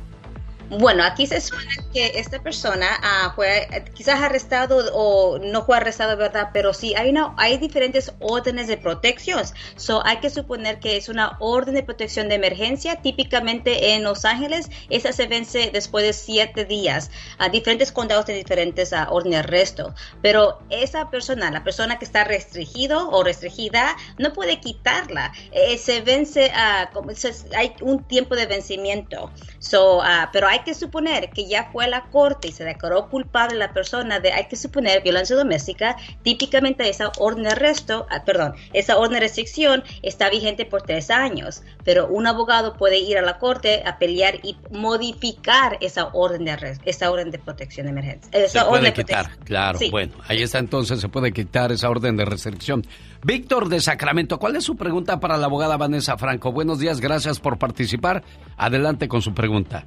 [0.69, 6.15] Bueno, aquí se supone que esta persona uh, fue quizás arrestado o no fue arrestado,
[6.15, 6.49] ¿verdad?
[6.53, 9.43] Pero sí, hay, una, hay diferentes órdenes de protección.
[9.77, 12.97] So, hay que suponer que es una orden de protección de emergencia.
[12.97, 17.09] Típicamente en Los Ángeles, esa se vence después de siete días.
[17.39, 19.95] A diferentes condados de diferentes órdenes de arresto.
[20.21, 25.33] Pero esa persona, la persona que está restringido o restringida, no puede quitarla.
[25.51, 29.31] Eh, se vence, uh, como, se, hay un tiempo de vencimiento.
[29.57, 30.01] So,
[30.31, 33.57] pero hay hay que suponer que ya fue a la corte y se declaró culpable
[33.57, 38.55] la persona de, hay que suponer, violencia doméstica, típicamente esa orden de arresto, ah, perdón,
[38.73, 43.21] esa orden de restricción está vigente por tres años, pero un abogado puede ir a
[43.21, 47.91] la corte a pelear y modificar esa orden de arresto, esa orden de protección de
[47.91, 48.29] emergencia.
[48.33, 49.89] Esa se puede quitar, claro, sí.
[49.89, 52.85] bueno, ahí está entonces, se puede quitar esa orden de restricción.
[53.23, 56.51] Víctor de Sacramento, ¿cuál es su pregunta para la abogada Vanessa Franco?
[56.51, 58.23] Buenos días, gracias por participar.
[58.57, 59.85] Adelante con su pregunta.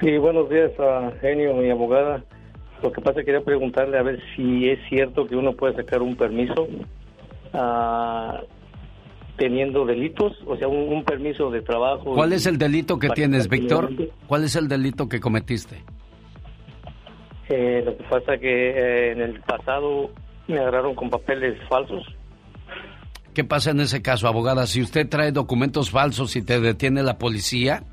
[0.00, 2.22] Sí, buenos días a Genio, mi abogada.
[2.82, 5.74] Lo que pasa es que quería preguntarle a ver si es cierto que uno puede
[5.74, 6.68] sacar un permiso
[7.54, 8.44] uh,
[9.36, 12.14] teniendo delitos, o sea, un, un, permiso de trabajo.
[12.14, 13.90] ¿Cuál es el delito que tienes, Víctor?
[14.26, 15.82] ¿Cuál es el delito que cometiste?
[17.48, 20.10] Eh, lo que pasa es que eh, en el pasado
[20.48, 22.04] me agarraron con papeles falsos.
[23.32, 24.66] ¿Qué pasa en ese caso, abogada?
[24.66, 27.84] Si usted trae documentos falsos y te detiene la policía,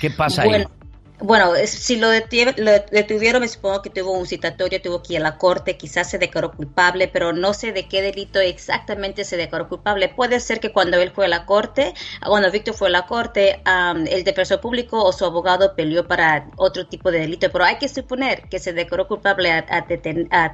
[0.00, 0.68] ¿qué pasa bueno.
[0.68, 0.75] ahí?
[1.18, 5.22] Bueno, si lo, lo, detuvieron, me supongo que tuvo un citatorio, tuvo que ir a
[5.22, 9.66] la corte, quizás se declaró culpable, pero no sé de qué delito exactamente se declaró
[9.66, 10.10] culpable.
[10.10, 13.62] Puede ser que cuando él fue a la corte, cuando Víctor fue a la corte,
[13.64, 17.78] um, el defensor público o su abogado peleó para otro tipo de delito, pero hay
[17.78, 19.86] que suponer que se declaró culpable a,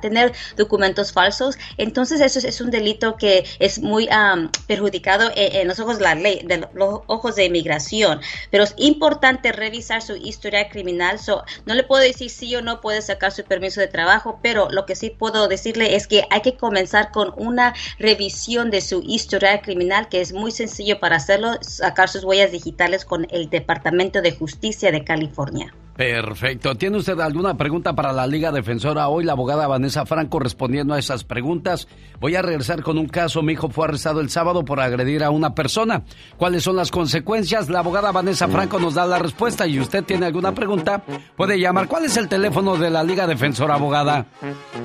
[0.00, 1.58] tener documentos falsos.
[1.76, 5.98] Entonces, eso es, es un delito que es muy um, perjudicado en, en, los ojos
[5.98, 8.20] de la ley, de los ojos de inmigración.
[8.52, 11.18] Pero es importante revisar su historia criminal.
[11.18, 14.68] So, no le puedo decir si o no puede sacar su permiso de trabajo, pero
[14.70, 19.02] lo que sí puedo decirle es que hay que comenzar con una revisión de su
[19.06, 24.22] historial criminal, que es muy sencillo para hacerlo, sacar sus huellas digitales con el Departamento
[24.22, 25.74] de Justicia de California.
[25.96, 26.74] Perfecto.
[26.74, 29.08] ¿Tiene usted alguna pregunta para la Liga Defensora?
[29.08, 31.86] Hoy la abogada Vanessa Franco respondiendo a esas preguntas.
[32.18, 33.42] Voy a regresar con un caso.
[33.42, 36.02] Mi hijo fue arrestado el sábado por agredir a una persona.
[36.38, 37.68] ¿Cuáles son las consecuencias?
[37.68, 41.02] La abogada Vanessa Franco nos da la respuesta y usted tiene alguna pregunta,
[41.36, 41.88] puede llamar.
[41.88, 44.24] ¿Cuál es el teléfono de la Liga Defensora, abogada?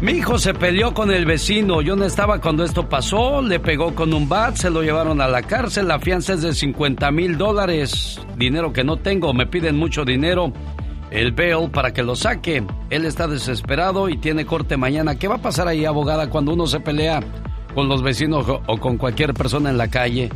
[0.00, 1.80] Mi hijo se peleó con el vecino.
[1.80, 3.42] Yo no estaba cuando esto pasó.
[3.42, 5.88] Le pegó con un bat, se lo llevaron a la cárcel.
[5.88, 8.20] La fianza es de 50 mil dólares.
[8.36, 9.32] Dinero que no tengo.
[9.32, 10.52] Me piden mucho dinero.
[11.10, 12.62] El bail para que lo saque.
[12.90, 15.16] Él está desesperado y tiene corte mañana.
[15.16, 17.20] ¿Qué va a pasar ahí, abogada, cuando uno se pelea
[17.76, 20.30] con los vecinos o con cualquier persona en la calle?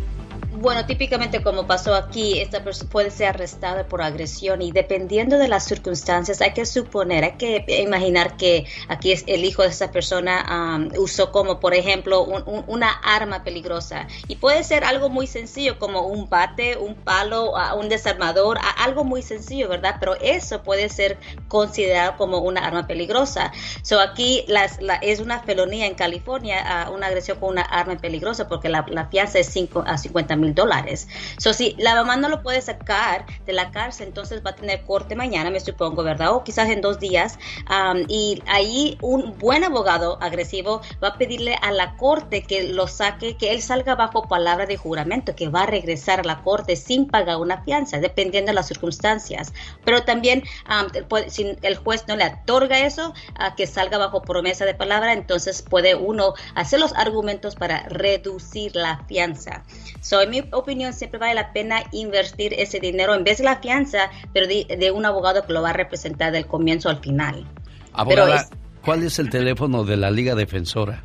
[0.52, 5.48] Bueno, típicamente como pasó aquí, esta persona puede ser arrestada por agresión y dependiendo de
[5.48, 9.90] las circunstancias hay que suponer, hay que imaginar que aquí es el hijo de esa
[9.90, 15.08] persona um, usó como por ejemplo un, un, una arma peligrosa y puede ser algo
[15.08, 19.96] muy sencillo como un bate, un palo, un desarmador, algo muy sencillo, ¿verdad?
[19.98, 21.18] Pero eso puede ser
[21.48, 23.52] considerado como una arma peligrosa.
[23.82, 27.96] So aquí las, la, es una felonía en California, uh, una agresión con una arma
[27.96, 31.08] peligrosa porque la, fianza es cinco, a 50 mil mil dólares.
[31.38, 34.82] So, si la mamá no lo puede sacar de la cárcel, entonces va a tener
[34.82, 36.34] corte mañana, me supongo, ¿verdad?
[36.34, 37.38] O quizás en dos días.
[37.68, 42.86] um, y ahí un buen abogado agresivo va a pedirle a la corte que lo
[42.88, 46.76] saque, que él salga bajo palabra de juramento, que va a regresar a la corte
[46.76, 49.52] sin pagar una fianza, dependiendo de las circunstancias.
[49.84, 50.88] Pero también, um,
[51.28, 55.62] si el juez no le otorga eso, a que salga bajo promesa de palabra, entonces
[55.62, 59.62] puede uno hacer los argumentos para reducir la fianza.
[60.00, 63.56] So, en mi opinión, siempre vale la pena invertir ese dinero en vez de la
[63.56, 67.46] fianza, pero de, de un abogado que lo va a representar del comienzo al final.
[67.92, 68.50] Abogada, es-
[68.84, 71.04] ¿cuál es el teléfono de la Liga Defensora?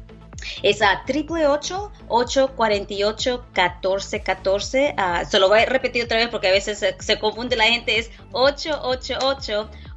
[0.62, 1.04] Es a
[3.56, 4.94] 888-848-1414.
[4.98, 7.66] Ah, se lo voy a repetir otra vez porque a veces se, se confunde la
[7.66, 7.98] gente.
[8.00, 8.12] Es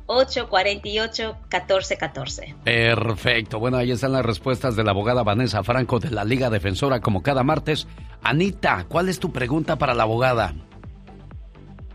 [0.08, 2.56] 888-848-1414.
[2.64, 3.60] Perfecto.
[3.60, 7.22] Bueno, ahí están las respuestas de la abogada Vanessa Franco de la Liga Defensora, como
[7.22, 7.86] cada martes.
[8.22, 10.54] Anita, ¿cuál es tu pregunta para la abogada?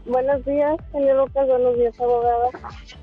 [0.06, 1.48] Buenos días, señor Lucas.
[1.48, 2.50] Buenos días, abogada.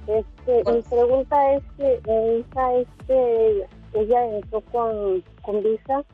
[0.07, 6.05] Este, mi pregunta es que mi hija, este, ella entró con, con visa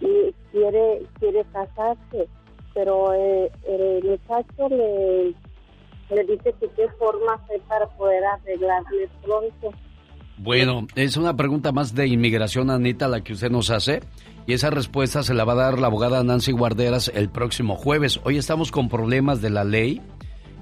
[0.00, 2.26] y quiere quiere casarse,
[2.74, 5.34] pero eh, el muchacho le,
[6.10, 9.72] le dice que qué forma hay para poder arreglarle pronto.
[10.38, 14.00] Bueno, es una pregunta más de inmigración, Anita, la que usted nos hace.
[14.46, 18.20] Y esa respuesta se la va a dar la abogada Nancy Guarderas el próximo jueves.
[18.24, 20.00] Hoy estamos con problemas de la ley.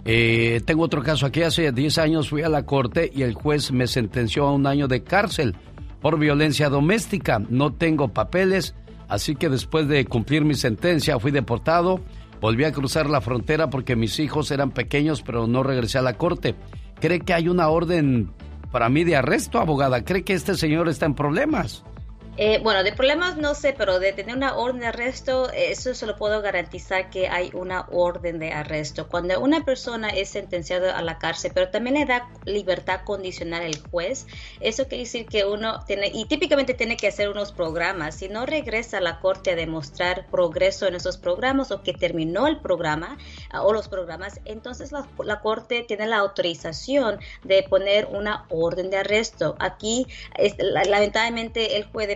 [0.05, 1.43] Eh, tengo otro caso aquí.
[1.43, 4.89] Hace 10 años fui a la corte y el juez me sentenció a un año
[4.89, 5.55] de cárcel
[6.01, 7.41] por violencia doméstica.
[7.49, 8.75] No tengo papeles,
[9.09, 12.01] así que después de cumplir mi sentencia fui deportado.
[12.41, 16.15] Volví a cruzar la frontera porque mis hijos eran pequeños, pero no regresé a la
[16.15, 16.55] corte.
[17.01, 18.31] ¿Cree que hay una orden
[18.71, 20.05] para mí de arresto, abogada?
[20.05, 21.85] ¿Cree que este señor está en problemas?
[22.41, 26.07] Eh, bueno, de problemas no sé, pero de tener una orden de arresto, eso se
[26.07, 29.09] lo puedo garantizar que hay una orden de arresto.
[29.09, 33.81] Cuando una persona es sentenciada a la cárcel, pero también le da libertad condicional el
[33.91, 34.29] juez,
[34.61, 38.15] eso quiere decir que uno tiene, y típicamente tiene que hacer unos programas.
[38.15, 42.47] Si no regresa a la corte a demostrar progreso en esos programas o que terminó
[42.47, 43.19] el programa
[43.51, 48.99] ah, o los programas, entonces la, corte tiene la autorización de poner una orden de
[48.99, 49.57] arresto.
[49.59, 50.07] Aquí,
[50.37, 52.07] es- la- lamentablemente, él fue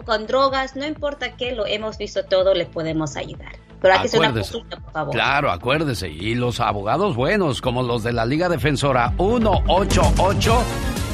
[0.05, 3.53] con drogas, no importa qué, lo hemos visto todo, le podemos ayudar.
[3.81, 4.51] Pero hay que hacer una Acuérdese.
[4.53, 5.13] consulta, por favor.
[5.13, 6.09] Claro, acuérdese.
[6.09, 10.01] Y los abogados buenos, como los de la Liga Defensora, 188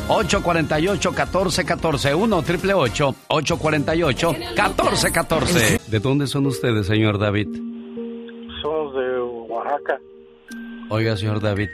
[0.07, 7.47] 848 1414 1 888 848 1414 ¿De dónde son ustedes, señor David?
[8.61, 9.19] Somos de
[9.49, 9.99] Oaxaca.
[10.89, 11.69] Oiga, señor David,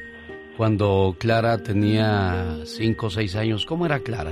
[0.57, 4.31] cuando Clara tenía 5 o 6 años, ¿cómo era Clara?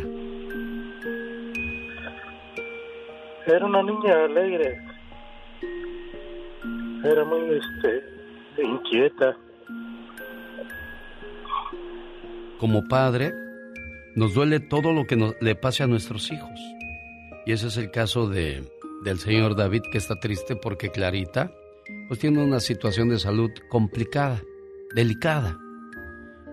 [3.47, 4.77] Era una niña alegre.
[7.03, 8.03] Era muy este,
[8.63, 9.37] inquieta.
[12.59, 13.31] Como padre,
[14.15, 16.59] nos duele todo lo que nos- le pase a nuestros hijos.
[17.45, 18.63] Y ese es el caso de,
[19.05, 21.51] del señor David, que está triste porque Clarita,
[22.07, 24.41] pues tiene una situación de salud complicada,
[24.93, 25.57] delicada.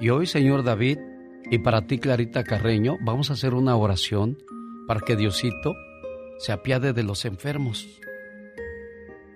[0.01, 0.99] Y hoy, señor David,
[1.51, 4.39] y para ti, Clarita Carreño, vamos a hacer una oración
[4.87, 5.75] para que Diosito
[6.39, 7.87] se apiade de los enfermos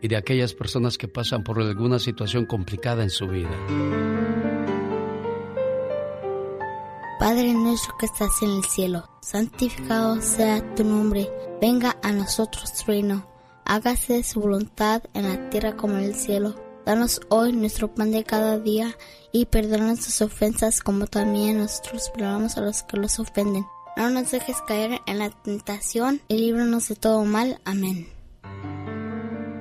[0.01, 3.51] y de aquellas personas que pasan por alguna situación complicada en su vida.
[7.19, 12.91] Padre nuestro que estás en el cielo, santificado sea tu nombre, venga a nosotros tu
[12.91, 13.27] reino,
[13.67, 16.55] hágase su voluntad en la tierra como en el cielo.
[16.87, 18.97] Danos hoy nuestro pan de cada día
[19.33, 23.67] y perdona nuestras ofensas como también nosotros perdonamos a los que los ofenden.
[23.99, 27.61] No nos dejes caer en la tentación y líbranos de todo mal.
[27.67, 28.09] Amén.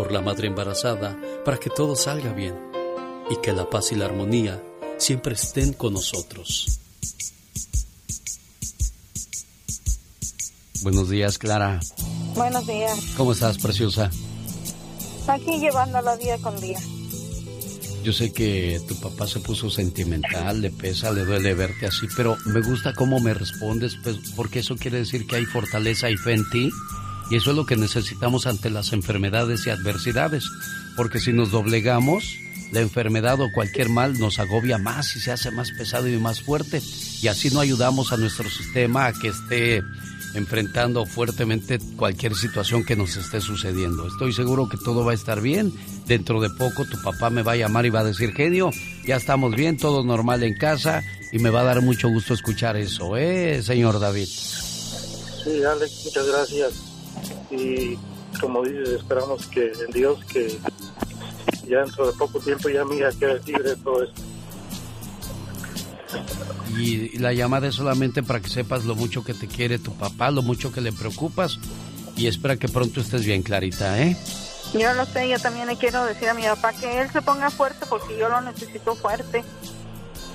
[0.00, 1.14] por la madre embarazada,
[1.44, 2.54] para que todo salga bien
[3.28, 4.58] y que la paz y la armonía
[4.96, 6.80] siempre estén con nosotros.
[10.82, 11.80] Buenos días, Clara.
[12.34, 12.98] Buenos días.
[13.14, 14.10] ¿Cómo estás, preciosa?
[15.28, 16.78] Aquí llevándola día con día.
[18.02, 22.38] Yo sé que tu papá se puso sentimental, le pesa, le duele verte así, pero
[22.46, 26.32] me gusta cómo me respondes, pues, porque eso quiere decir que hay fortaleza y fe
[26.32, 26.70] en ti,
[27.30, 30.44] y eso es lo que necesitamos ante las enfermedades y adversidades,
[30.96, 32.24] porque si nos doblegamos,
[32.72, 36.40] la enfermedad o cualquier mal nos agobia más y se hace más pesado y más
[36.42, 36.82] fuerte,
[37.22, 39.82] y así no ayudamos a nuestro sistema a que esté
[40.34, 44.06] enfrentando fuertemente cualquier situación que nos esté sucediendo.
[44.06, 45.72] Estoy seguro que todo va a estar bien.
[46.06, 48.70] Dentro de poco tu papá me va a llamar y va a decir, genio,
[49.04, 51.02] ya estamos bien, todo normal en casa
[51.32, 54.26] y me va a dar mucho gusto escuchar eso, ¿eh, señor David?
[54.26, 56.89] Sí, Alex, muchas gracias.
[57.50, 57.98] Y
[58.40, 60.58] como dices, esperamos que en Dios que
[61.66, 64.22] ya dentro de poco tiempo ya mi hija quede libre de todo esto.
[66.76, 70.30] Y la llamada es solamente para que sepas lo mucho que te quiere tu papá,
[70.30, 71.58] lo mucho que le preocupas
[72.16, 74.16] y espera que pronto estés bien, Clarita, ¿eh?
[74.72, 77.50] Yo lo sé, yo también le quiero decir a mi papá que él se ponga
[77.50, 79.42] fuerte porque yo lo necesito fuerte.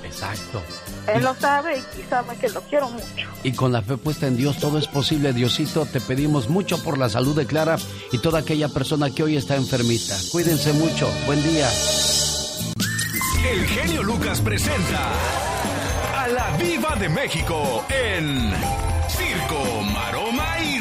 [0.03, 0.61] Exacto.
[1.07, 3.27] Él lo sabe y sabe que lo quiero mucho.
[3.43, 5.33] Y con la fe puesta en Dios todo es posible.
[5.33, 7.77] Diosito, te pedimos mucho por la salud de Clara
[8.11, 10.15] y toda aquella persona que hoy está enfermita.
[10.31, 11.09] Cuídense mucho.
[11.25, 11.69] Buen día.
[13.51, 15.11] El genio Lucas presenta
[16.15, 18.51] a la Viva de México en
[19.07, 20.74] Circo, Maroma y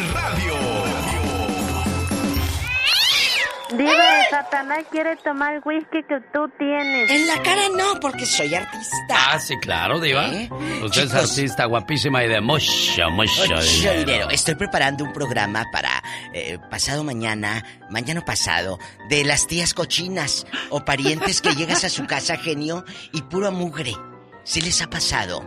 [3.70, 3.93] Diva,
[4.31, 7.11] Satanás quiere tomar el whisky que tú tienes.
[7.11, 8.97] En la cara no, porque soy artista.
[9.11, 10.28] Ah, sí, claro, Diva.
[10.35, 10.49] ¿Eh?
[10.82, 13.99] Usted es artista guapísima y de mucho, mucho Mucho dinero.
[14.01, 14.31] dinero.
[14.31, 16.03] Estoy preparando un programa para
[16.35, 18.78] eh, pasado mañana, mañana pasado,
[19.09, 23.93] de las tías cochinas o parientes que llegas a su casa, genio, y puro mugre.
[24.45, 25.43] ¿Sí les ha pasado?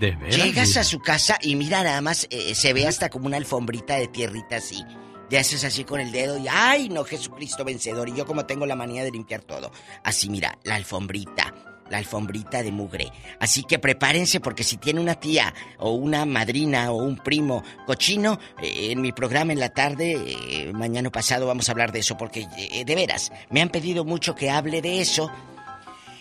[0.00, 0.36] ¿De veras?
[0.36, 3.94] Llegas a su casa y mira nada más, eh, se ve hasta como una alfombrita
[3.96, 4.82] de tierrita así.
[5.30, 8.08] Le haces así con el dedo y ¡ay, no, Jesucristo vencedor!
[8.08, 9.72] Y yo como tengo la manía de limpiar todo.
[10.04, 11.52] Así, mira, la alfombrita,
[11.90, 13.12] la alfombrita de mugre.
[13.40, 18.38] Así que prepárense porque si tiene una tía o una madrina o un primo cochino,
[18.62, 22.16] eh, en mi programa en la tarde, eh, mañana pasado vamos a hablar de eso
[22.16, 25.30] porque eh, de veras, me han pedido mucho que hable de eso.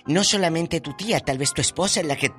[0.08, 2.32] No solamente tu tía, tal vez tu esposa en la que...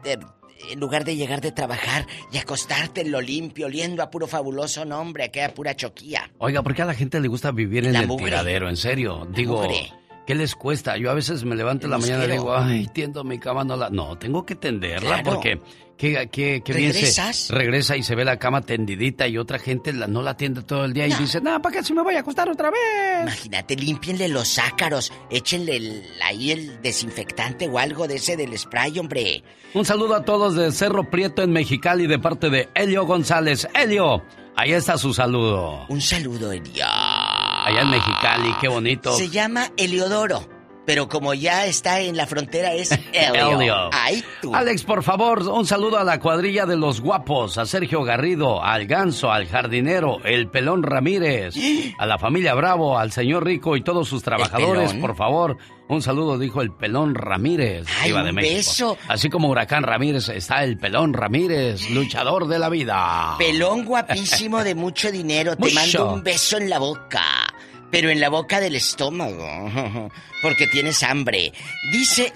[0.71, 4.85] en lugar de llegar de trabajar y acostarte en lo limpio, oliendo a puro fabuloso
[4.85, 6.31] nombre, a aquella pura choquía.
[6.39, 8.27] Oiga, ¿por qué a la gente le gusta vivir en La el mugre.
[8.27, 8.69] tiradero?
[8.69, 9.93] En serio, digo, mugre.
[10.27, 10.97] ¿qué les cuesta?
[10.97, 13.77] Yo a veces me levanto en la mañana y digo, ay, tiendo mi cama, no
[13.77, 13.91] la...
[13.91, 15.31] No, tengo que tenderla Claro.
[15.35, 15.61] porque...
[15.97, 19.95] Que, que, que bien se regresa y se ve la cama tendidita y otra gente
[19.95, 22.15] la, no la atiende todo el día y dice, no, ¿para qué si me voy
[22.17, 23.23] a acostar otra vez?
[23.23, 28.99] Imagínate, límpienle los ácaros, échenle el- ahí el desinfectante o algo de ese del spray,
[28.99, 29.43] hombre.
[29.73, 33.67] Un saludo a todos de Cerro Prieto en Mexicali de parte de Elio González.
[33.75, 34.23] Elio,
[34.55, 35.87] ahí está su saludo.
[35.89, 36.85] Un saludo, Elio.
[36.87, 39.17] Allá en Mexicali, qué bonito.
[39.17, 40.47] Se llama Eliodoro,
[40.87, 43.61] pero como ya está en la frontera es Elio.
[43.61, 43.91] Elio.
[43.93, 44.55] Ay, tú.
[44.55, 48.87] Alex, por favor, un saludo a la cuadrilla de los guapos, a Sergio Garrido, al
[48.87, 51.55] ganso, al jardinero, el pelón Ramírez,
[51.99, 55.57] a la familia Bravo, al señor Rico y todos sus trabajadores, por favor.
[55.89, 58.57] Un saludo, dijo el pelón Ramírez, Ay, de un México.
[58.57, 58.99] beso.
[59.07, 63.37] Así como Huracán Ramírez está el pelón Ramírez, luchador de la vida.
[63.39, 65.75] Pelón guapísimo de mucho dinero, te Mucho.
[65.77, 67.23] mando un beso en la boca.
[67.97, 70.11] Pero en la boca del estómago,
[70.43, 71.53] porque tienes hambre.
[71.91, 72.33] Dice,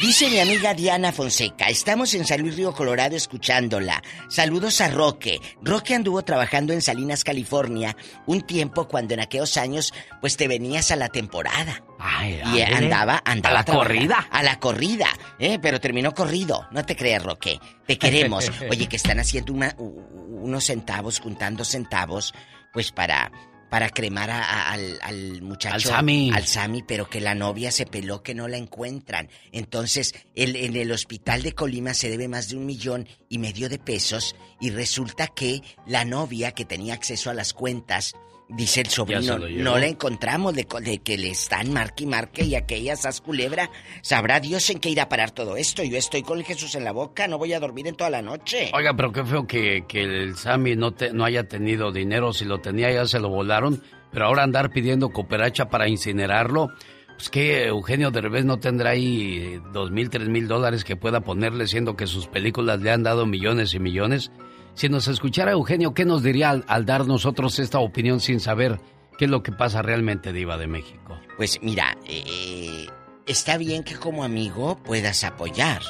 [0.00, 4.02] Dice mi amiga Diana Fonseca, estamos en San Luis Río Colorado escuchándola.
[4.28, 5.40] Saludos a Roque.
[5.62, 7.96] Roque anduvo trabajando en Salinas, California,
[8.26, 11.82] un tiempo cuando en aquellos años pues te venías a la temporada.
[12.00, 13.78] Ay, y andaba, andaba ¿A la trabajando.
[13.78, 14.28] corrida?
[14.30, 15.06] A la corrida,
[15.38, 15.58] ¿eh?
[15.62, 16.66] Pero terminó corrido.
[16.72, 17.58] No te creas, Roque.
[17.86, 18.50] Te queremos.
[18.70, 22.34] Oye, que están haciendo una- unos centavos, juntando centavos,
[22.72, 23.30] pues para
[23.74, 25.74] para cremar a- a- al, al muchacho.
[25.74, 26.30] Al Sammy.
[26.32, 29.28] Al Sammy, pero que la novia se peló que no la encuentran.
[29.50, 33.68] Entonces, el- en el hospital de Colima se debe más de un millón y medio
[33.68, 38.14] de pesos y resulta que la novia que tenía acceso a las cuentas,
[38.48, 42.54] dice el sobrino, no la encontramos de, de que le están marque y marque y
[42.54, 43.70] aquella sas culebra.
[44.02, 45.82] Sabrá Dios en qué irá a parar todo esto.
[45.82, 48.22] Yo estoy con el Jesús en la boca, no voy a dormir en toda la
[48.22, 48.70] noche.
[48.74, 52.32] Oiga, pero qué feo que, que el Sammy no, te- no haya tenido dinero.
[52.32, 53.82] Si lo tenía ya se lo volaron.
[54.12, 56.68] Pero ahora andar pidiendo cooperacha para incinerarlo.
[57.16, 61.66] Pues que Eugenio Derbez no tendrá ahí dos mil, tres mil dólares que pueda ponerle,
[61.68, 64.30] siendo que sus películas le han dado millones y millones.
[64.74, 68.80] Si nos escuchara Eugenio, ¿qué nos diría al, al dar nosotros esta opinión sin saber
[69.18, 71.18] qué es lo que pasa realmente, Diva de México?
[71.36, 72.86] Pues mira, eh,
[73.26, 75.80] está bien que como amigo puedas apoyar.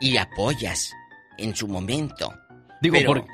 [0.00, 0.92] Y apoyas
[1.38, 2.32] en su momento.
[2.80, 3.26] Digo, Pero-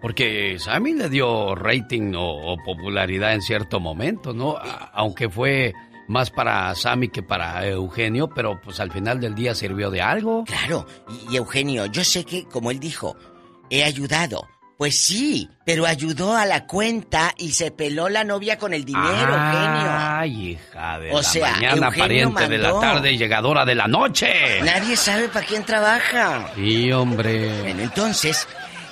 [0.00, 4.56] porque Sammy le dio rating o, o popularidad en cierto momento, ¿no?
[4.56, 5.74] A- aunque fue
[6.08, 10.44] más para Sammy que para Eugenio, pero pues al final del día sirvió de algo.
[10.44, 10.86] Claro,
[11.28, 13.16] y, y Eugenio, yo sé que, como él dijo,
[13.70, 14.46] he ayudado.
[14.78, 19.34] Pues sí, pero ayudó a la cuenta y se peló la novia con el dinero,
[19.34, 23.74] Ay, hija de O la sea, mañana, Eugenio pariente de la tarde y llegadora de
[23.74, 24.60] la noche.
[24.62, 26.50] Nadie sabe para quién trabaja.
[26.56, 27.58] Sí, hombre.
[27.62, 28.46] Bueno, entonces,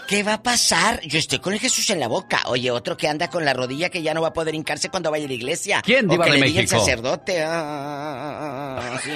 [0.09, 1.03] ¿qué va a pasar?
[1.03, 2.41] Yo estoy con el Jesús en la boca.
[2.47, 5.11] Oye, otro que anda con la rodilla que ya no va a poder hincarse cuando
[5.11, 5.83] vaya a la iglesia.
[5.85, 6.81] ¿Quién, O diva que de le diga el México?
[6.81, 7.43] sacerdote.
[7.43, 9.11] ah, ah, ah, ah, sí,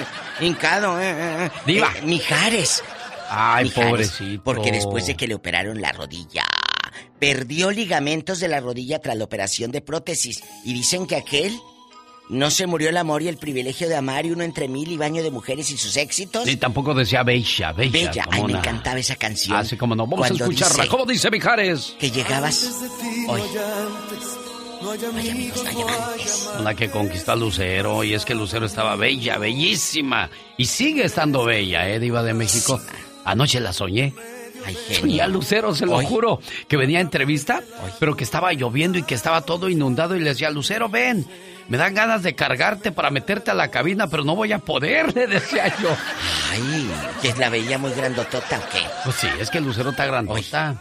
[0.45, 1.01] hincado.
[1.01, 1.51] eh, eh, eh.
[1.65, 1.91] Diva.
[1.97, 2.83] Eh, Mijares.
[3.29, 4.43] Ay, Mijares, pobrecito.
[4.43, 6.43] Porque después de que le operaron la rodilla,
[7.19, 10.43] perdió ligamentos de la rodilla tras la operación de prótesis.
[10.65, 11.59] Y dicen que aquel
[12.29, 14.97] no se murió el amor y el privilegio de amar y uno entre mil y
[14.97, 16.45] baño de mujeres y sus éxitos.
[16.45, 17.91] Ni tampoco decía Bella, Bella.
[17.91, 19.57] Bella, ay, me encantaba esa canción.
[19.57, 20.83] Así como no, vamos a escucharla.
[20.83, 21.95] dice ¿Cómo dice Mijares?
[21.99, 22.71] Que llegabas.
[23.27, 23.41] Hoy.
[24.81, 26.49] Amigos, no hay amantes.
[26.63, 31.43] La que conquistó a Lucero, y es que Lucero estaba bella, bellísima, y sigue estando
[31.43, 32.79] bella, ¿eh, Diva de México?
[33.29, 34.13] Anoche la soñé.
[34.65, 36.05] Ay, Soñé a Lucero, se lo Hoy.
[36.05, 37.61] juro, que venía a entrevista,
[37.99, 41.25] pero que estaba lloviendo y que estaba todo inundado, y le decía, Lucero, ven,
[41.69, 45.13] me dan ganas de cargarte para meterte a la cabina, pero no voy a poder,
[45.15, 45.95] le decía yo.
[46.51, 46.91] Ay,
[47.21, 48.81] que la veía muy grandotota o qué.
[49.05, 50.75] Pues sí, es que Lucero está grandota.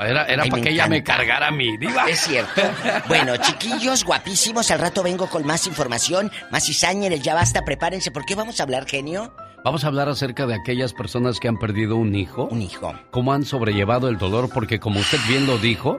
[0.00, 2.08] Era, era Ay, para que ella me cargara a mí, Diva.
[2.08, 2.62] Es cierto.
[3.08, 7.64] Bueno, chiquillos guapísimos, al rato vengo con más información, más cizaña en el Ya Basta,
[7.64, 8.12] prepárense.
[8.12, 9.34] ¿Por qué vamos a hablar, genio?
[9.64, 12.48] Vamos a hablar acerca de aquellas personas que han perdido un hijo.
[12.50, 12.92] Un hijo.
[13.10, 15.98] Cómo han sobrellevado el dolor, porque como usted bien lo dijo,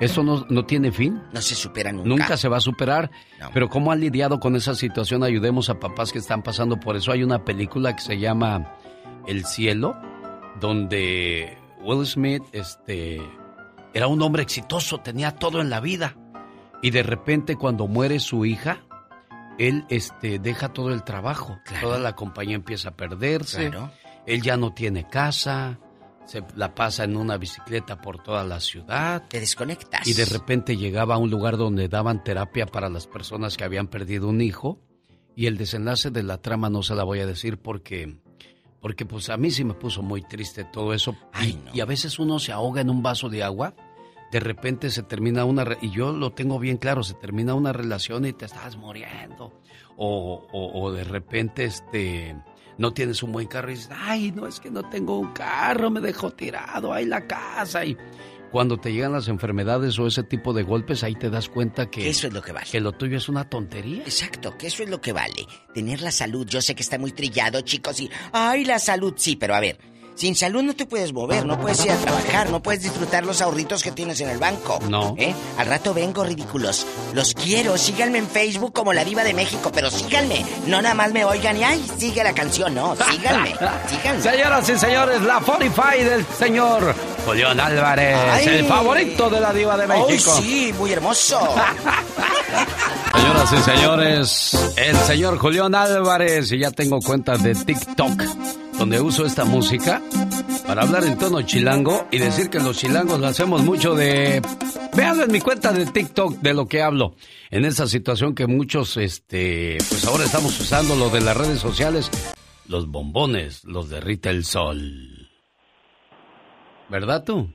[0.00, 1.22] eso no, no tiene fin.
[1.32, 2.08] No se supera nunca.
[2.08, 3.10] Nunca se va a superar.
[3.40, 3.50] No.
[3.54, 7.12] Pero cómo han lidiado con esa situación, ayudemos a papás que están pasando por eso.
[7.12, 8.74] Hay una película que se llama
[9.26, 9.96] El cielo,
[10.60, 13.22] donde Will Smith este,
[13.94, 16.16] era un hombre exitoso, tenía todo en la vida.
[16.82, 18.80] Y de repente cuando muere su hija,
[19.58, 21.58] él este, deja todo el trabajo.
[21.80, 23.70] Toda la compañía empieza a perderse.
[23.70, 23.90] Claro.
[24.26, 25.78] Él ya no tiene casa,
[26.26, 29.24] se la pasa en una bicicleta por toda la ciudad.
[29.28, 30.06] Te desconectas.
[30.06, 33.86] Y de repente llegaba a un lugar donde daban terapia para las personas que habían
[33.86, 34.80] perdido un hijo.
[35.36, 38.16] Y el desenlace de la trama no se la voy a decir porque,
[38.80, 41.14] porque pues a mí sí me puso muy triste todo eso.
[41.42, 43.74] Y, y a veces uno se ahoga en un vaso de agua.
[44.32, 45.64] De repente se termina una...
[45.80, 49.52] Y yo lo tengo bien claro, se termina una relación y te estás muriendo.
[49.96, 52.36] O, o- o de repente este...
[52.78, 55.90] No tienes un buen carro y dices, ay, no, es que no tengo un carro,
[55.90, 57.82] me dejó tirado, ahí la casa.
[57.86, 57.96] Y
[58.50, 62.02] cuando te llegan las enfermedades o ese tipo de golpes, ahí te das cuenta que...
[62.02, 62.66] Que eso es lo que vale.
[62.70, 64.02] Que lo tuyo es una tontería.
[64.02, 65.46] Exacto, que eso es lo que vale.
[65.72, 66.46] Tener la salud.
[66.46, 68.10] Yo sé que está muy trillado, chicos, y.
[68.32, 69.14] ¡Ay, la salud!
[69.16, 69.78] Sí, pero a ver.
[70.16, 73.42] Sin salud no te puedes mover, no puedes ir a trabajar, no puedes disfrutar los
[73.42, 74.78] ahorritos que tienes en el banco.
[74.88, 75.14] No.
[75.18, 75.34] ¿Eh?
[75.58, 76.86] Al rato vengo, ridículos.
[77.12, 80.42] Los quiero, síganme en Facebook como la Diva de México, pero síganme.
[80.66, 83.54] No nada más me oigan y ay, sigue la canción, no, síganme,
[83.90, 84.22] síganme.
[84.22, 86.94] Señoras y señores, la Fortify del señor
[87.26, 88.46] Julián Álvarez, Ay.
[88.46, 90.32] el favorito de la diva de México.
[90.36, 90.74] ¡Ay, sí!
[90.78, 91.38] Muy hermoso.
[93.16, 98.22] Señoras y señores, el señor Julián Álvarez, y ya tengo cuenta de TikTok,
[98.78, 100.02] donde uso esta música
[100.66, 104.42] para hablar en tono chilango y decir que los chilangos lo hacemos mucho de...
[104.94, 107.14] Véanlo en mi cuenta de TikTok de lo que hablo.
[107.50, 112.10] En esa situación que muchos, este, pues ahora estamos usando lo de las redes sociales
[112.68, 115.28] los bombones los derrite el sol.
[116.88, 117.48] ¿Verdad tú?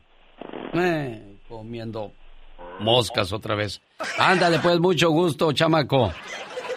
[0.73, 2.11] Eh, comiendo
[2.79, 3.81] moscas otra vez.
[4.17, 6.11] Ándale, pues, mucho gusto, chamaco.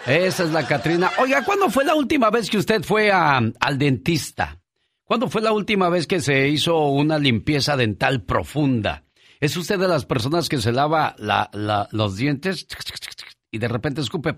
[0.05, 1.11] Esa es la Catrina.
[1.19, 4.59] Oiga, ¿cuándo fue la última vez que usted fue al dentista?
[5.03, 9.03] ¿Cuándo fue la última vez que se hizo una limpieza dental profunda?
[9.39, 12.65] ¿Es usted de las personas que se lava la- la- los dientes
[13.51, 14.35] y de repente escupe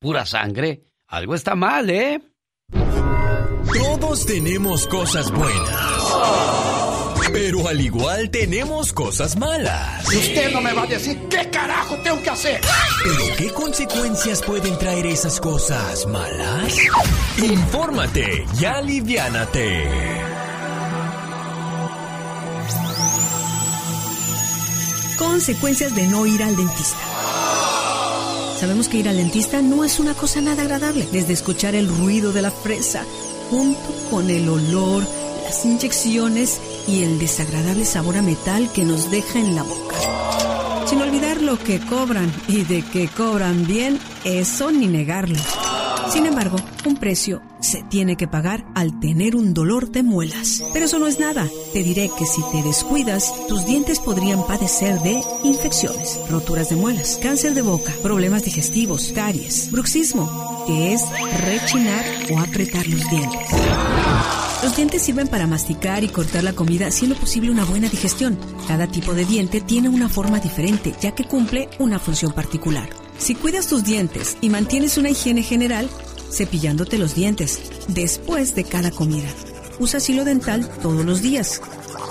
[0.00, 0.82] pura sangre?
[1.08, 2.20] Algo está mal, ¿eh?
[3.74, 6.61] Todos tenemos cosas buenas.
[7.32, 10.06] Pero al igual tenemos cosas malas.
[10.06, 12.60] Usted no me va a decir qué carajo tengo que hacer.
[13.02, 16.76] ¿Pero qué consecuencias pueden traer esas cosas malas?
[17.38, 19.88] Infórmate y aliviánate.
[25.18, 26.98] Consecuencias de no ir al dentista.
[28.60, 32.32] Sabemos que ir al dentista no es una cosa nada agradable, desde escuchar el ruido
[32.32, 33.04] de la fresa,
[33.50, 33.80] junto
[34.10, 35.02] con el olor,
[35.44, 39.96] las inyecciones y el desagradable sabor a metal que nos deja en la boca.
[40.86, 45.38] Sin olvidar lo que cobran y de que cobran bien, eso ni negarlo.
[46.12, 50.62] Sin embargo, un precio se tiene que pagar al tener un dolor de muelas.
[50.72, 51.48] Pero eso no es nada.
[51.72, 57.18] Te diré que si te descuidas, tus dientes podrían padecer de infecciones, roturas de muelas,
[57.22, 61.02] cáncer de boca, problemas digestivos, caries, bruxismo, que es
[61.46, 64.41] rechinar o apretar los dientes.
[64.62, 68.38] Los dientes sirven para masticar y cortar la comida, siendo posible una buena digestión.
[68.68, 72.88] Cada tipo de diente tiene una forma diferente, ya que cumple una función particular.
[73.18, 75.90] Si cuidas tus dientes y mantienes una higiene general,
[76.30, 79.28] cepillándote los dientes después de cada comida.
[79.78, 81.60] Usas hilo dental todos los días.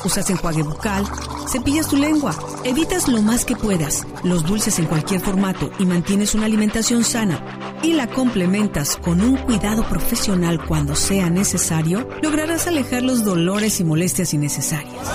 [0.03, 1.05] Usas enjuague bucal,
[1.47, 6.33] cepillas tu lengua, evitas lo más que puedas los dulces en cualquier formato y mantienes
[6.33, 13.03] una alimentación sana y la complementas con un cuidado profesional cuando sea necesario, lograrás alejar
[13.03, 15.07] los dolores y molestias innecesarias.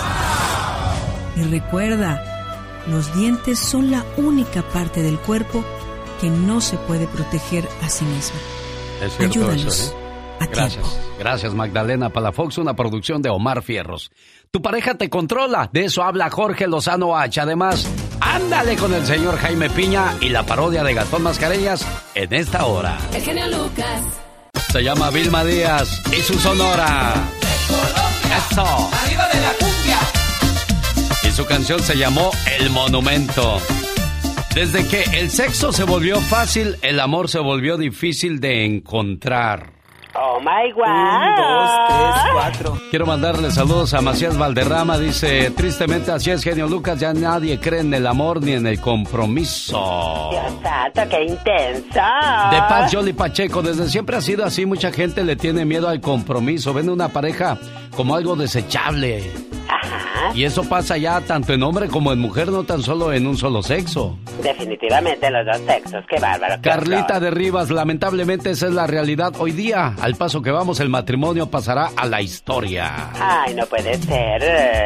[1.35, 5.63] Y recuerda, los dientes son la única parte del cuerpo
[6.19, 8.37] que no se puede proteger a sí misma.
[9.01, 10.06] Es cierto Ayúdanos eso, ¿eh?
[10.39, 10.99] Gracias.
[11.19, 14.11] Gracias, Magdalena Palafox, una producción de Omar Fierros.
[14.51, 17.41] Tu pareja te controla, de eso habla Jorge Lozano H.
[17.41, 17.87] Además,
[18.21, 21.85] ándale con el señor Jaime Piña y la parodia de Gastón Mascareñas
[22.15, 22.97] en esta hora.
[23.13, 24.01] El genio Lucas.
[24.71, 27.13] Se llama Vilma Díaz y su sonora.
[28.51, 28.89] Eso.
[29.03, 29.99] Arriba de la cumbia.
[31.23, 33.59] Y su canción se llamó El Monumento.
[34.53, 39.76] Desde que el sexo se volvió fácil, el amor se volvió difícil de encontrar.
[40.19, 40.87] Oh my god.
[40.87, 42.77] Un, dos, tres, cuatro.
[42.89, 44.97] Quiero mandarle saludos a Macías Valderrama.
[44.97, 48.81] Dice, tristemente así es, genio Lucas, ya nadie cree en el amor ni en el
[48.81, 50.29] compromiso.
[50.31, 52.49] Dios santo, qué intensa.
[52.51, 56.01] De Paz Jolly Pacheco, desde siempre ha sido así, mucha gente le tiene miedo al
[56.01, 57.57] compromiso, ven una pareja
[57.95, 59.31] como algo desechable.
[60.33, 63.37] Y eso pasa ya tanto en hombre como en mujer, no tan solo en un
[63.37, 64.17] solo sexo.
[64.43, 66.55] Definitivamente los dos sexos, qué bárbaro.
[66.61, 67.19] qué Carlita horror.
[67.21, 69.95] de Rivas, lamentablemente esa es la realidad hoy día.
[70.01, 73.11] Al paso que vamos, el matrimonio pasará a la historia.
[73.19, 74.41] Ay, no puede ser.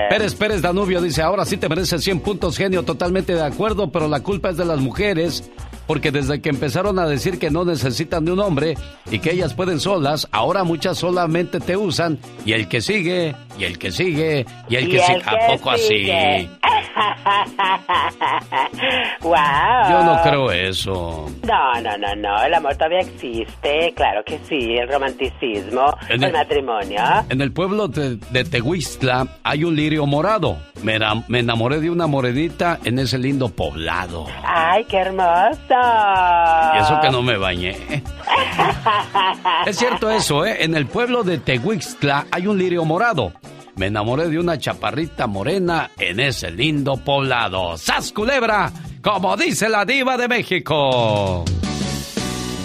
[0.10, 4.08] Pérez Pérez Danubio dice, ahora sí te mereces 100 puntos, genio, totalmente de acuerdo, pero
[4.08, 5.50] la culpa es de las mujeres,
[5.88, 8.76] porque desde que empezaron a decir que no necesitan de un hombre
[9.10, 13.64] y que ellas pueden solas, ahora muchas solamente te usan, y el que sigue, y
[13.66, 16.14] el que sigue, y el Y que el sigue, que ¿a poco sigue.
[16.14, 16.50] así?
[19.22, 19.34] wow.
[19.90, 21.30] Yo no creo eso.
[21.48, 22.44] No, no, no, no.
[22.44, 23.94] El amor todavía existe.
[23.96, 24.76] Claro que sí.
[24.78, 27.02] El romanticismo, el, el- matrimonio.
[27.30, 30.58] En el pueblo de, de Tehuistla hay un lirio morado.
[30.84, 34.26] Me, enam- me enamoré de una morenita en ese lindo poblado.
[34.44, 35.58] Ay, qué hermoso.
[36.76, 37.78] Y eso que no me bañé.
[39.66, 40.64] Es cierto eso, ¿eh?
[40.64, 43.32] En el pueblo de Tehuixtla hay un lirio morado.
[43.76, 47.78] Me enamoré de una chaparrita morena en ese lindo poblado.
[47.78, 48.72] ¡Sas culebra!
[49.02, 51.46] Como dice la diva de México.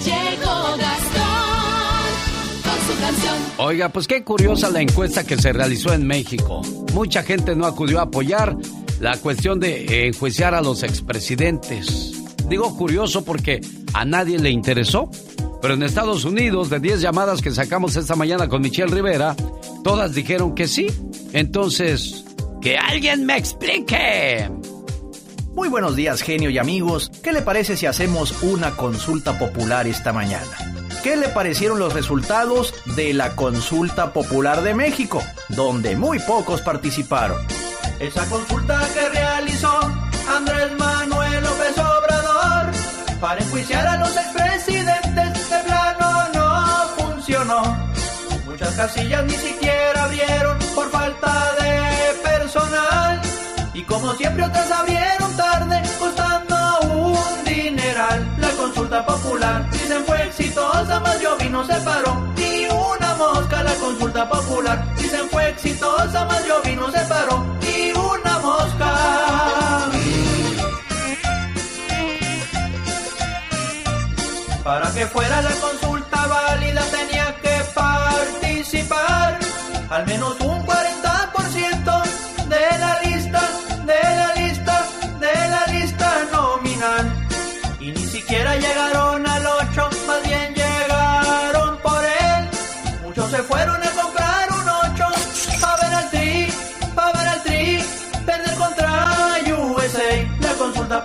[0.05, 0.77] Llegó
[3.01, 3.35] canción.
[3.59, 6.63] Oiga, pues qué curiosa la encuesta que se realizó en México.
[6.93, 8.57] Mucha gente no acudió a apoyar
[9.01, 12.13] la cuestión de enjuiciar a los expresidentes.
[12.49, 13.61] Digo curioso porque
[13.93, 15.11] a nadie le interesó.
[15.63, 19.35] Pero en Estados Unidos, de 10 llamadas que sacamos esta mañana con Michelle Rivera,
[19.83, 20.87] todas dijeron que sí.
[21.33, 22.25] Entonces,
[22.61, 24.51] que alguien me explique.
[25.55, 27.11] Muy buenos días, genio y amigos.
[27.23, 30.76] ¿Qué le parece si hacemos una consulta popular esta mañana?
[31.07, 37.47] ¿Qué le parecieron los resultados de la consulta popular de México, donde muy pocos participaron?
[38.01, 39.71] Esa consulta que realizó
[40.37, 42.73] Andrés Manuel López Obrador
[43.21, 47.63] para enjuiciar a los expresidentes de plano no funcionó.
[48.75, 53.23] casillas ni siquiera abrieron por falta de personal.
[53.75, 58.27] Y como siempre otras abrieron tarde, costando un dineral.
[58.39, 60.05] La consulta popular, dicen
[60.57, 62.33] exitosa, más vino se paró.
[62.37, 67.45] Y una mosca, la consulta popular, dicen fue exitosa, más vino se paró.
[67.61, 69.91] Y una mosca.
[74.65, 79.39] Para que fuera la consulta válida tenía que participar
[79.91, 80.96] al menos un 40%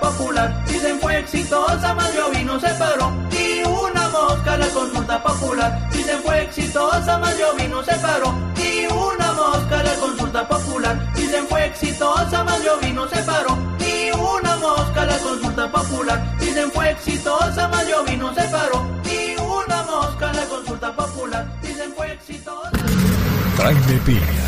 [0.02, 3.14] popular, dicen fue exitosa, más vino se paró.
[3.32, 8.34] Y una mosca, la consulta popular, dicen fue exitosa, más vino se paró.
[8.58, 13.58] Y una mosca, la consulta popular, dicen fue exitosa, más vino se paró.
[13.80, 18.86] Y una mosca, la consulta popular, dicen fue exitosa, más vino se paró.
[19.06, 22.72] Y una mosca, la consulta popular, dicen fue exitosa.
[23.58, 24.48] Jaime Piña,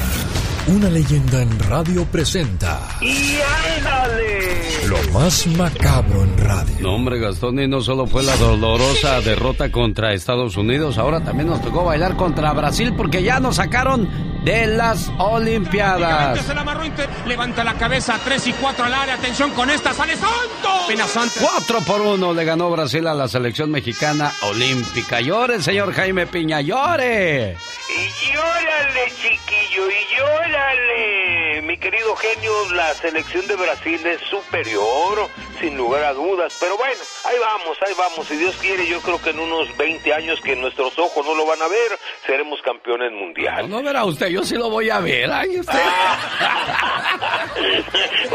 [0.68, 3.38] una leyenda en radio presenta ¡Y
[3.78, 4.88] ándale!
[4.88, 6.76] lo más macabro en radio.
[6.82, 11.50] No, hombre, Gastón, y no solo fue la dolorosa derrota contra Estados Unidos, ahora también
[11.50, 14.08] nos tocó bailar contra Brasil porque ya nos sacaron
[14.44, 16.46] de las Olimpiadas.
[16.46, 19.94] Se la amarró Inter, levanta la cabeza, 3 y 4 al área, atención con esta,
[19.94, 20.88] sale Santo.
[20.88, 21.40] Pena Santo.
[21.40, 25.22] 4 por 1 le ganó Brasil a la selección mexicana olímpica.
[25.22, 27.58] Llore, señor Jaime Piña, llore.
[27.90, 31.43] Y llórale, chiquillo, y llórale.
[31.66, 35.30] Mi querido genio, la selección de Brasil es superior,
[35.62, 36.58] sin lugar a dudas.
[36.60, 38.28] Pero bueno, ahí vamos, ahí vamos.
[38.28, 41.46] Si Dios quiere, yo creo que en unos 20 años que nuestros ojos no lo
[41.46, 43.70] van a ver, seremos campeones mundiales.
[43.70, 45.32] No, no verá usted, yo sí lo voy a ver.
[45.32, 45.74] Ay, usted.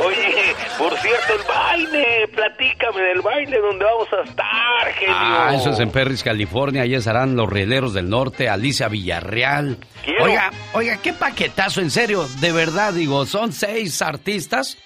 [0.06, 5.14] Oye, por cierto, el baile, platícame del baile donde vamos a estar, genio.
[5.16, 6.82] Ah, eso es en Perris, California.
[6.82, 9.76] Allí estarán los rieleros del norte, Alicia Villarreal.
[10.04, 10.24] Quiero.
[10.24, 12.26] Oiga, oiga, qué paquetazo, en serio.
[12.40, 14.76] De verdad, digo, son seis artistas.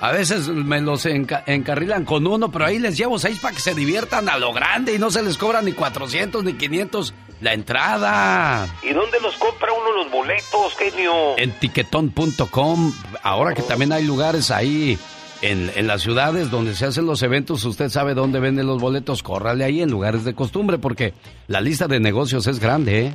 [0.00, 3.60] A veces me los enca- encarrilan con uno, pero ahí les llevo seis para que
[3.60, 7.52] se diviertan a lo grande y no se les cobra ni 400 ni 500 la
[7.52, 8.66] entrada.
[8.82, 11.38] ¿Y dónde los compra uno los boletos, genio?
[11.38, 12.92] En tiquetón.com,
[13.22, 14.98] ahora que también hay lugares ahí
[15.40, 19.22] en, en las ciudades donde se hacen los eventos, usted sabe dónde venden los boletos,
[19.22, 21.14] córrale ahí en lugares de costumbre, porque
[21.46, 23.12] la lista de negocios es grande, ¿eh?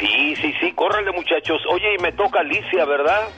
[0.00, 1.60] Sí, sí, sí, córrele, muchachos.
[1.70, 3.28] Oye, y me toca Alicia, ¿verdad?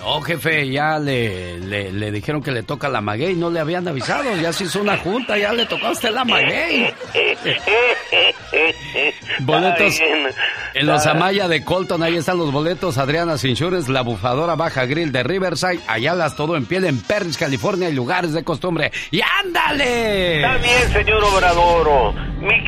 [0.00, 3.88] No, jefe, ya le, le, le dijeron que le toca la maguey, no le habían
[3.88, 6.92] avisado, ya se hizo una junta, ya le tocó a usted la maguey.
[9.40, 11.12] Boletos en- los Ah.
[11.12, 15.80] Amaya de Colton, ahí están los boletos, Adriana Insurance, la bufadora Baja Grill de Riverside,
[15.88, 18.92] Ayalas, todo en piel en Perris, California y lugares de costumbre.
[19.10, 20.36] ¡Y ándale!
[20.42, 22.14] Está bien, señor Obrador.
[22.40, 22.60] Mi,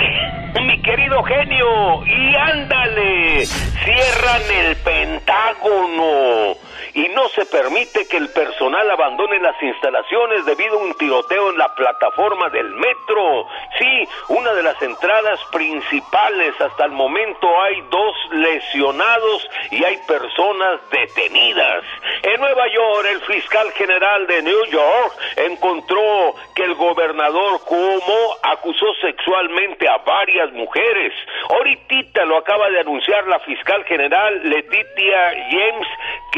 [0.66, 2.02] mi querido genio.
[2.06, 3.46] Y ándale.
[3.46, 6.56] Cierran el Pentágono.
[6.94, 11.58] Y no se permite que el personal abandone las instalaciones debido a un tiroteo en
[11.58, 13.46] la plataforma del metro.
[13.78, 16.60] Sí, una de las entradas principales.
[16.60, 21.84] Hasta el momento hay dos lesionados y hay personas detenidas.
[22.22, 28.86] En Nueva York, el fiscal general de New York encontró que el gobernador Cuomo acusó
[29.00, 31.12] sexualmente a varias mujeres.
[31.50, 35.88] Ahorita lo acaba de anunciar la fiscal general Letitia James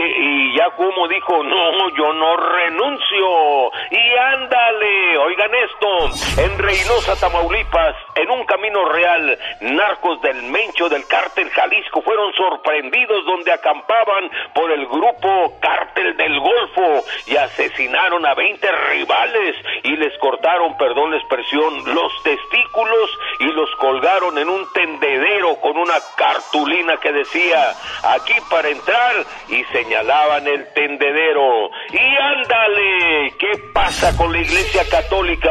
[0.01, 7.97] y ya Cuomo dijo, "No, yo no renuncio." Y ándale, oigan esto, en Reynosa, Tamaulipas,
[8.17, 14.71] en un camino real, narcos del Mencho del cártel Jalisco fueron sorprendidos donde acampaban por
[14.71, 21.19] el grupo Cártel del Golfo y asesinaron a 20 rivales y les cortaron, perdón la
[21.19, 27.73] expresión, los testículos y los colgaron en un tendedero con una cartulina que decía,
[28.05, 31.69] aquí para entrar y señalaban el tendedero.
[31.91, 35.51] Y ándale, ¿qué pasa con la Iglesia Católica?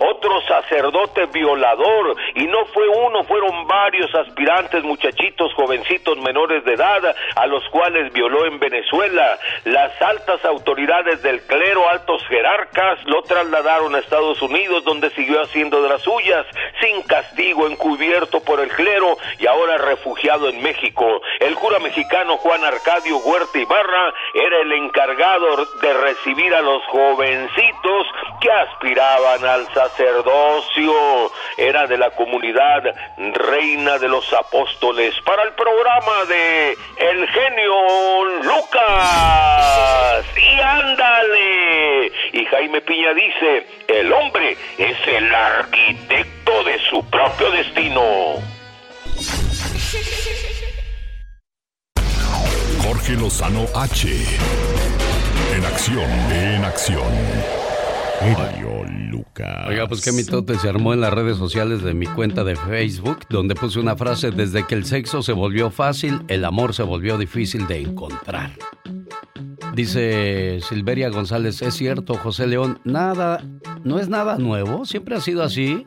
[0.00, 7.16] Otro sacerdote violador y no fue uno, fueron varios aspirantes, muchachitos, jovencitos menores de edad,
[7.34, 9.38] a los cuales violó en Venezuela.
[9.64, 15.82] Las altas autoridades del clero, altos jerarcas, lo trasladaron a Estados Unidos, donde siguió haciendo
[15.82, 16.46] de las suyas,
[16.80, 21.20] sin castigo, encubierto por el clero y ahora refugiado en México.
[21.40, 28.06] El cura mexicano Juan Arcadio Huerta Ibarra era el encargado de recibir a los jovencitos
[28.40, 32.82] que aspiraban al sacerdocio sacerdocio, era de la comunidad
[33.16, 40.24] Reina de los Apóstoles para el programa de El genio Lucas.
[40.36, 42.12] Y ándale.
[42.32, 48.02] Y Jaime Piña dice, el hombre es el arquitecto de su propio destino.
[52.82, 54.08] Jorge Lozano H.
[55.54, 57.27] En acción, en acción.
[59.66, 63.20] Oiga, pues qué mitote se armó en las redes sociales de mi cuenta de Facebook,
[63.30, 67.18] donde puse una frase, desde que el sexo se volvió fácil, el amor se volvió
[67.18, 68.52] difícil de encontrar.
[69.74, 73.44] Dice Silveria González, es cierto, José León, nada,
[73.84, 75.86] no es nada nuevo, siempre ha sido así.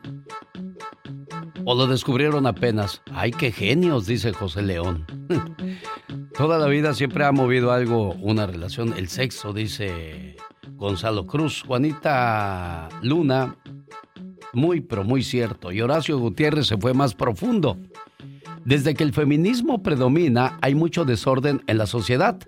[1.65, 3.01] ¿O lo descubrieron apenas?
[3.11, 4.07] ¡Ay, qué genios!
[4.07, 5.05] dice José León.
[6.38, 10.38] Toda la vida siempre ha movido algo, una relación, el sexo, dice
[10.73, 11.63] Gonzalo Cruz.
[11.65, 13.55] Juanita Luna,
[14.53, 15.71] muy, pero muy cierto.
[15.71, 17.77] Y Horacio Gutiérrez se fue más profundo.
[18.65, 22.39] Desde que el feminismo predomina, hay mucho desorden en la sociedad.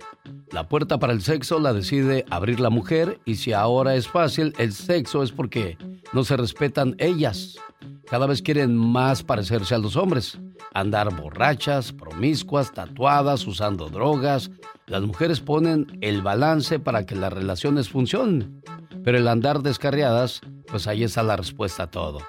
[0.52, 4.54] La puerta para el sexo la decide abrir la mujer y si ahora es fácil,
[4.60, 5.78] el sexo es porque
[6.14, 7.58] no se respetan ellas.
[8.06, 10.38] Cada vez quieren más parecerse a los hombres.
[10.76, 14.52] Andar borrachas, promiscuas, tatuadas, usando drogas.
[14.86, 18.62] Las mujeres ponen el balance para que las relaciones funcionen.
[19.04, 22.20] Pero el andar descarriadas, pues ahí está la respuesta a todo.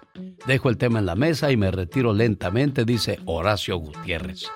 [0.47, 4.51] Dejo el tema en la mesa y me retiro lentamente, dice Horacio Gutiérrez.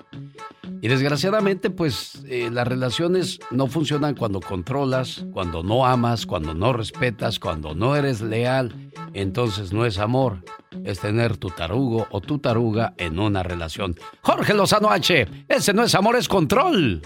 [0.81, 6.73] Y desgraciadamente, pues eh, las relaciones no funcionan cuando controlas, cuando no amas, cuando no
[6.73, 8.73] respetas, cuando no eres leal.
[9.13, 10.45] Entonces no es amor,
[10.85, 13.97] es tener tu tarugo o tu taruga en una relación.
[14.23, 17.03] Jorge Lozano H, ese no es amor, es control.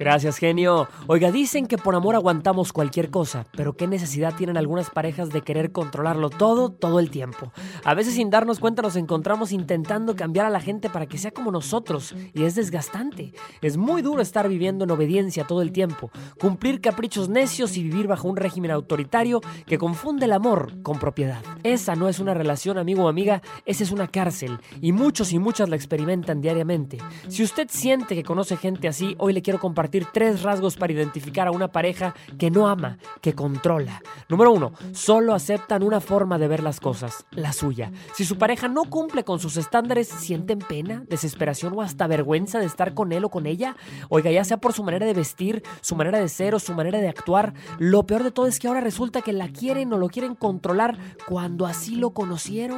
[0.00, 0.88] Gracias, genio.
[1.08, 5.42] Oiga, dicen que por amor aguantamos cualquier cosa, pero qué necesidad tienen algunas parejas de
[5.42, 7.52] querer controlarlo todo, todo el tiempo.
[7.84, 11.32] A veces sin darnos cuenta nos encontramos intentando cambiar a la gente para que sea
[11.32, 13.34] como nosotros, y es desgastante.
[13.60, 16.10] Es muy duro estar viviendo en obediencia todo el tiempo,
[16.40, 21.42] cumplir caprichos necios y vivir bajo un régimen autoritario que confunde el amor con propiedad.
[21.62, 25.38] Esa no es una relación, amigo o amiga, esa es una cárcel, y muchos y
[25.38, 26.98] muchas la experimentan diariamente.
[27.28, 31.46] Si usted siente que conoce gente así, hoy le quiero compartir tres rasgos para identificar
[31.46, 34.02] a una pareja que no ama, que controla.
[34.28, 37.92] Número uno, solo aceptan una forma de ver las cosas, la suya.
[38.14, 42.66] Si su pareja no cumple con sus estándares, sienten pena, desesperación o hasta vergüenza de
[42.66, 43.76] estar con él o con ella.
[44.08, 47.00] Oiga, ya sea por su manera de vestir, su manera de ser o su manera
[47.00, 50.08] de actuar, lo peor de todo es que ahora resulta que la quieren o lo
[50.08, 52.69] quieren controlar cuando así lo conocieron.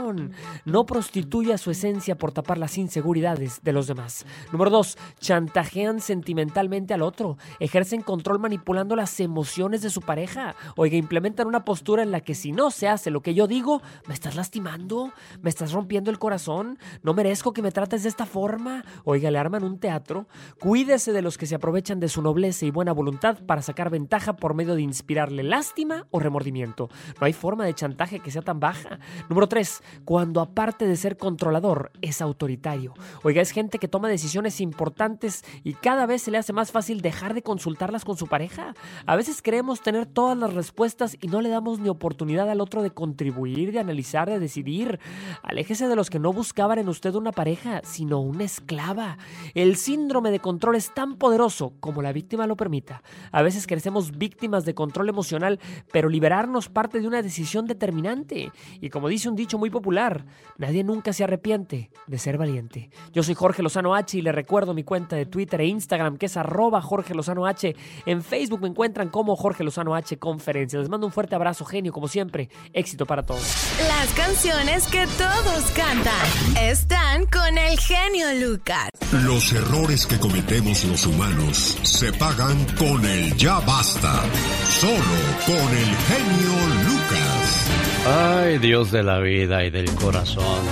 [0.64, 4.26] No prostituya su esencia por tapar las inseguridades de los demás.
[4.52, 10.54] Número dos, chantajean sentimentalmente al otro, ejercen control manipulando las emociones de su pareja.
[10.76, 13.82] Oiga, implementan una postura en la que si no se hace lo que yo digo,
[14.06, 18.26] me estás lastimando, me estás rompiendo el corazón, no merezco que me trates de esta
[18.26, 18.84] forma.
[19.04, 20.26] Oiga, le arman un teatro.
[20.60, 24.36] Cuídese de los que se aprovechan de su nobleza y buena voluntad para sacar ventaja
[24.36, 26.88] por medio de inspirarle lástima o remordimiento.
[27.20, 28.98] No hay forma de chantaje que sea tan baja.
[29.28, 29.81] Número 3.
[30.04, 32.94] Cuando aparte de ser controlador, es autoritario.
[33.22, 37.00] Oiga, es gente que toma decisiones importantes y cada vez se le hace más fácil
[37.00, 38.74] dejar de consultarlas con su pareja.
[39.06, 42.82] A veces creemos tener todas las respuestas y no le damos ni oportunidad al otro
[42.82, 45.00] de contribuir, de analizar, de decidir.
[45.42, 49.18] Aléjese de los que no buscaban en usted una pareja, sino una esclava.
[49.54, 53.02] El síndrome de control es tan poderoso como la víctima lo permita.
[53.30, 55.60] A veces crecemos víctimas de control emocional,
[55.92, 58.52] pero liberarnos parte de una decisión determinante.
[58.80, 60.24] Y como dice un dicho muy popular,
[60.58, 62.90] nadie nunca se arrepiente de ser valiente.
[63.12, 66.26] Yo soy Jorge Lozano H y le recuerdo mi cuenta de Twitter e Instagram que
[66.26, 67.74] es arroba Jorge Lozano H.
[68.06, 70.78] En Facebook me encuentran como Jorge Lozano H Conferencia.
[70.78, 72.48] Les mando un fuerte abrazo, genio, como siempre.
[72.72, 73.42] Éxito para todos.
[73.88, 78.90] Las canciones que todos cantan están con el genio Lucas.
[79.24, 84.22] Los errores que cometemos los humanos se pagan con el ya basta.
[84.68, 86.52] Solo con el genio
[86.84, 87.81] Lucas.
[88.04, 90.64] Ay, Dios de la vida y del corazón.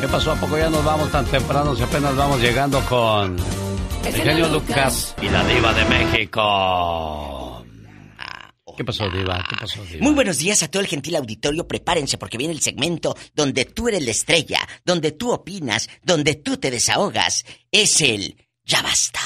[0.00, 0.32] ¿Qué pasó?
[0.32, 3.36] ¿A poco ya nos vamos tan temprano si apenas vamos llegando con
[4.06, 7.64] el genio Lucas y la diva de México?
[8.76, 9.44] ¿Qué pasó, diva?
[9.48, 10.04] ¿Qué pasó, diva?
[10.04, 11.66] Muy buenos días a todo el gentil auditorio.
[11.66, 16.58] Prepárense porque viene el segmento donde tú eres la estrella, donde tú opinas, donde tú
[16.58, 17.44] te desahogas.
[17.72, 19.18] Es el Ya basta.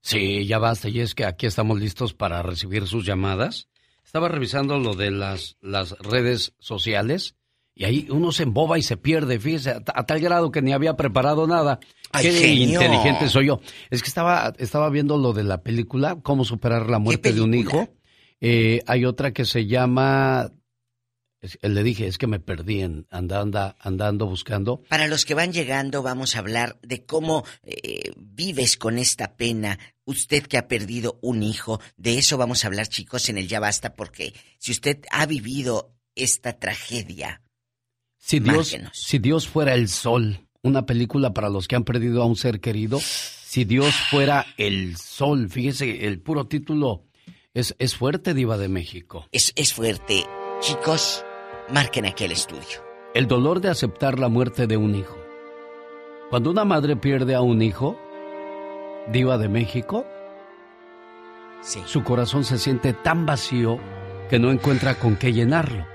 [0.00, 0.88] Sí, ya basta.
[0.88, 3.66] Y es que aquí estamos listos para recibir sus llamadas.
[4.14, 7.34] Estaba revisando lo de las, las redes sociales
[7.74, 10.72] y ahí uno se emboba y se pierde, fíjese, a, a tal grado que ni
[10.72, 11.80] había preparado nada.
[12.12, 12.80] Ay, Qué genio.
[12.80, 13.60] inteligente soy yo.
[13.90, 17.54] Es que estaba, estaba viendo lo de la película, Cómo superar la muerte de un
[17.54, 17.88] hijo.
[18.40, 20.52] Eh, hay otra que se llama
[21.44, 24.82] Es- le dije, es que me perdí en andando, andando buscando.
[24.88, 29.78] Para los que van llegando, vamos a hablar de cómo eh, vives con esta pena.
[30.06, 33.60] Usted que ha perdido un hijo, de eso vamos a hablar, chicos, en el Ya
[33.60, 37.42] Basta, porque si usted ha vivido esta tragedia,
[38.18, 42.26] Si Dios, si Dios fuera el sol, una película para los que han perdido a
[42.26, 47.04] un ser querido, si Dios fuera el sol, fíjese, el puro título
[47.52, 49.28] es, es fuerte, Diva de México.
[49.30, 50.24] es, es fuerte.
[50.60, 51.22] Chicos,
[51.70, 52.82] marquen aquí el estudio.
[53.14, 55.16] El dolor de aceptar la muerte de un hijo.
[56.30, 57.96] Cuando una madre pierde a un hijo,
[59.08, 60.04] Diva de México,
[61.86, 63.78] su corazón se siente tan vacío
[64.28, 65.86] que no encuentra con qué llenarlo.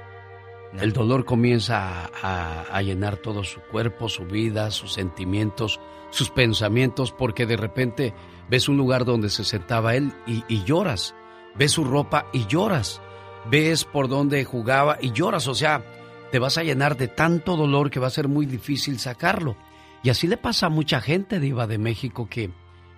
[0.79, 5.79] El dolor comienza a, a- a llenar todo su cuerpo, su vida, sus sentimientos,
[6.11, 8.13] sus pensamientos, porque de repente
[8.49, 11.15] ves un lugar donde se sentaba él y, y lloras.
[11.55, 13.01] Ves su ropa y lloras.
[13.49, 15.47] Ves por dónde jugaba y lloras.
[15.47, 15.83] O sea,
[16.31, 19.57] te vas a llenar de tanto dolor que va a ser muy difícil sacarlo.
[20.03, 22.51] Y así le pasa a mucha gente, Diva de México, que,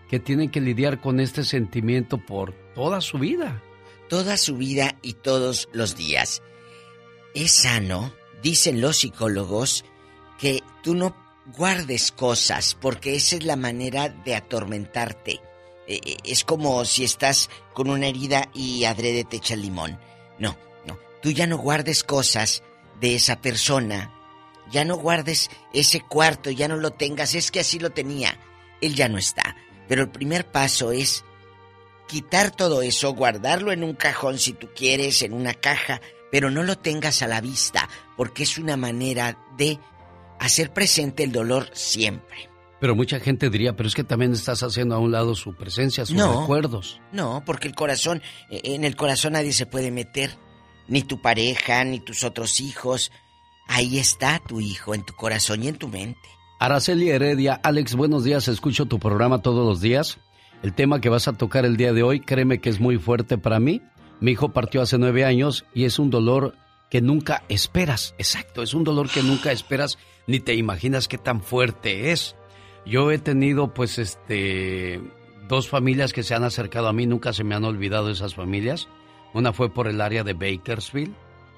[0.10, 3.62] que tienen que lidiar con este sentimiento por toda su vida.
[4.10, 6.44] Toda su vida y todos los días.
[7.34, 8.14] Es sano,
[8.44, 9.86] dicen los psicólogos,
[10.38, 11.16] que tú no
[11.58, 15.40] guardes cosas, porque esa es la manera de atormentarte.
[15.88, 19.98] Eh, eh, es como si estás con una herida y adrede te echa limón.
[20.42, 21.00] No, no.
[21.22, 22.64] Tú ya no guardes cosas
[23.00, 24.12] de esa persona.
[24.72, 27.36] Ya no guardes ese cuarto, ya no lo tengas.
[27.36, 28.38] Es que así lo tenía.
[28.82, 29.56] Él ya no está.
[29.88, 31.24] Pero el primer paso es
[32.08, 36.02] quitar todo eso, guardarlo en un cajón si tú quieres, en una caja,
[36.32, 37.88] pero no lo tengas a la vista,
[38.18, 39.80] porque es una manera de
[40.40, 42.51] hacer presente el dolor siempre.
[42.82, 46.06] Pero mucha gente diría, pero es que también estás haciendo a un lado su presencia,
[46.06, 46.42] sus No.
[46.42, 47.00] recuerdos.
[47.14, 50.38] No, porque el corazón, eh, en el corazón nadie se puede meter,
[50.88, 53.12] ni tu pareja, ni tus otros hijos.
[53.68, 56.20] Ahí está tu hijo, en tu corazón y en tu mente.
[56.60, 60.18] Araceli Heredia, Alex, buenos días, escucho tu programa todos los días.
[60.64, 63.38] El tema que vas a tocar el día de hoy, créeme que es muy fuerte
[63.38, 63.82] para mí.
[64.20, 66.56] Mi hijo partió hace nueve años y es un dolor
[66.90, 68.14] que nunca esperas.
[68.18, 69.98] Exacto, es un dolor que nunca esperas
[70.28, 72.36] ni te imaginas qué tan fuerte es.
[72.86, 75.02] Yo he tenido, pues, este,
[75.48, 78.88] dos familias que se han acercado a mí, nunca se me han olvidado esas familias.
[79.34, 81.14] Una fue por el área de Bakersfield.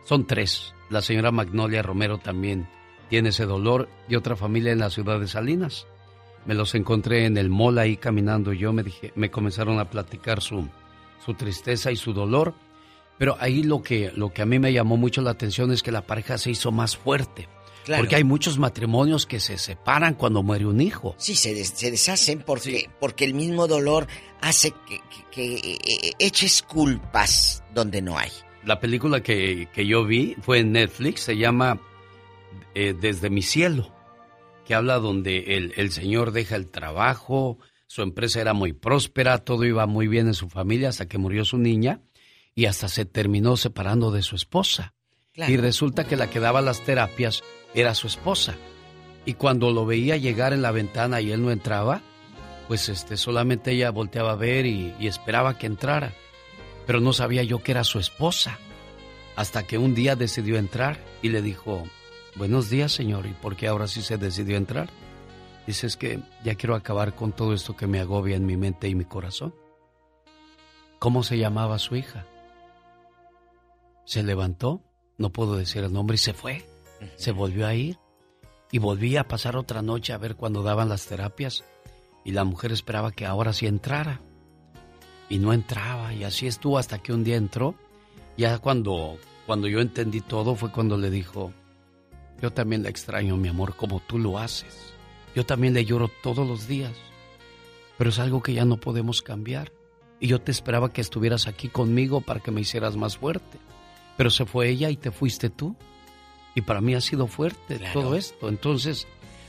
[0.05, 0.73] Son tres.
[0.89, 2.67] La señora Magnolia Romero también
[3.09, 5.87] tiene ese dolor y otra familia en la ciudad de Salinas.
[6.45, 10.41] Me los encontré en el mall ahí caminando yo me dije, me comenzaron a platicar
[10.41, 10.67] su,
[11.23, 12.53] su tristeza y su dolor.
[13.17, 15.91] Pero ahí lo que, lo que a mí me llamó mucho la atención es que
[15.91, 17.47] la pareja se hizo más fuerte.
[17.83, 18.01] Claro.
[18.03, 21.15] Porque hay muchos matrimonios que se separan cuando muere un hijo.
[21.17, 24.07] Sí, se, des- se deshacen porque, porque el mismo dolor
[24.41, 24.99] hace que,
[25.31, 28.31] que- que, eh, eches culpas donde no hay.
[28.65, 31.81] La película que, que yo vi fue en Netflix, se llama
[32.75, 33.93] eh, Desde mi cielo,
[34.65, 37.57] que habla donde el, el señor deja el trabajo,
[37.87, 41.43] su empresa era muy próspera, todo iba muy bien en su familia hasta que murió
[41.43, 41.99] su niña
[42.55, 44.93] y hasta se terminó separando de su esposa.
[45.35, 47.43] Y resulta que la que daba las terapias
[47.73, 48.55] era su esposa.
[49.25, 52.01] Y cuando lo veía llegar en la ventana y él no entraba,
[52.67, 56.13] pues este solamente ella volteaba a ver y, y esperaba que entrara.
[56.85, 58.59] Pero no sabía yo que era su esposa.
[59.35, 61.83] Hasta que un día decidió entrar y le dijo,
[62.35, 64.89] buenos días señor, ¿y por qué ahora sí se decidió entrar?
[65.65, 68.87] Dice, es que ya quiero acabar con todo esto que me agobia en mi mente
[68.87, 69.55] y mi corazón.
[70.99, 72.27] ¿Cómo se llamaba su hija?
[74.05, 74.83] Se levantó,
[75.17, 76.65] no puedo decir el nombre, y se fue.
[77.15, 77.97] Se volvió a ir
[78.71, 81.63] y volvía a pasar otra noche a ver cuando daban las terapias
[82.23, 84.21] y la mujer esperaba que ahora sí entrara
[85.29, 87.75] y no entraba y así estuvo hasta que un día entró.
[88.37, 91.51] Ya cuando cuando yo entendí todo fue cuando le dijo,
[92.41, 94.93] "Yo también la extraño, mi amor, como tú lo haces.
[95.35, 96.93] Yo también le lloro todos los días,
[97.97, 99.71] pero es algo que ya no podemos cambiar
[100.19, 103.59] y yo te esperaba que estuvieras aquí conmigo para que me hicieras más fuerte,
[104.17, 105.75] pero se fue ella y te fuiste tú."
[106.55, 107.93] Y para mí ha sido fuerte Claro.
[108.01, 108.47] todo esto.
[108.49, 109.07] Entonces,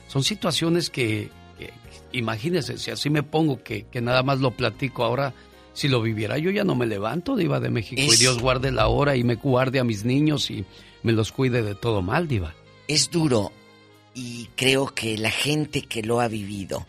[0.08, 1.72] son situaciones que, que-
[2.12, 5.34] imagínese, si así me pongo que, que nada más lo platico ahora,
[5.74, 8.00] si lo viviera yo ya no me levanto, Diva de México.
[8.00, 10.64] Es- Y Dios guarde la hora y me guarde a mis niños y
[11.02, 12.54] me los cuide de todo mal, Diva.
[12.88, 13.52] Es duro
[14.14, 16.86] y creo que la gente que lo ha vivido,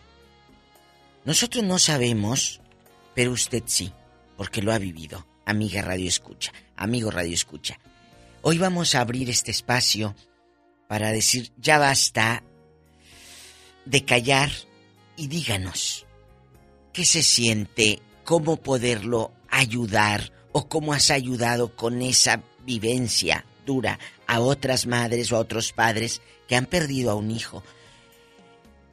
[1.24, 2.60] nosotros no sabemos,
[3.14, 3.92] pero usted sí,
[4.36, 5.26] porque lo ha vivido.
[5.44, 7.78] Amiga Radio Escucha, amigo Radio Escucha.
[8.42, 10.14] Hoy vamos a abrir este espacio
[10.88, 12.42] para decir, ya basta
[13.84, 14.50] de callar
[15.16, 16.06] y díganos,
[16.92, 18.00] ¿qué se siente?
[18.24, 20.32] ¿Cómo poderlo ayudar?
[20.52, 26.22] ¿O cómo has ayudado con esa vivencia dura a otras madres o a otros padres
[26.48, 27.62] que han perdido a un hijo.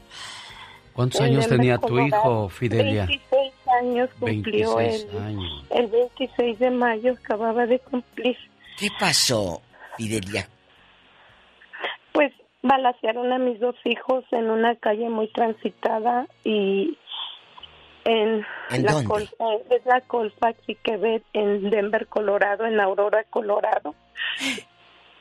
[0.93, 3.05] ¿Cuántos años tenía tu hijo, Fidelia?
[3.05, 5.65] 26 años cumplió 26 el, años.
[5.69, 8.37] el 26 de mayo, acababa de cumplir.
[8.77, 9.61] ¿Qué pasó,
[9.97, 10.47] Fidelia?
[12.11, 16.97] Pues balacearon a mis dos hijos en una calle muy transitada y
[18.05, 19.07] en, ¿En la dónde?
[19.07, 23.95] Col- eh, es la Colfax y Quebec en Denver, Colorado, en Aurora, Colorado.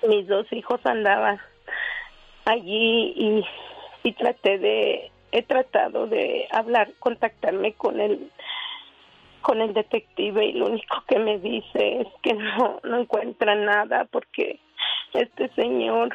[0.06, 1.38] Mis dos hijos andaban
[2.44, 3.44] allí y,
[4.04, 8.30] y traté de he tratado de hablar, contactarme con el
[9.42, 14.06] con el detective y lo único que me dice es que no no encuentra nada
[14.10, 14.58] porque
[15.12, 16.14] este señor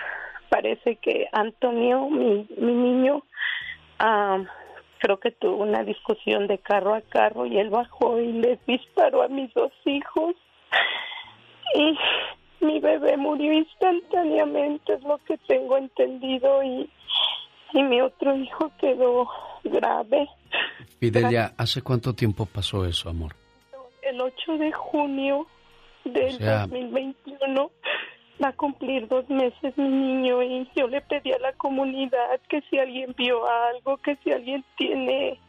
[0.49, 3.23] parece que Antonio, mi, mi niño,
[3.99, 4.39] ah,
[5.03, 9.21] creo que tuvo una discusión de carro a carro y él bajó y les disparó
[9.21, 10.33] a mis dos hijos.
[11.75, 11.97] Y
[12.65, 16.89] mi bebé murió instantáneamente, es lo que tengo entendido, y,
[17.73, 19.27] y mi otro hijo quedó
[19.65, 20.29] grave.
[21.01, 23.35] Fidelia, ¿hace cuánto tiempo pasó eso, amor?
[24.03, 25.45] El 8 de junio
[26.05, 27.71] del O sea- 2021
[28.43, 32.61] va a cumplir dos meses mi niño y yo le pedí a la comunidad que
[32.69, 35.39] si alguien vio algo, que si alguien tiene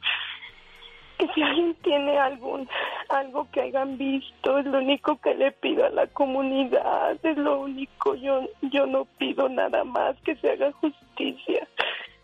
[1.19, 2.69] que si alguien tiene algún
[3.09, 7.61] algo que hayan visto, es lo único que le pido a la comunidad, es lo
[7.61, 11.67] único, yo yo no pido nada más que se haga justicia.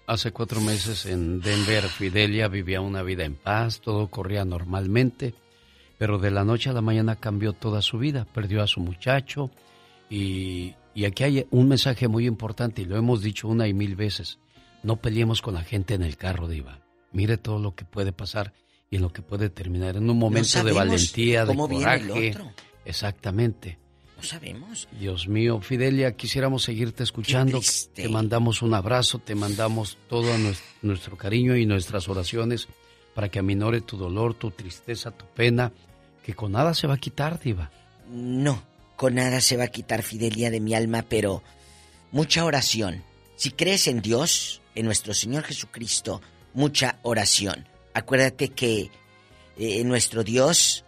[0.07, 5.35] Hace cuatro meses en Denver, Fidelia vivía una vida en paz, todo corría normalmente,
[5.99, 9.51] pero de la noche a la mañana cambió toda su vida, perdió a su muchacho
[10.11, 13.97] y, y aquí hay un mensaje muy importante y lo hemos dicho una y mil
[13.97, 14.39] veces,
[14.83, 16.81] no peleemos con la gente en el carro, Diva.
[17.13, 18.53] Mire todo lo que puede pasar
[18.91, 21.55] y en lo que puede terminar en un momento de valentía, de
[22.09, 22.31] coraje.
[22.85, 23.79] Exactamente.
[24.17, 24.89] No sabemos.
[24.99, 27.59] Dios mío, Fidelia, quisiéramos seguirte escuchando.
[27.95, 32.69] Te mandamos un abrazo, te mandamos todo nues- nuestro cariño y nuestras oraciones
[33.15, 35.73] para que aminore tu dolor, tu tristeza, tu pena,
[36.23, 37.71] que con nada se va a quitar, Diva.
[38.11, 38.63] No,
[39.01, 41.43] con nada se va a quitar Fidelia de mi alma, pero
[42.13, 43.03] mucha oración.
[43.35, 46.21] Si crees en Dios, en nuestro Señor Jesucristo,
[46.53, 47.67] mucha oración.
[47.95, 48.91] Acuérdate que
[49.57, 50.85] eh, nuestro Dios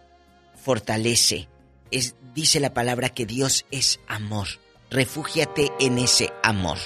[0.53, 1.47] fortalece.
[1.89, 4.45] Es, dice la palabra que Dios es amor.
[4.91, 6.77] Refúgiate en ese amor.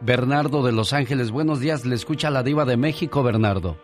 [0.00, 1.86] Bernardo de Los Ángeles, buenos días.
[1.86, 3.78] Le escucha la Diva de México, Bernardo.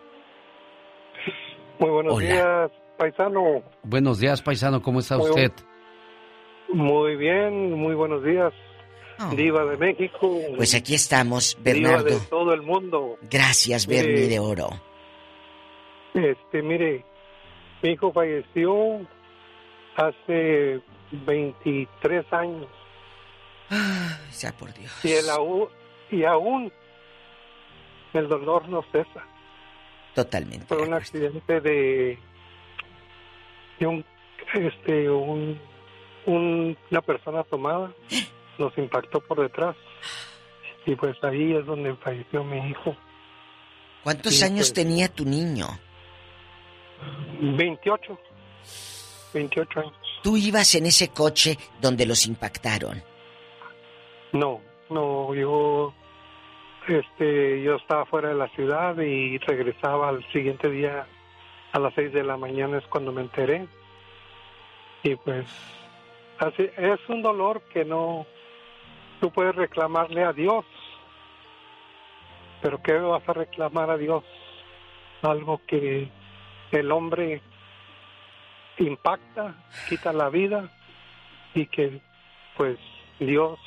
[1.78, 2.27] Muy buenos Hola.
[2.27, 3.62] días, paisano.
[3.85, 5.52] Buenos días, paisano, ¿cómo está Muy usted?
[6.73, 8.53] Muy bien, muy buenos días.
[9.36, 10.40] Diva de México.
[10.57, 12.05] Pues aquí estamos, Diva Bernardo.
[12.05, 13.19] de todo el mundo.
[13.31, 14.70] Gracias, Bernie de Oro.
[16.15, 17.05] Este, mire,
[17.82, 19.01] mi hijo falleció
[19.97, 20.81] hace
[21.12, 22.69] 23 años.
[24.31, 24.93] sea por Dios.
[25.05, 25.69] Y, el aún,
[26.11, 26.73] y aún
[28.15, 29.24] el dolor no cesa.
[30.15, 30.66] Totalmente.
[30.66, 32.19] Fue un accidente de,
[33.78, 34.05] de un,
[34.55, 35.59] este, un,
[36.27, 37.93] un- una persona tomada.
[38.59, 39.77] Nos impactó por detrás.
[40.86, 42.97] Y pues ahí es donde falleció mi hijo.
[44.03, 44.73] ¿Cuántos Sí, años pues.
[44.74, 45.66] tenía tu niño?
[47.40, 48.19] 28.
[49.35, 49.93] 28 años.
[50.23, 53.03] ¿Tú ibas en ese coche donde los impactaron?
[54.32, 55.93] No, no, yo
[56.89, 61.07] este yo estaba fuera de la ciudad y regresaba al siguiente día
[61.73, 63.66] a las 6 de la mañana es cuando me enteré.
[65.03, 65.47] Y pues
[66.43, 68.27] así es un dolor que no
[69.20, 70.64] tú puedes reclamarle a Dios.
[72.60, 74.24] Pero ¿qué vas a reclamar a Dios?
[75.23, 76.09] Algo que
[76.73, 77.40] el hombre
[78.78, 79.55] impacta,
[79.89, 80.70] quita la vida
[81.55, 82.01] y que
[82.56, 82.78] pues
[83.19, 83.59] Dios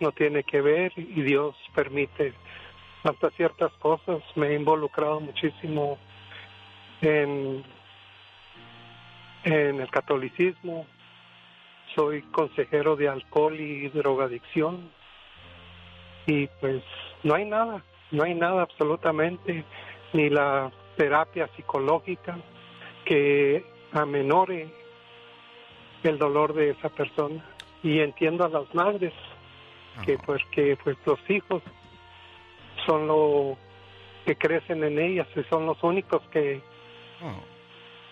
[0.00, 2.34] no tiene que ver y Dios permite
[3.02, 4.22] hasta ciertas cosas.
[4.36, 5.98] Me he involucrado muchísimo
[7.00, 7.64] en,
[9.44, 10.86] en el catolicismo.
[11.94, 14.90] Soy consejero de alcohol y drogadicción.
[16.26, 16.82] Y pues
[17.22, 19.64] no hay nada, no hay nada absolutamente,
[20.12, 22.38] ni la terapia psicológica
[23.04, 24.68] que amenore
[26.02, 27.44] el dolor de esa persona.
[27.82, 29.12] Y entiendo a las madres
[30.04, 31.62] que pues que pues los hijos
[32.86, 33.56] son lo
[34.26, 36.60] que crecen en ellas y son los únicos que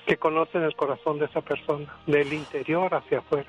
[0.06, 3.48] que conocen el corazón de esa persona del interior hacia afuera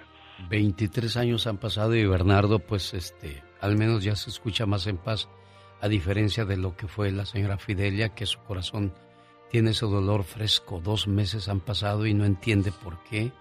[0.50, 4.98] 23 años han pasado y Bernardo, pues, este, al menos ya se escucha más en
[4.98, 5.30] paz,
[5.82, 8.94] a diferencia de lo que fue la señora Fidelia, que su corazón
[9.52, 10.82] tiene ese dolor fresco.
[10.84, 13.32] Dos meses han pasado y no entiende por qué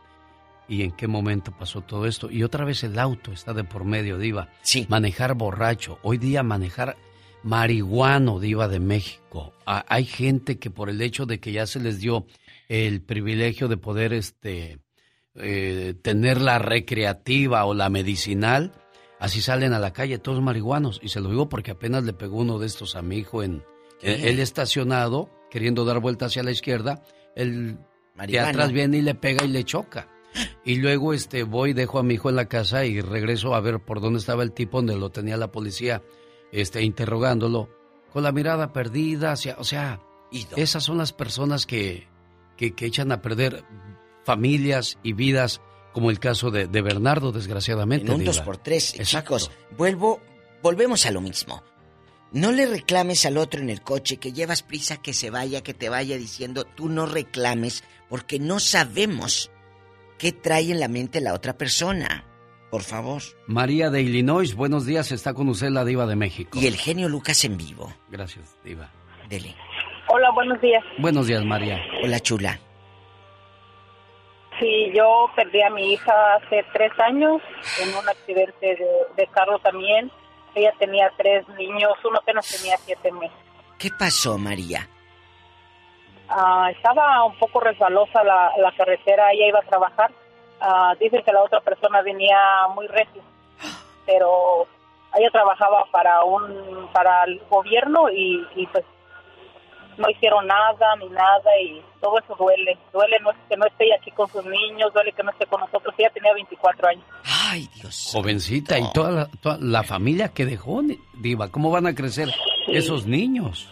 [0.69, 2.31] y en qué momento pasó todo esto.
[2.31, 4.49] Y otra vez el auto está de por medio, Diva.
[4.63, 4.87] Sí.
[4.89, 5.99] Manejar borracho.
[6.03, 6.97] Hoy día manejar
[7.43, 9.55] marihuano, Diva de México.
[9.67, 12.27] Ah, hay gente que por el hecho de que ya se les dio
[12.69, 14.79] el privilegio de poder, este,
[15.37, 18.73] eh, tener la recreativa o la medicinal,
[19.19, 21.01] así salen a la calle todos marihuanos.
[21.03, 23.65] Y se lo digo porque apenas le pegó uno de estos a mi hijo en
[24.01, 24.29] ¿Qué?
[24.29, 27.03] él estacionado, queriendo dar vuelta hacia la izquierda,
[27.35, 27.79] el
[28.27, 30.09] de atrás viene y le pega y le choca.
[30.65, 33.81] Y luego este voy, dejo a mi hijo en la casa y regreso a ver
[33.81, 36.03] por dónde estaba el tipo donde lo tenía la policía
[36.53, 37.69] este interrogándolo
[38.13, 40.01] con la mirada perdida hacia, o sea,
[40.57, 42.07] esas son las personas que,
[42.57, 43.65] que, que echan a perder
[44.25, 45.61] familias y vidas
[45.93, 48.07] como el caso de, de Bernardo, desgraciadamente.
[48.07, 48.33] En un Diva.
[48.33, 49.37] dos por tres, Exacto.
[49.39, 49.51] chicos.
[49.77, 50.21] Vuelvo,
[50.63, 51.63] volvemos a lo mismo.
[52.33, 55.75] No le reclames al otro en el coche que llevas prisa que se vaya, que
[55.75, 59.51] te vaya diciendo, tú no reclames, porque no sabemos
[60.19, 62.25] qué trae en la mente la otra persona.
[62.71, 63.21] Por favor.
[63.47, 66.59] María de Illinois, buenos días, está con usted la diva de México.
[66.59, 67.93] Y el genio Lucas en vivo.
[68.11, 68.91] Gracias, diva.
[69.29, 69.55] Dele.
[70.09, 70.83] Hola, buenos días.
[70.99, 71.79] Buenos días, María.
[72.03, 72.59] Hola, chula.
[74.63, 77.43] Sí, yo perdí a mi hija hace tres años
[77.81, 80.09] en un accidente de, de carro también.
[80.55, 83.37] Ella tenía tres niños, uno apenas tenía siete meses.
[83.77, 84.89] ¿Qué pasó, María?
[86.29, 90.13] Ah, estaba un poco resbalosa la, la carretera, ella iba a trabajar.
[90.61, 92.39] Ah, dicen que la otra persona venía
[92.73, 93.21] muy recio,
[94.07, 94.69] pero
[95.19, 98.85] ella trabajaba para un para el gobierno y, y pues
[99.99, 102.77] no hicieron nada ni nada y todo eso duele.
[102.93, 105.61] Duele no, que no esté ella aquí con sus niños, duele que no esté con
[105.61, 105.95] nosotros.
[105.99, 107.05] Ella tenía 24 años.
[107.25, 108.11] Ay, Dios.
[108.13, 110.81] Jovencita, y toda la, toda la familia que dejó,
[111.15, 112.29] Diva, ¿cómo van a crecer
[112.69, 113.69] esos niños?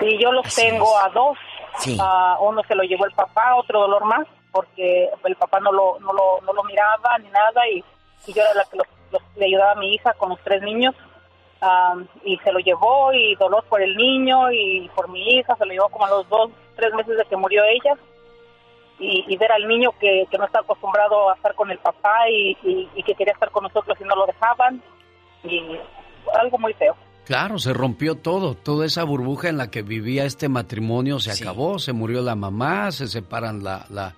[0.00, 1.36] Sí, yo los tengo a dos.
[1.78, 1.96] Sí.
[2.00, 5.98] Ah, uno se lo llevó el papá, otro dolor más, porque el papá no lo,
[6.00, 7.82] no lo, no lo miraba ni nada y,
[8.26, 10.62] y yo era la que los- los- le ayudaba a mi hija con los tres
[10.62, 10.94] niños.
[11.64, 11.94] Ah,
[12.24, 15.72] y se lo llevó y dolor por el niño y por mi hija, se lo
[15.72, 17.96] llevó como a los dos, tres meses de que murió ella.
[18.98, 22.28] Y, y ver al niño que, que no está acostumbrado a estar con el papá
[22.28, 24.82] y, y- y que quería estar con nosotros y no lo dejaban.
[25.44, 25.60] Y
[26.38, 26.94] algo muy feo.
[27.24, 31.78] Claro, se rompió todo, toda esa burbuja en la que vivía este matrimonio se acabó,
[31.78, 34.14] se murió la mamá, se separan la, la,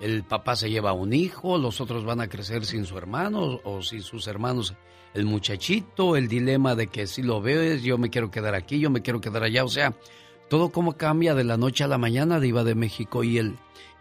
[0.00, 3.82] el papá se lleva un hijo, los otros van a crecer sin su hermano o
[3.82, 4.74] sin sus hermanos,
[5.16, 8.90] el muchachito, el dilema de que si lo ves, yo me quiero quedar aquí, yo
[8.90, 9.94] me quiero quedar allá, o sea,
[10.48, 13.56] todo como cambia de la noche a la mañana, diva de México y el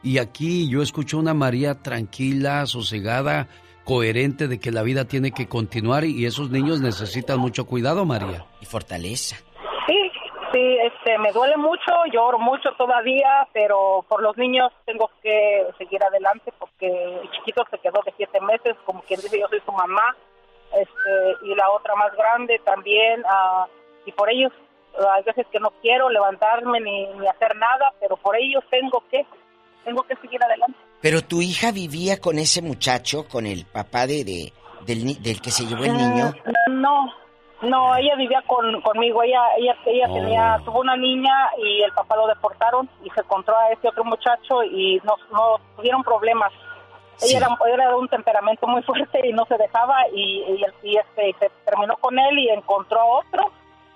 [0.06, 3.48] y aquí yo escucho una María tranquila, sosegada,
[3.86, 8.46] coherente de que la vida tiene que continuar y esos niños necesitan mucho cuidado, María.
[8.62, 9.38] Y fortaleza.
[9.88, 10.12] Sí,
[10.54, 16.04] sí, este, me duele mucho, lloro mucho todavía, pero por los niños tengo que seguir
[16.04, 19.72] adelante porque el chiquito se quedó de siete meses, como quien dice, yo soy su
[19.72, 20.16] mamá,
[20.76, 23.66] este, y la otra más grande también, ah,
[24.06, 24.52] y por ellos
[25.16, 29.26] hay veces que no quiero levantarme ni, ni hacer nada, pero por ellos tengo que,
[29.84, 30.78] tengo que seguir adelante.
[31.02, 34.54] Pero tu hija vivía con ese muchacho, con el papá de, de-
[34.86, 36.32] del, del que se llevó el niño.
[36.68, 37.14] Mm, No,
[37.62, 39.24] No, ella vivía con, conmigo.
[39.24, 40.14] Ella, ella, ella Oh.
[40.14, 44.04] tenía, tuvo una niña y el papá lo deportaron y se encontró a este otro
[44.04, 46.52] muchacho y no, no tuvieron problemas.
[47.22, 50.98] Ella era, era de un temperamento muy fuerte y no se dejaba y, y, y,
[50.98, 53.52] este, se terminó con él y encontró a otro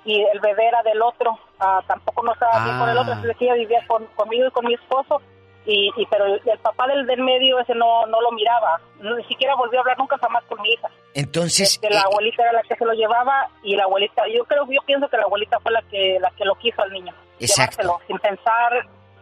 [0.05, 1.37] y el bebé era del otro.
[1.59, 3.21] Ah, tampoco no estaba bien con el otro, Ah.
[3.37, 5.21] que ella vivía con, conmigo y con mi esposo.
[5.65, 9.23] Y, y pero el, el papá del, del medio ese no, no lo miraba, ni
[9.25, 10.87] siquiera volvió a hablar nunca jamás con mi hija.
[11.13, 14.65] Entonces, Este, la abuelita era la que se lo llevaba y la abuelita, yo creo,
[14.71, 17.13] yo pienso que la abuelita fue la que la que lo quiso al niño.
[17.39, 17.81] Exacto.
[17.83, 18.73] Llevárselo, sin pensar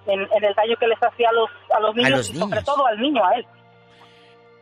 [0.05, 2.49] en, en el daño que les hacía a los a los niños los y sobre
[2.51, 2.65] niños.
[2.65, 3.47] todo al niño, a él.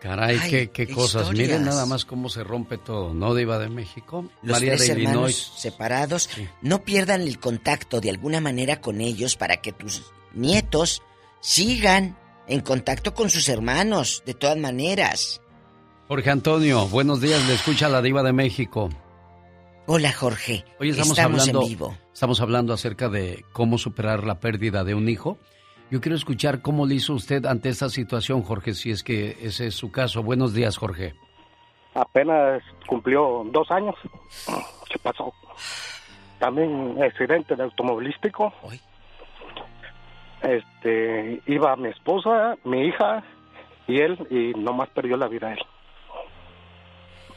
[0.01, 1.23] Caray, Ay, qué, qué cosas.
[1.23, 1.47] historias.
[1.49, 4.29] Miren nada más cómo se rompe todo, ¿no, Diva de México?
[4.43, 5.51] los María tres de hermanos Illinois.
[5.57, 6.29] separados,
[6.61, 11.01] no pierdan el contacto de alguna manera con ellos para que tus nietos
[11.41, 12.17] sigan
[12.47, 15.41] en contacto con sus hermanos, de todas maneras.
[16.07, 18.89] Jorge Antonio, buenos días, le escucha la Diva de México.
[19.87, 20.65] Hola, Jorge.
[20.79, 21.97] Hoy estamos, Estamos en hablando, vivo.
[22.13, 25.39] estamos hablando acerca de cómo superar la pérdida de un hijo.
[25.91, 29.67] Yo quiero escuchar cómo le hizo usted ante esta situación, Jorge, si es que ese
[29.67, 30.23] es su caso.
[30.23, 31.13] Buenos días, Jorge.
[31.93, 33.95] apenas cumplió dos años.
[34.89, 35.31] ¿Qué pasó?
[36.39, 38.51] También accidente de automovilístico.
[40.41, 43.23] Este, iba mi esposa, mi hija
[43.87, 45.59] y él y nomás perdió la vida él.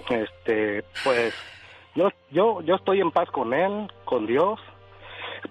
[0.08, 1.34] Este, pues
[1.94, 4.58] yo yo yo estoy en paz con él, con Dios.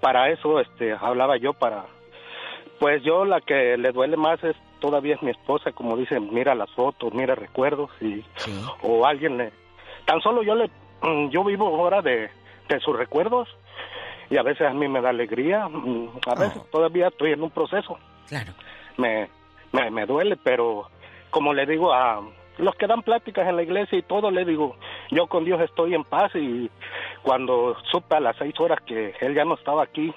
[0.01, 1.85] Para eso este hablaba yo para
[2.79, 6.53] pues yo la que le duele más es todavía es mi esposa, como dicen, mira
[6.55, 8.23] las fotos, mira recuerdos y
[8.81, 9.51] o alguien le
[10.05, 10.69] tan solo yo le
[11.01, 12.29] mm, yo vivo ahora de,
[12.69, 13.49] de sus recuerdos
[14.29, 17.49] y a veces a mí me da alegría, mm, a veces todavía estoy en un
[17.49, 17.97] proceso.
[18.27, 18.53] Claro.
[18.97, 19.29] Me,
[19.71, 20.89] me me duele, pero
[21.29, 22.21] como le digo a
[22.57, 24.75] los que dan pláticas en la iglesia y todo, le digo,
[25.11, 26.69] yo con Dios estoy en paz y
[27.21, 30.13] cuando supe a las seis horas que él ya no estaba aquí,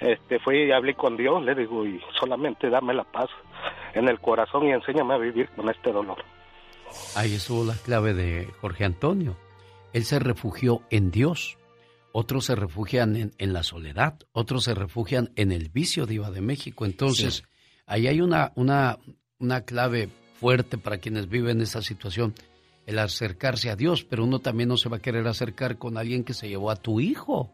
[0.00, 3.28] este fui y hablé con Dios, le digo, y solamente dame la paz
[3.94, 6.18] en el corazón y enséñame a vivir con este dolor.
[7.16, 9.36] Ahí estuvo la clave de Jorge Antonio.
[9.92, 11.58] Él se refugió en Dios.
[12.12, 16.40] Otros se refugian en, en la soledad, otros se refugian en el vicio Diva de
[16.40, 16.84] México.
[16.84, 17.42] Entonces,
[17.86, 18.98] ahí hay una, una,
[19.40, 20.08] una clave
[20.38, 22.32] fuerte para quienes viven esa situación,
[22.86, 26.22] el acercarse a Dios, pero uno también no se va a querer acercar con alguien
[26.22, 27.50] que se llevó a tu hijo.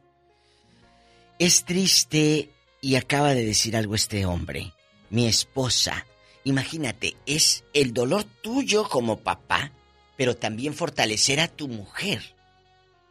[1.40, 2.50] Es triste
[2.82, 4.74] y acaba de decir algo este hombre,
[5.08, 6.04] mi esposa.
[6.44, 9.72] Imagínate, es el dolor tuyo como papá,
[10.18, 12.20] pero también fortalecer a tu mujer.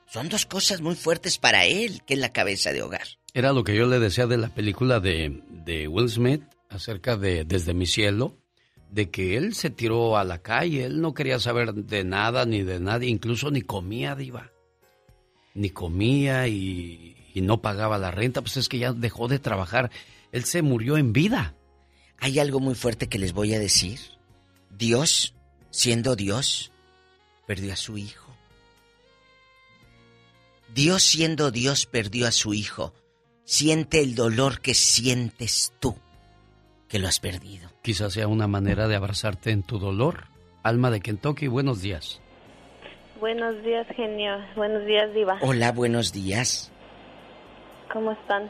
[0.06, 3.08] Son dos cosas muy fuertes para él, que es la cabeza de hogar.
[3.33, 7.45] Era lo que yo le decía de la película de, de Will Smith acerca de
[7.45, 8.38] Desde mi cielo,
[8.91, 12.61] de que él se tiró a la calle, él no quería saber de nada ni
[12.61, 14.51] de nadie, incluso ni comía, diva.
[15.56, 19.91] Ni comía y, y no pagaba la renta, pues es que ya dejó de trabajar.
[20.32, 21.56] Él se murió en vida.
[22.19, 23.99] Hay algo muy fuerte que les voy a decir.
[24.69, 25.35] Dios,
[25.69, 26.72] siendo Dios,
[27.45, 28.35] perdió a su hijo.
[30.74, 32.93] Dios siendo Dios perdió a su hijo.
[33.43, 35.98] Siente el dolor que sientes tú,
[36.88, 37.69] que lo has perdido.
[37.82, 40.27] Quizás sea una manera de abrazarte en tu dolor.
[40.61, 42.22] Alma de Kentucky, buenos días.
[43.19, 44.38] Buenos días, genio.
[44.56, 45.40] Buenos días, Diva.
[45.41, 46.72] Hola, buenos días.
[47.92, 48.50] ¿Cómo están?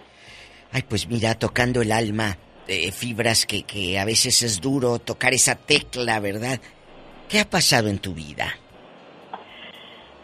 [0.72, 2.38] Ay, pues mira, tocando el alma,
[2.68, 6.60] eh, fibras que, que a veces es duro tocar esa tecla, ¿verdad?
[7.28, 8.54] ¿Qué ha pasado en tu vida?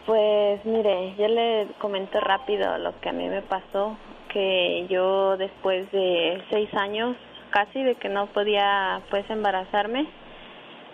[0.06, 3.98] Pues mire, yo le comento rápido lo que a mí me pasó,
[4.32, 7.18] que yo después de seis años
[7.50, 10.08] casi de que no podía pues embarazarme,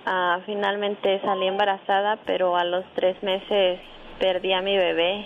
[0.06, 3.80] ah, finalmente salí embarazada, pero a los tres meses
[4.19, 5.25] perdí a mi bebé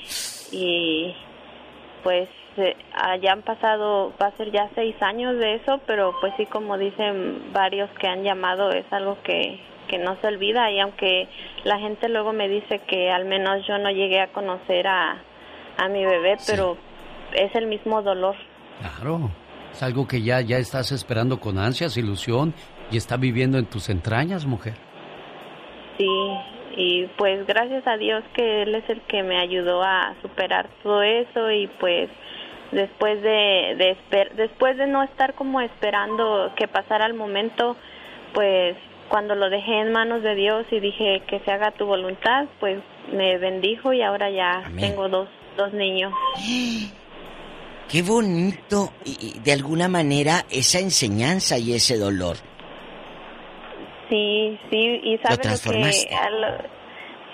[0.52, 1.14] y
[2.04, 2.76] pues eh,
[3.22, 6.78] ya han pasado, va a ser ya seis años de eso, pero pues sí como
[6.78, 11.28] dicen varios que han llamado es algo que, que no se olvida y aunque
[11.64, 15.22] la gente luego me dice que al menos yo no llegué a conocer a,
[15.78, 16.78] a mi bebé, pero
[17.34, 18.36] es el mismo dolor.
[18.80, 19.32] Claro,
[19.72, 22.54] es algo que ya, ya estás esperando con ansias, ilusión
[22.92, 24.74] y está viviendo en tus entrañas, mujer.
[25.98, 26.08] Sí,
[26.78, 31.02] y pues gracias a Dios que Él es el que me ayudó a superar todo
[31.02, 32.10] eso y pues
[32.72, 37.76] después de, de esper- después de no estar como esperando que pasara el momento,
[38.34, 38.76] pues
[39.10, 42.80] cuando lo dejé en manos de Dios y dije que se haga tu voluntad, pues
[43.14, 46.12] me bendijo y ahora ya tengo dos, dos niños.
[47.88, 52.38] Qué bonito y, de alguna manera esa enseñanza y ese dolor.
[54.10, 55.78] Sí, sí, y sabe lo, que
[56.32, 56.75] lo-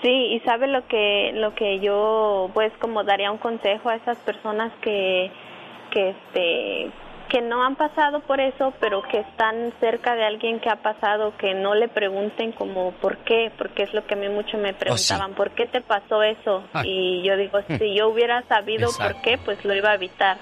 [0.02, 4.18] Sí, y sabe lo que lo que yo pues como daría un consejo a esas
[4.18, 5.30] personas que
[5.90, 6.90] que este
[7.28, 11.32] que no han pasado por eso, pero que están cerca de alguien que ha pasado,
[11.38, 14.74] que no le pregunten como por qué, porque es lo que a mí mucho me
[14.74, 16.62] preguntaban, ¿por qué te pasó eso?
[16.74, 16.82] Ah.
[16.84, 19.14] Y yo digo, si yo hubiera sabido Exacto.
[19.14, 20.36] por qué, pues lo iba a evitar.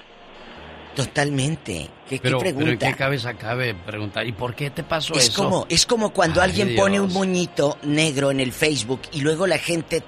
[0.95, 1.89] Totalmente.
[2.07, 2.87] ¿Qué, qué Pero, pero ¿en pregunta?
[2.87, 4.25] qué cabeza cabe preguntar?
[4.27, 5.43] ¿Y por qué te pasó Es eso?
[5.43, 9.47] como, es como cuando Ay, alguien pone un moñito negro en el Facebook y luego
[9.47, 10.03] la gente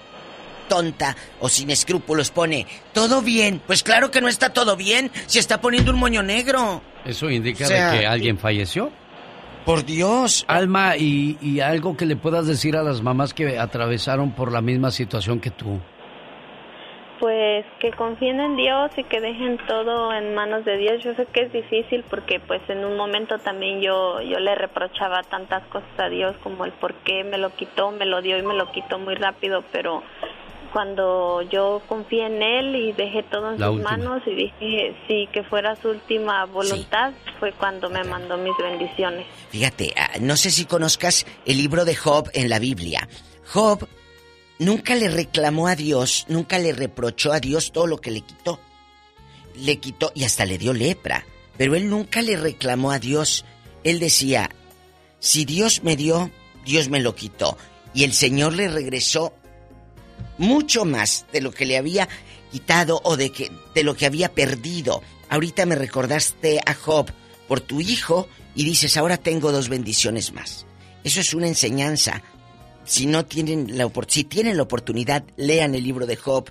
[0.68, 3.62] tonta o sin escrúpulos pone todo bien.
[3.66, 6.82] Pues claro que no está todo bien si está poniendo un moño negro.
[7.06, 8.92] ¿Eso indica O sea, de que alguien falleció?
[9.66, 10.44] Por Dios.
[10.50, 14.62] Alma, y, y algo que le puedas decir a las mamás que atravesaron por la
[14.62, 15.80] misma situación que tú.
[17.24, 21.02] Pues que confíen en Dios y que dejen todo en manos de Dios.
[21.02, 25.24] Yo sé que es difícil porque pues en un momento también yo yo le reprochaba
[25.24, 28.42] tantas cosas a Dios como el por qué me lo quitó, me lo dio y
[28.42, 30.04] me lo quitó muy rápido, pero
[30.74, 33.92] cuando yo confié en él y dejé todo en La sus última.
[33.98, 39.26] manos y dije sí que fuera su última voluntad, fue cuando me mandó mis bendiciones.
[39.48, 43.08] Fíjate, ah, no sé si conozcas el libro de Job en la Biblia.
[43.46, 43.88] Job
[44.60, 48.60] nunca le reclamó a Dios, nunca le reprochó a Dios todo lo que le quitó.
[49.56, 51.26] Le quitó y hasta le dio lepra,
[51.58, 53.46] pero él nunca le reclamó a Dios.
[53.84, 54.50] Él decía,
[55.20, 56.32] si Dios me dio,
[56.66, 57.58] Dios me lo quitó.
[57.94, 59.34] Y el Señor le regresó
[60.38, 62.10] mucho más de lo que le había
[62.52, 65.02] quitado o de, que, de lo que había perdido.
[65.30, 67.12] Ahorita me recordaste a Job
[67.48, 70.66] por tu hijo y dices, ahora tengo dos bendiciones más.
[71.04, 72.24] Eso es una enseñanza.
[72.86, 76.50] Si no tienen la opor- si tienen la oportunidad, lean el libro de Job.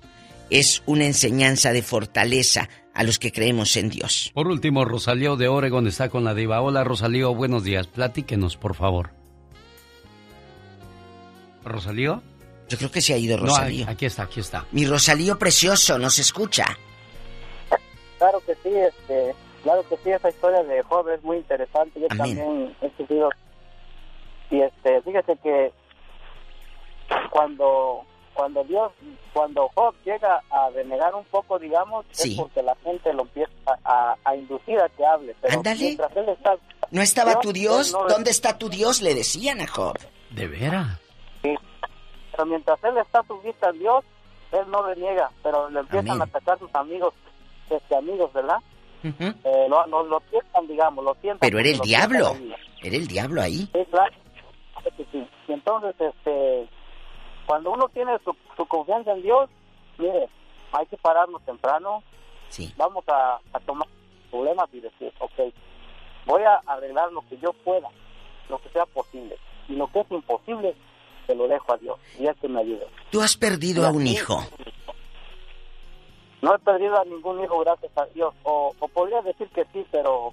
[0.51, 4.31] Es una enseñanza de fortaleza a los que creemos en Dios.
[4.35, 6.61] Por último, Rosalío de Oregon está con la diva.
[6.61, 7.87] Hola, Rosalío, buenos días.
[7.87, 9.11] Platíquenos, por favor.
[11.65, 12.23] ¿Rosalío?
[12.69, 13.87] Yo creo que se ha ido No, Rosalío.
[13.89, 14.67] aquí está, aquí está.
[14.73, 16.67] Mi Rosalío precioso, ¿nos escucha?
[18.19, 22.01] Claro que sí, este, claro que sí, esa historia de Job es muy interesante.
[22.01, 22.37] Yo Amén.
[22.37, 23.31] también he sufrido.
[24.51, 25.73] Y este, fíjese que
[27.31, 28.91] cuando cuando Dios,
[29.35, 32.33] cuando Job llega a denegar un poco, digamos, Sí.
[32.33, 33.53] es porque la gente lo empieza
[33.85, 35.37] a, a inducir a que hable.
[35.43, 35.79] Pero Ándale.
[35.85, 36.57] mientras él está,
[36.91, 37.93] ¿No estaba tu Dios?
[37.93, 39.03] no- ¿Dónde está tu Dios?
[39.03, 39.99] Le decían a Job.
[40.31, 40.99] ¿De veras?
[41.43, 41.55] Sí.
[42.31, 44.03] Pero mientras él está a su vista en Dios,
[44.53, 46.23] él no le niega, pero le empiezan Amén.
[46.23, 47.13] a atacar sus amigos,
[47.69, 48.57] este amigos, ¿verdad?
[49.05, 49.25] Ujú.
[49.45, 51.41] Eh, lo, lo, lo tientan, digamos, lo tientan.
[51.41, 52.35] Pero era el diablo.
[52.83, 53.69] Era el diablo ahí.
[53.75, 54.15] Sí, claro.
[54.97, 55.29] Sí, sí.
[55.49, 56.69] Y entonces, este,
[57.53, 59.51] cuando uno tiene su, su confianza en Dios,
[59.99, 60.27] mire,
[60.73, 62.03] hay que pararnos temprano.
[62.49, 62.73] Sí.
[62.79, 63.87] Vamos a, a tomar
[64.31, 65.53] problemas y decir, ok,
[66.25, 67.91] voy a arreglar lo que yo pueda,
[68.49, 69.37] lo que sea posible.
[69.69, 70.75] Y lo que es imposible,
[71.27, 71.99] se lo dejo a Dios.
[72.19, 72.87] Y es que me ayude.
[73.11, 74.43] Tú has perdido a un hijo.
[76.41, 78.33] No he perdido a ningún hijo, gracias a Dios.
[78.45, 80.33] O, o podría decir que sí, pero,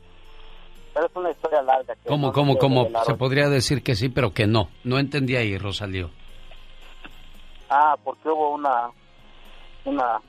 [0.93, 1.95] pero es una historia larga.
[1.95, 2.87] que ¿Cómo, no cómo, cómo?
[3.03, 4.69] Se podría decir que sí, pero que no.
[4.85, 6.11] No entendí ahí, Rosalío.
[7.69, 8.91] Ah, porque hubo una,
[9.85, 10.21] una,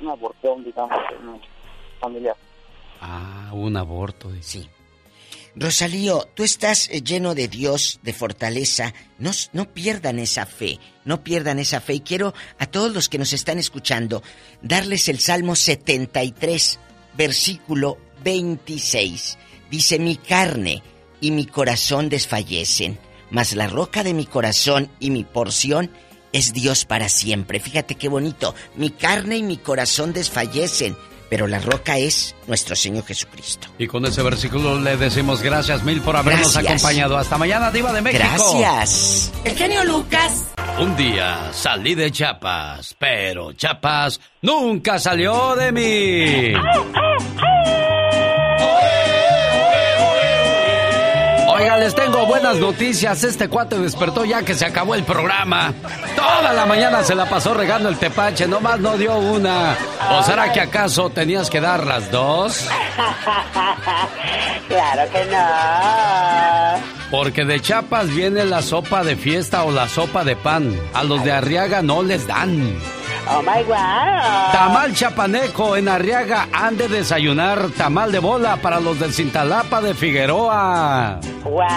[0.00, 1.40] una aborción, digamos, en mi
[2.00, 2.34] familia.
[3.00, 4.30] Ah, un aborto.
[4.30, 4.62] dice.
[4.62, 4.70] Sí.
[5.60, 8.94] Rosalío, tú estás eh, lleno de Dios, de fortaleza.
[9.18, 11.94] No, no pierdan esa fe, no pierdan esa fe.
[11.94, 14.22] Y quiero a todos los que nos están escuchando
[14.62, 16.78] darles el Salmo 73,
[17.16, 19.38] versículo 26.
[19.70, 20.82] Dice, mi carne
[21.20, 22.98] y mi corazón desfallecen,
[23.30, 25.90] mas la roca de mi corazón y mi porción
[26.32, 27.60] es Dios para siempre.
[27.60, 28.54] Fíjate qué bonito.
[28.76, 30.96] Mi carne y mi corazón desfallecen,
[31.30, 33.68] pero la roca es nuestro Señor Jesucristo.
[33.78, 36.64] Y con ese versículo le decimos gracias mil por habernos Gracias.
[36.64, 37.18] acompañado.
[37.18, 38.22] Hasta mañana, Diva de México.
[38.24, 39.32] Gracias.
[39.44, 40.44] El genio Lucas.
[40.78, 46.52] Un día salí de Chiapas, pero Chiapas nunca salió de mí.
[51.58, 53.24] Oiga, les tengo buenas noticias.
[53.24, 55.74] Este cuate despertó ya que se acabó el programa.
[56.14, 59.76] Toda la mañana se la pasó regando el tepache, nomás no dio una.
[60.12, 62.58] ¿O será que acaso tenías que dar las dos?
[64.68, 67.08] claro que no.
[67.10, 70.78] Porque de Chiapas viene la sopa de fiesta o la sopa de pan.
[70.94, 72.78] A los de Arriaga no les dan.
[73.30, 74.52] Oh my wow.
[74.52, 79.94] Tamal chapaneco en Arriaga han de desayunar tamal de bola para los del Cintalapa de
[79.94, 81.20] Figueroa.
[81.44, 81.68] Wow.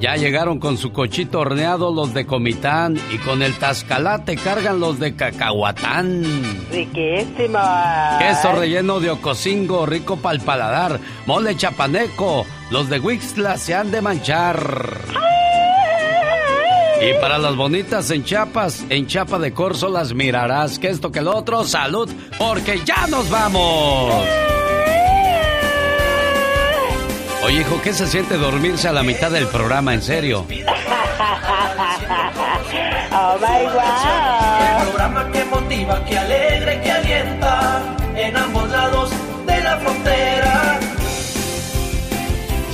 [0.00, 4.98] Ya llegaron con su cochito horneado los de Comitán y con el tascalate cargan los
[4.98, 6.22] de Cacahuatán.
[6.70, 7.58] Riquísimo.
[8.18, 11.00] Queso relleno de ocosingo, rico pa'l paladar.
[11.26, 14.58] Mole chapaneco, los de Wixla se han de manchar.
[17.00, 20.78] Y para las bonitas en Chiapas, en Chiapa de Corzo las mirarás.
[20.78, 24.12] Que esto que el otro, salud, porque ya nos vamos.
[27.44, 29.94] Oye, hijo, ¿qué se siente dormirse a la mitad del programa?
[29.94, 30.40] En serio.
[30.48, 30.54] oh
[33.40, 34.70] my God.
[34.70, 37.80] El programa que motiva, que alegra, que alienta
[38.16, 39.10] en ambos lados
[39.46, 40.47] de la frontera.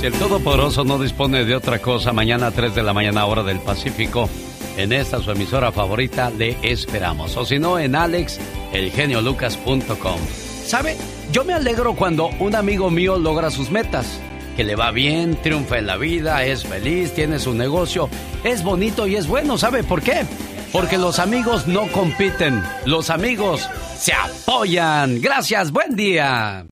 [0.05, 3.41] Si el Todopoderoso no dispone de otra cosa, mañana a 3 de la mañana, hora
[3.41, 4.29] del Pacífico,
[4.77, 7.35] en esta su emisora favorita, le esperamos.
[7.37, 10.19] O si no, en alexelgeniolucas.com.
[10.63, 10.95] ¿Sabe?
[11.31, 14.19] Yo me alegro cuando un amigo mío logra sus metas.
[14.55, 18.07] Que le va bien, triunfa en la vida, es feliz, tiene su negocio,
[18.43, 19.57] es bonito y es bueno.
[19.57, 20.23] ¿Sabe por qué?
[20.71, 23.67] Porque los amigos no compiten, los amigos
[23.97, 25.19] se apoyan.
[25.19, 26.63] Gracias, buen día.